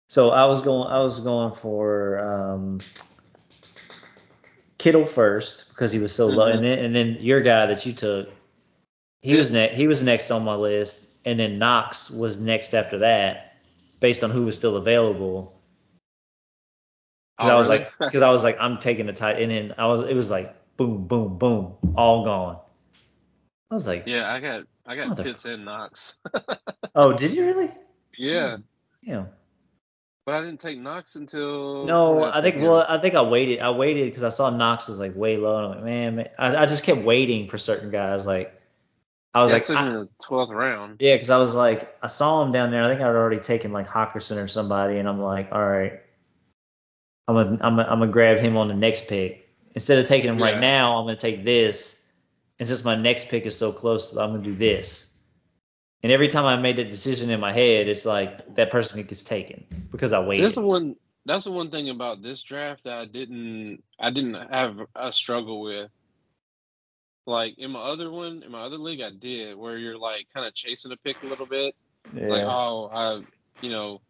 So 0.10 0.32
I 0.32 0.46
was 0.46 0.62
going 0.62 0.90
I 0.92 1.00
was 1.02 1.22
going 1.22 1.56
for 1.56 2.20
um, 2.20 2.80
Kittle 4.78 5.06
first 5.06 5.70
because 5.70 5.92
he 5.92 6.00
was 6.00 6.14
so 6.14 6.28
low, 6.28 6.48
Mhm. 6.48 6.56
and 6.56 6.66
then 6.66 6.80
and 6.80 6.96
then 6.96 7.18
your 7.22 7.40
guy 7.40 7.68
that 7.68 7.86
you 7.86 7.94
took, 7.94 8.28
he 9.22 9.36
was 9.36 9.52
next. 9.52 9.76
He 9.76 9.88
was 9.88 10.04
next 10.04 10.32
on 10.32 10.44
my 10.44 10.56
list, 10.56 11.08
and 11.26 11.40
then 11.40 11.60
Knox 11.60 12.10
was 12.10 12.38
next 12.38 12.74
after 12.74 13.00
that, 13.00 13.56
based 14.00 14.24
on 14.24 14.32
who 14.32 14.44
was 14.46 14.56
still 14.58 14.78
available. 14.78 15.60
Because 17.38 17.50
Oh, 17.50 17.54
I 17.54 17.58
was 17.58 17.68
really? 17.70 17.80
like, 17.80 17.92
because 18.00 18.22
I 18.22 18.30
was 18.32 18.44
like, 18.44 18.58
I'm 18.60 18.78
taking 18.80 19.06
the 19.06 19.14
tight, 19.14 19.42
and 19.42 19.52
then 19.52 19.74
I 19.78 19.88
was, 19.88 20.02
it 20.02 20.16
was 20.16 20.30
like, 20.30 20.56
boom, 20.78 21.08
boom, 21.08 21.38
boom, 21.38 21.76
all 21.96 22.24
gone. 22.24 22.60
I 23.70 23.74
was 23.74 23.88
like, 23.88 24.04
Yeah, 24.06 24.32
I 24.32 24.40
got 24.40 24.64
I 24.86 24.96
got 24.96 25.10
Mother- 25.10 25.24
Pitts 25.24 25.46
and 25.46 25.64
Knox. 25.66 26.16
oh, 26.96 27.14
did 27.14 27.34
you 27.34 27.46
really? 27.46 27.72
yeah, 28.18 28.58
Yeah. 29.02 29.26
but 30.26 30.36
I 30.36 30.42
didn't 30.42 30.60
take 30.60 30.78
Knox 30.78 31.16
until 31.16 31.86
No, 31.86 32.26
did 32.26 32.34
I 32.34 32.42
think 32.42 32.58
well. 32.62 32.86
I 32.88 33.00
think 33.00 33.16
I 33.16 33.22
waited. 33.22 33.60
I 33.62 33.70
waited 33.72 34.06
because 34.10 34.24
I 34.26 34.30
saw 34.30 34.50
Knox 34.50 34.88
was 34.90 35.00
like 35.00 35.16
way 35.16 35.38
low. 35.38 35.58
And 35.58 35.66
I'm 35.66 35.72
like, 35.76 35.84
man, 35.86 36.16
man. 36.18 36.30
I, 36.38 36.56
I 36.64 36.66
just 36.66 36.84
kept 36.84 37.02
waiting 37.02 37.48
for 37.48 37.58
certain 37.58 37.92
guys. 37.92 38.26
Like, 38.26 38.60
I 39.34 39.42
was 39.42 39.52
yeah, 39.52 39.58
like, 39.58 39.70
I 39.70 39.74
I- 39.76 39.88
in 39.88 39.94
the 39.94 40.10
twelfth 40.22 40.52
round. 40.52 40.98
yeah, 41.00 41.16
because 41.16 41.30
I 41.30 41.38
was 41.38 41.56
like, 41.56 41.96
I 42.02 42.08
saw 42.08 42.44
him 42.44 42.52
down 42.52 42.72
there. 42.72 42.84
I 42.84 42.90
think 42.90 43.00
I'd 43.02 43.08
already 43.08 43.40
taken 43.40 43.72
like 43.72 43.88
Hockenson 43.88 44.44
or 44.44 44.48
somebody, 44.48 44.98
and 44.98 45.08
I'm 45.08 45.22
like, 45.22 45.50
all 45.52 45.66
right, 45.66 46.00
I'm 47.28 47.36
gonna, 47.36 47.52
I'm 47.62 47.76
gonna, 47.76 47.84
I'm 47.90 48.00
gonna 48.00 48.12
grab 48.12 48.40
him 48.40 48.58
on 48.58 48.68
the 48.68 48.74
next 48.74 49.08
pick 49.08 49.48
instead 49.74 50.00
of 50.00 50.08
taking 50.08 50.30
him 50.30 50.38
Yeah. 50.40 50.46
right 50.46 50.60
now. 50.60 50.98
I'm 50.98 51.06
gonna 51.06 51.16
take 51.16 51.46
this, 51.46 52.04
and 52.60 52.68
since 52.68 52.84
my 52.84 52.96
next 52.96 53.30
pick 53.30 53.46
is 53.46 53.58
so 53.58 53.72
close, 53.72 54.12
I'm 54.12 54.32
gonna 54.32 54.44
do 54.44 54.54
this. 54.56 55.08
And 56.04 56.12
every 56.12 56.28
time 56.28 56.46
I 56.46 56.58
made 56.58 56.78
that 56.78 56.90
decision 56.90 57.30
in 57.30 57.40
my 57.40 57.54
head, 57.54 57.88
it's 57.88 58.06
like 58.06 58.56
that 58.56 58.72
person 58.72 59.02
gets 59.04 59.22
taken 59.22 59.64
because 59.92 60.14
I 60.14 60.20
waited. 60.20 60.44
That's 60.44 60.56
the 60.56 60.62
one. 60.62 60.96
That's 61.26 61.44
the 61.44 61.52
one 61.52 61.70
thing 61.70 61.90
about 61.92 62.24
this 62.24 62.42
draft 62.42 62.84
that 62.86 62.98
I 62.98 63.06
didn't. 63.06 63.84
I 64.00 64.10
didn't 64.10 64.34
have 64.50 64.78
a 64.96 65.14
struggle 65.14 65.62
with. 65.62 65.92
Like 67.26 67.58
in 67.58 67.72
my 67.72 67.80
other 67.80 68.10
one, 68.12 68.44
in 68.44 68.52
my 68.52 68.62
other 68.62 68.78
league, 68.78 69.02
I 69.02 69.12
did 69.12 69.56
where 69.58 69.78
you're 69.78 69.98
like 69.98 70.28
kind 70.34 70.46
of 70.46 70.54
chasing 70.54 70.92
a 70.92 70.98
pick 70.98 71.22
a 71.24 71.28
little 71.28 71.46
bit. 71.46 71.76
yeah. 72.14 72.28
Like, 72.28 72.44
oh, 72.44 72.90
I, 72.92 73.22
you 73.64 73.70
know, 73.72 74.02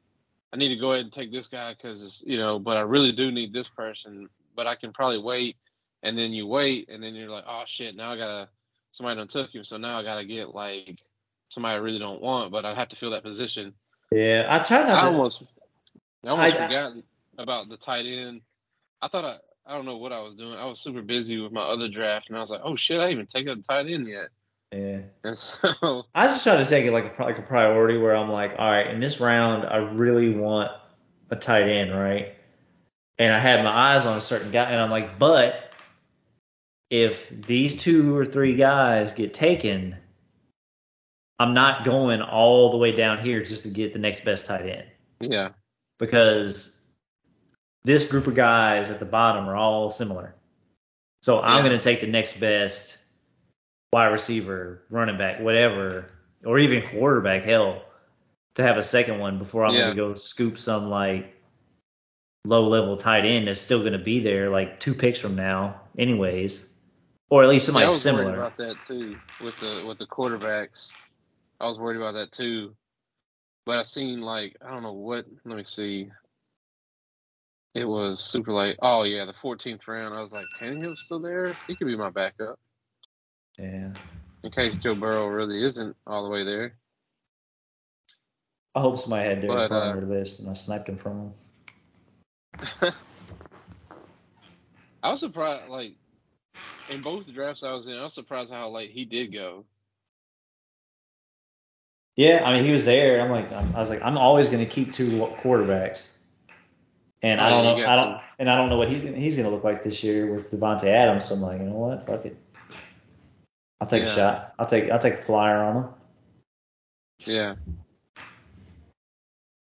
I 0.53 0.57
need 0.57 0.69
to 0.69 0.77
go 0.77 0.93
ahead 0.93 1.03
and 1.05 1.13
take 1.13 1.31
this 1.31 1.47
guy 1.47 1.73
because 1.73 2.23
you 2.25 2.37
know, 2.37 2.57
but 2.59 2.77
I 2.77 2.81
really 2.81 3.11
do 3.11 3.31
need 3.31 3.53
this 3.53 3.67
person. 3.67 4.29
But 4.55 4.67
I 4.67 4.75
can 4.75 4.91
probably 4.93 5.17
wait, 5.19 5.57
and 6.03 6.17
then 6.17 6.31
you 6.31 6.45
wait, 6.47 6.89
and 6.89 7.01
then 7.03 7.13
you're 7.15 7.29
like, 7.29 7.45
oh 7.47 7.63
shit, 7.65 7.95
now 7.95 8.11
I 8.11 8.17
gotta. 8.17 8.49
Somebody 8.93 9.17
done 9.17 9.29
took 9.29 9.55
him, 9.55 9.63
so 9.63 9.77
now 9.77 9.97
I 9.99 10.03
gotta 10.03 10.25
get 10.25 10.53
like 10.53 10.99
somebody 11.49 11.75
I 11.75 11.79
really 11.79 11.99
don't 11.99 12.21
want, 12.21 12.51
but 12.51 12.65
I 12.65 12.73
have 12.75 12.89
to 12.89 12.95
fill 12.97 13.11
that 13.11 13.23
position. 13.23 13.73
yeah, 14.11 14.45
I 14.49 14.57
not 14.57 14.71
I 14.71 15.01
to. 15.01 15.07
almost, 15.07 15.53
I 16.25 16.29
almost 16.29 16.55
I- 16.55 16.67
forgot 16.67 16.93
about 17.37 17.69
the 17.69 17.77
tight 17.77 18.05
end. 18.05 18.41
I 19.01 19.07
thought 19.07 19.25
I, 19.25 19.37
I 19.65 19.73
don't 19.73 19.85
know 19.85 19.97
what 19.97 20.11
I 20.11 20.19
was 20.21 20.35
doing. 20.35 20.57
I 20.57 20.65
was 20.65 20.79
super 20.79 21.01
busy 21.01 21.39
with 21.39 21.51
my 21.51 21.61
other 21.61 21.87
draft, 21.87 22.29
and 22.29 22.37
I 22.37 22.41
was 22.41 22.49
like, 22.49 22.61
oh 22.63 22.75
shit, 22.75 22.99
I 22.99 23.07
didn't 23.07 23.13
even 23.13 23.27
take 23.27 23.47
a 23.47 23.55
tight 23.61 23.87
end 23.87 24.07
yet. 24.07 24.29
yeah. 24.71 24.99
And 25.23 25.37
so, 25.37 26.05
I 26.15 26.27
just 26.27 26.43
try 26.43 26.57
to 26.57 26.65
take 26.65 26.85
it 26.85 26.91
like 26.91 27.17
a 27.17 27.23
like 27.23 27.37
a 27.37 27.43
priority 27.43 27.97
where 27.97 28.15
I'm 28.15 28.29
like, 28.29 28.55
all 28.57 28.69
right, 28.69 28.87
in 28.87 28.99
this 28.99 29.19
round, 29.19 29.65
I 29.65 29.77
really 29.77 30.33
want 30.33 30.71
a 31.29 31.35
tight 31.35 31.69
end, 31.69 31.97
right? 31.97 32.33
And 33.17 33.33
I 33.33 33.39
had 33.39 33.63
my 33.63 33.95
eyes 33.95 34.05
on 34.05 34.17
a 34.17 34.21
certain 34.21 34.51
guy, 34.51 34.65
and 34.65 34.81
I'm 34.81 34.89
like, 34.89 35.19
but 35.19 35.73
if 36.89 37.29
these 37.29 37.81
two 37.81 38.15
or 38.15 38.25
three 38.25 38.55
guys 38.55 39.13
get 39.13 39.33
taken, 39.33 39.95
I'm 41.39 41.53
not 41.53 41.85
going 41.85 42.21
all 42.21 42.71
the 42.71 42.77
way 42.77 42.95
down 42.95 43.19
here 43.19 43.41
just 43.41 43.63
to 43.63 43.69
get 43.69 43.93
the 43.93 43.99
next 43.99 44.25
best 44.25 44.45
tight 44.45 44.65
end 44.65 44.87
yeah, 45.21 45.49
because 45.99 46.80
this 47.83 48.05
group 48.05 48.27
of 48.27 48.35
guys 48.35 48.89
at 48.89 48.99
the 48.99 49.05
bottom 49.05 49.47
are 49.47 49.55
all 49.55 49.89
similar. 49.89 50.35
So 51.21 51.41
I'm 51.41 51.57
Yeah. 51.57 51.69
going 51.69 51.77
to 51.77 51.83
take 51.83 52.01
the 52.01 52.07
next 52.07 52.39
best 52.39 52.97
wide 53.93 54.07
receiver, 54.07 54.81
running 54.89 55.17
back, 55.17 55.39
whatever, 55.39 56.09
or 56.45 56.59
even 56.59 56.87
quarterback, 56.87 57.43
hell, 57.43 57.83
to 58.55 58.63
have 58.63 58.77
a 58.77 58.83
second 58.83 59.19
one 59.19 59.37
before 59.37 59.65
I'm 59.65 59.73
Yeah. 59.73 59.81
going 59.81 59.95
to 59.95 60.01
go 60.01 60.15
scoop 60.15 60.57
some 60.57 60.89
like 60.89 61.35
low 62.45 62.67
level 62.67 62.97
tight 62.97 63.25
end 63.25 63.47
that's 63.47 63.61
still 63.61 63.81
going 63.81 63.93
to 63.93 63.99
be 63.99 64.19
there 64.19 64.49
like 64.49 64.79
two 64.79 64.93
picks 64.93 65.19
from 65.19 65.35
now, 65.35 65.81
anyways, 65.97 66.67
or 67.29 67.43
at 67.43 67.49
least 67.49 67.65
Yeah, 67.67 67.73
somebody 67.73 67.85
I 67.85 67.89
was 67.89 68.05
worried 68.05 68.37
about 68.37 68.57
that 68.57 68.77
too 68.87 69.15
with 69.39 69.59
the 69.59 69.83
with 69.85 69.97
the 69.99 70.07
quarterbacks. 70.07 70.91
I 71.59 71.67
was 71.67 71.77
worried 71.77 71.97
about 71.97 72.13
that 72.13 72.31
too, 72.31 72.75
but 73.65 73.77
I 73.77 73.83
seen 73.83 74.21
like 74.21 74.57
I 74.65 74.71
don't 74.71 74.83
know 74.83 74.93
what. 74.93 75.25
Let 75.45 75.57
me 75.57 75.63
see. 75.63 76.09
It 77.73 77.85
was 77.85 78.19
super 78.19 78.51
late. 78.51 78.77
Oh 78.81 79.03
yeah, 79.03 79.25
the 79.25 79.33
14th 79.33 79.87
round. 79.87 80.13
I 80.13 80.21
was 80.21 80.33
like, 80.33 80.47
Tannehill's 80.59 81.01
still 81.05 81.19
there. 81.19 81.57
He 81.67 81.75
could 81.75 81.87
be 81.87 81.95
my 81.95 82.09
backup 82.09 82.59
Yeah. 83.57 83.89
in 84.43 84.51
case 84.51 84.75
Joe 84.75 84.95
Burrow 84.95 85.27
really 85.27 85.63
isn't 85.63 85.95
all 86.05 86.23
the 86.23 86.29
way 86.29 86.43
there. 86.43 86.75
I 88.75 88.81
hope 88.81 88.99
somebody 88.99 89.27
had 89.27 89.41
Derek 89.41 89.69
But, 89.69 89.75
uh, 89.75 89.95
list 90.05 90.39
and 90.39 90.49
I 90.49 90.53
sniped 90.53 90.89
him 90.89 90.97
from 90.97 91.33
him. 92.81 92.93
I 95.03 95.11
was 95.11 95.19
surprised, 95.19 95.69
like 95.69 95.93
in 96.89 97.01
both 97.01 97.25
the 97.25 97.31
drafts 97.31 97.63
I 97.63 97.73
was 97.73 97.87
in, 97.87 97.93
I 97.95 98.03
was 98.03 98.13
surprised 98.13 98.51
how 98.51 98.69
late 98.69 98.91
he 98.91 99.05
did 99.05 99.33
go. 99.33 99.65
Yeah, 102.17 102.43
I 102.45 102.53
mean 102.53 102.65
he 102.65 102.71
was 102.71 102.85
there. 102.85 103.21
I'm 103.21 103.31
like, 103.31 103.51
I'm, 103.51 103.73
I 103.75 103.79
was 103.79 103.89
like, 103.89 104.01
I'm 104.03 104.17
always 104.17 104.49
going 104.49 104.63
to 104.63 104.69
keep 104.69 104.93
two 104.93 105.07
quarterbacks, 105.09 106.09
and 107.21 107.39
Oh, 107.39 107.43
I 107.43 107.49
don't 107.49 107.63
know, 107.63 107.85
I 107.85 107.95
don't, 107.95 108.21
and 108.39 108.49
I 108.49 108.55
don't 108.55 108.69
know 108.69 108.77
what 108.77 108.89
he's 108.89 109.03
gonna, 109.03 109.17
he's 109.17 109.35
going 109.35 109.47
to 109.47 109.53
look 109.53 109.63
like 109.63 109.83
this 109.83 110.03
year 110.03 110.33
with 110.33 110.51
Davante 110.51 110.85
Adams. 110.85 111.25
So 111.25 111.35
I'm 111.35 111.41
like, 111.41 111.59
you 111.59 111.65
know 111.65 111.73
what, 111.73 112.05
fuck 112.05 112.25
it, 112.25 112.37
I'll 113.79 113.87
take 113.87 114.03
a 114.03 114.07
shot. 114.07 114.53
I'll 114.59 114.67
take, 114.67 114.89
I'll 114.89 114.99
take 114.99 115.15
a 115.15 115.23
flyer 115.23 115.57
on 115.57 115.75
him. 115.75 115.89
Yeah, 117.19 117.55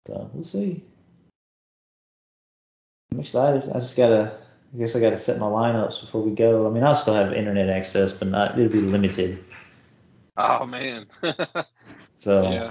So 0.07 0.31
we'll 0.33 0.45
see. 0.45 0.83
I'm 3.13 3.21
excited. 3.21 3.71
I 3.75 3.81
just 3.81 3.97
gotta, 3.97 4.39
I 4.75 4.79
guess 4.79 4.97
I 4.97 5.01
gotta 5.01 5.19
set 5.19 5.39
my 5.39 5.47
lineups 5.47 6.01
before 6.01 6.23
we 6.23 6.31
go. 6.31 6.67
I 6.67 6.71
mean, 6.71 6.85
I'll 6.85 6.95
still 6.95 7.15
have 7.15 7.33
internet 7.33 7.69
access, 7.69 8.13
but 8.13 8.29
not, 8.29 8.59
it'll 8.59 8.73
be 8.73 8.81
limited. 8.81 9.45
Oh 10.37 10.65
man. 10.65 11.07
So 12.21 12.43
yeah. 12.43 12.71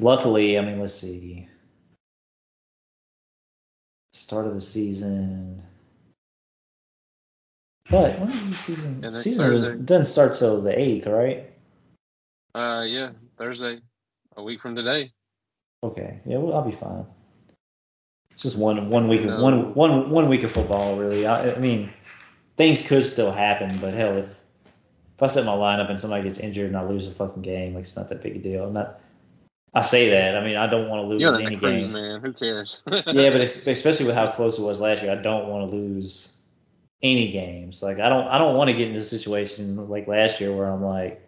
luckily, 0.00 0.58
I 0.58 0.62
mean, 0.62 0.80
let's 0.80 0.94
see. 0.94 1.48
Start 4.18 4.46
of 4.46 4.54
the 4.54 4.60
season. 4.60 5.62
But 7.88 8.18
when 8.18 8.30
is 8.30 8.50
the 8.50 8.56
season? 8.56 9.00
Yeah, 9.02 9.10
season 9.10 9.50
Thursday. 9.50 9.84
doesn't 9.84 10.04
start 10.06 10.34
till 10.34 10.60
the 10.60 10.78
eighth, 10.78 11.06
right? 11.06 11.50
Uh, 12.54 12.84
yeah, 12.86 13.10
Thursday, 13.38 13.78
a 14.36 14.42
week 14.42 14.60
from 14.60 14.74
today. 14.74 15.12
Okay. 15.82 16.20
Yeah, 16.26 16.38
well, 16.38 16.56
I'll 16.56 16.64
be 16.68 16.76
fine. 16.76 17.06
It's 18.32 18.42
just 18.42 18.56
one 18.56 18.90
one 18.90 19.08
week 19.08 19.20
of 19.20 19.26
No. 19.26 19.40
one 19.40 19.74
one 19.74 20.10
one 20.10 20.28
week 20.28 20.42
of 20.42 20.50
football, 20.50 20.96
really. 20.96 21.24
I, 21.24 21.54
I 21.54 21.58
mean, 21.58 21.88
things 22.56 22.86
could 22.86 23.06
still 23.06 23.30
happen, 23.30 23.78
but 23.78 23.94
hell, 23.94 24.18
if 24.18 24.26
if 24.26 25.22
I 25.22 25.26
set 25.26 25.46
my 25.46 25.52
lineup 25.52 25.90
and 25.90 26.00
somebody 26.00 26.24
gets 26.24 26.38
injured 26.38 26.66
and 26.66 26.76
I 26.76 26.82
lose 26.82 27.06
a 27.06 27.12
fucking 27.12 27.42
game, 27.42 27.74
like 27.74 27.84
it's 27.84 27.96
not 27.96 28.08
that 28.10 28.22
big 28.22 28.36
a 28.36 28.38
deal. 28.40 28.64
I'm 28.66 28.74
not. 28.74 29.00
I 29.74 29.82
say 29.82 30.10
that. 30.10 30.36
I 30.36 30.44
mean, 30.44 30.56
I 30.56 30.66
don't 30.66 30.88
want 30.88 31.02
to 31.04 31.08
lose 31.08 31.20
You're 31.20 31.40
any 31.40 31.56
cruise, 31.56 31.84
games. 31.84 31.94
man. 31.94 32.20
Who 32.20 32.32
cares? 32.32 32.82
yeah, 32.90 33.02
but 33.30 33.40
es- 33.42 33.66
especially 33.66 34.06
with 34.06 34.14
how 34.14 34.30
close 34.32 34.58
it 34.58 34.62
was 34.62 34.80
last 34.80 35.02
year, 35.02 35.12
I 35.12 35.16
don't 35.22 35.48
want 35.48 35.70
to 35.70 35.76
lose 35.76 36.36
any 37.02 37.30
games. 37.32 37.82
Like 37.82 37.98
I 38.00 38.08
don't 38.08 38.26
I 38.26 38.38
don't 38.38 38.56
want 38.56 38.70
to 38.70 38.76
get 38.76 38.88
into 38.88 39.00
a 39.00 39.04
situation 39.04 39.88
like 39.88 40.08
last 40.08 40.40
year 40.40 40.54
where 40.54 40.66
I'm 40.70 40.82
like 40.82 41.22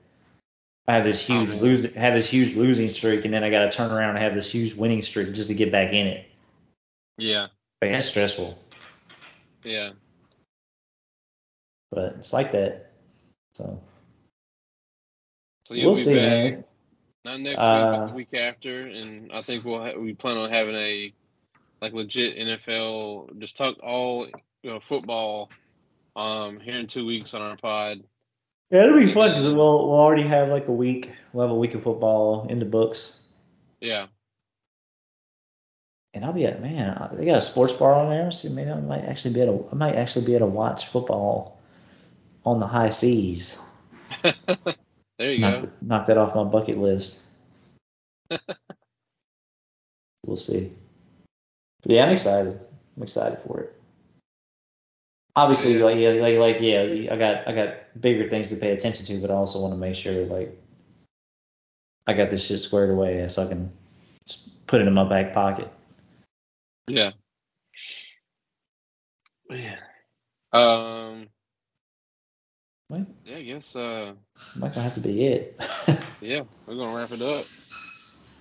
I 0.88 0.95
have 0.95 1.05
this 1.05 1.28
Oh, 1.30 1.34
huge 1.34 1.51
man. 1.51 1.59
losing 1.61 1.93
have 1.95 2.14
this 2.14 2.26
huge 2.28 2.57
losing 2.57 2.88
streak 2.88 3.24
and 3.24 3.32
then 3.32 3.45
I 3.45 3.51
got 3.51 3.66
to 3.66 3.70
turn 3.70 3.93
around 3.93 4.11
and 4.16 4.18
have 4.24 4.34
this 4.34 4.51
huge 4.51 4.74
winning 4.74 5.03
streak 5.03 5.32
just 5.34 5.49
to 5.49 5.55
get 5.55 5.70
back 5.70 5.93
in 5.93 6.07
it. 6.09 6.26
yeah, 7.18 7.49
Like 7.82 7.93
that's 7.93 8.09
stressful, 8.09 8.59
yeah. 9.62 9.91
but 11.93 12.16
it's 12.18 12.32
like 12.32 12.53
that. 12.53 12.91
So 13.55 13.80
So 15.66 15.74
you'll 15.74 15.93
we'll 15.93 15.97
see, 15.97 16.14
back 16.14 16.53
man. 16.55 16.64
Not 17.25 17.41
next 17.41 17.59
week, 17.59 17.66
Uh, 17.68 17.91
but 17.99 18.07
the 18.09 18.12
week 18.14 18.35
after, 18.35 18.83
and 18.87 19.31
I 19.33 19.41
think 19.43 19.64
we'll 19.64 19.83
ha- 19.85 19.99
we 19.99 20.14
plan 20.14 20.37
on 20.37 20.51
having 20.51 20.75
a 20.75 21.12
like 21.83 21.93
legit 21.93 22.37
NFL, 22.37 23.39
just 23.39 23.57
talk 23.57 23.77
all 23.83 24.27
you 24.62 24.71
know 24.71 24.81
football, 24.81 25.51
um, 26.16 26.61
here 26.61 26.79
in 26.79 26.87
two 26.87 27.07
weeks 27.07 27.35
on 27.35 27.43
our 27.43 27.57
pod. 27.57 28.03
Yeah, 28.71 28.85
it'll 28.85 28.99
be 28.99 29.12
fun 29.12 29.31
because 29.31 29.45
we'll 29.45 29.55
we'll 29.89 29.99
already 29.99 30.23
have 30.23 30.49
like 30.49 30.68
a 30.68 30.73
week. 30.73 31.11
We'll 31.33 31.47
have 31.47 31.55
a 31.55 31.59
week 31.59 31.75
of 31.75 31.83
football 31.83 32.47
in 32.49 32.59
the 32.59 32.64
books, 32.64 33.18
Yeah, 33.81 34.07
and 36.14 36.25
I'll 36.25 36.33
be 36.33 36.47
at 36.47 36.61
man. 36.62 36.91
I- 36.97 37.14
They 37.14 37.25
got 37.25 37.39
a 37.39 37.43
sports 37.43 37.73
bar 37.73 37.95
on 37.95 38.11
there, 38.11 38.31
so 38.31 38.49
maybe 38.51 38.71
I 38.71 38.81
might 38.81 39.05
actually 39.05 39.35
be 39.35 39.41
able. 39.43 39.68
I 39.73 39.75
might 39.75 39.95
actually 39.97 40.27
be 40.27 40.35
able 40.37 40.49
to 40.49 40.53
watch 40.55 40.87
football 40.87 41.59
on 42.45 42.61
the 42.61 42.66
high 42.66 42.89
seas. 42.91 43.61
there 45.21 45.33
you 45.35 45.41
knock, 45.41 45.62
go. 45.62 45.68
knock 45.83 46.07
that 46.07 46.16
off 46.16 46.35
my 46.35 46.45
bucket 46.45 46.79
list. 46.79 47.21
we'll 50.27 50.39
see. 50.39 50.73
But 51.83 51.93
yeah, 51.93 52.07
I'm 52.07 52.12
excited. 52.12 52.59
I'm 52.97 53.03
excited 53.03 53.39
for 53.47 53.61
it. 53.61 53.77
Obviously, 55.37 55.77
Yeah. 55.77 55.85
like 55.85 55.99
yeah, 55.99 56.11
like 56.11 56.39
like 56.39 56.57
yeah, 56.61 57.12
I 57.12 57.16
got 57.16 57.47
I 57.47 57.53
got 57.55 58.01
bigger 58.01 58.31
things 58.31 58.49
to 58.49 58.57
pay 58.57 58.73
attention 58.73 59.05
to, 59.07 59.21
but 59.21 59.31
I 59.31 59.35
also 59.35 59.61
want 59.61 59.75
to 59.75 59.79
make 59.79 59.95
sure 59.95 60.25
like 60.25 60.59
I 62.07 62.14
got 62.14 62.31
this 62.31 62.47
shit 62.47 62.61
squared 62.61 62.91
away 62.91 63.29
so 63.29 63.45
I 63.45 63.47
can 63.47 63.71
put 64.66 64.81
it 64.81 64.87
in 64.89 64.95
my 64.95 65.05
back 65.07 65.35
pocket. 65.35 65.71
Yeah. 66.89 67.12
Yeah. 69.51 69.77
Um. 70.53 71.29
Well, 72.91 73.07
Yeah, 73.24 73.36
I 73.36 73.43
guess. 73.43 73.76
Uh. 73.76 74.14
might 74.57 74.74
have 74.74 74.95
to 74.95 75.01
be 75.01 75.24
it. 75.26 75.61
Yeah, 76.20 76.43
we're 76.66 76.74
gonna 76.76 76.95
wrap 76.95 77.12
it 77.12 77.22
up. 77.22 77.47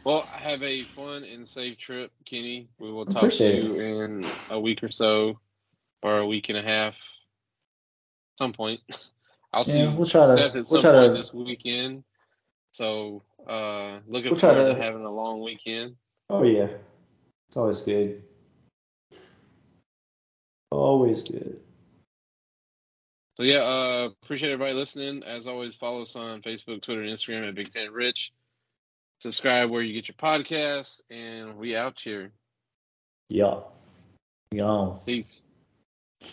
Well, 0.04 0.24
have 0.34 0.62
a 0.64 0.84
fun 0.84 1.24
and 1.24 1.48
safe 1.48 1.78
trip, 1.78 2.12
Kenny. 2.26 2.68
We 2.78 2.92
will 2.92 3.06
talk 3.06 3.32
to 3.32 3.56
you 3.56 3.80
in 3.80 4.26
a 4.50 4.60
week 4.60 4.84
or 4.84 4.90
so, 4.92 5.40
or 6.04 6.18
a 6.18 6.28
week 6.28 6.50
and 6.50 6.58
a 6.58 6.62
half, 6.62 6.94
some 8.38 8.52
point. 8.52 8.82
I'll 9.54 9.64
see 9.64 9.80
Yeah, 9.80 9.94
we'll 9.96 10.08
try 10.10 10.28
to- 10.28 10.36
Seth 10.36 10.46
at 10.48 10.54
we'll 10.56 10.66
some 10.66 10.82
try 10.82 10.92
point 10.92 11.14
to- 11.14 11.18
this 11.22 11.34
weekend. 11.34 12.04
So, 12.74 13.24
uh, 13.48 14.00
looking 14.08 14.32
We'll 14.32 14.40
try 14.40 14.54
forward 14.56 14.74
to, 14.74 14.76
to- 14.76 14.82
having 14.82 15.06
a 15.06 15.12
long 15.12 15.42
weekend. 15.42 15.96
oh 16.30 16.44
yeah, 16.44 16.68
it's 17.48 17.56
always 17.56 17.80
good. 17.82 18.24
Always 20.70 21.24
good. 21.24 21.62
So 23.40 23.46
yeah, 23.46 23.60
uh, 23.60 24.10
appreciate 24.22 24.52
everybody 24.52 24.74
listening. 24.74 25.24
As 25.24 25.48
always, 25.48 25.74
follow 25.74 26.02
us 26.02 26.14
on 26.14 26.42
Facebook, 26.42 26.82
Twitter, 26.82 27.04
and 27.04 27.10
Instagram 27.10 27.48
at 27.48 27.56
Big 27.56 27.70
Ten 27.70 27.90
Rich. 27.90 28.34
Subscribe 29.22 29.70
where 29.70 29.82
you 29.82 29.94
get 29.94 30.10
your 30.10 30.16
podcasts, 30.16 31.00
and 31.10 31.56
we 31.56 31.74
out 31.74 31.98
here. 32.02 32.32
Yeah. 33.30 33.62
Gone. 34.54 35.00
Peace. 35.06 35.44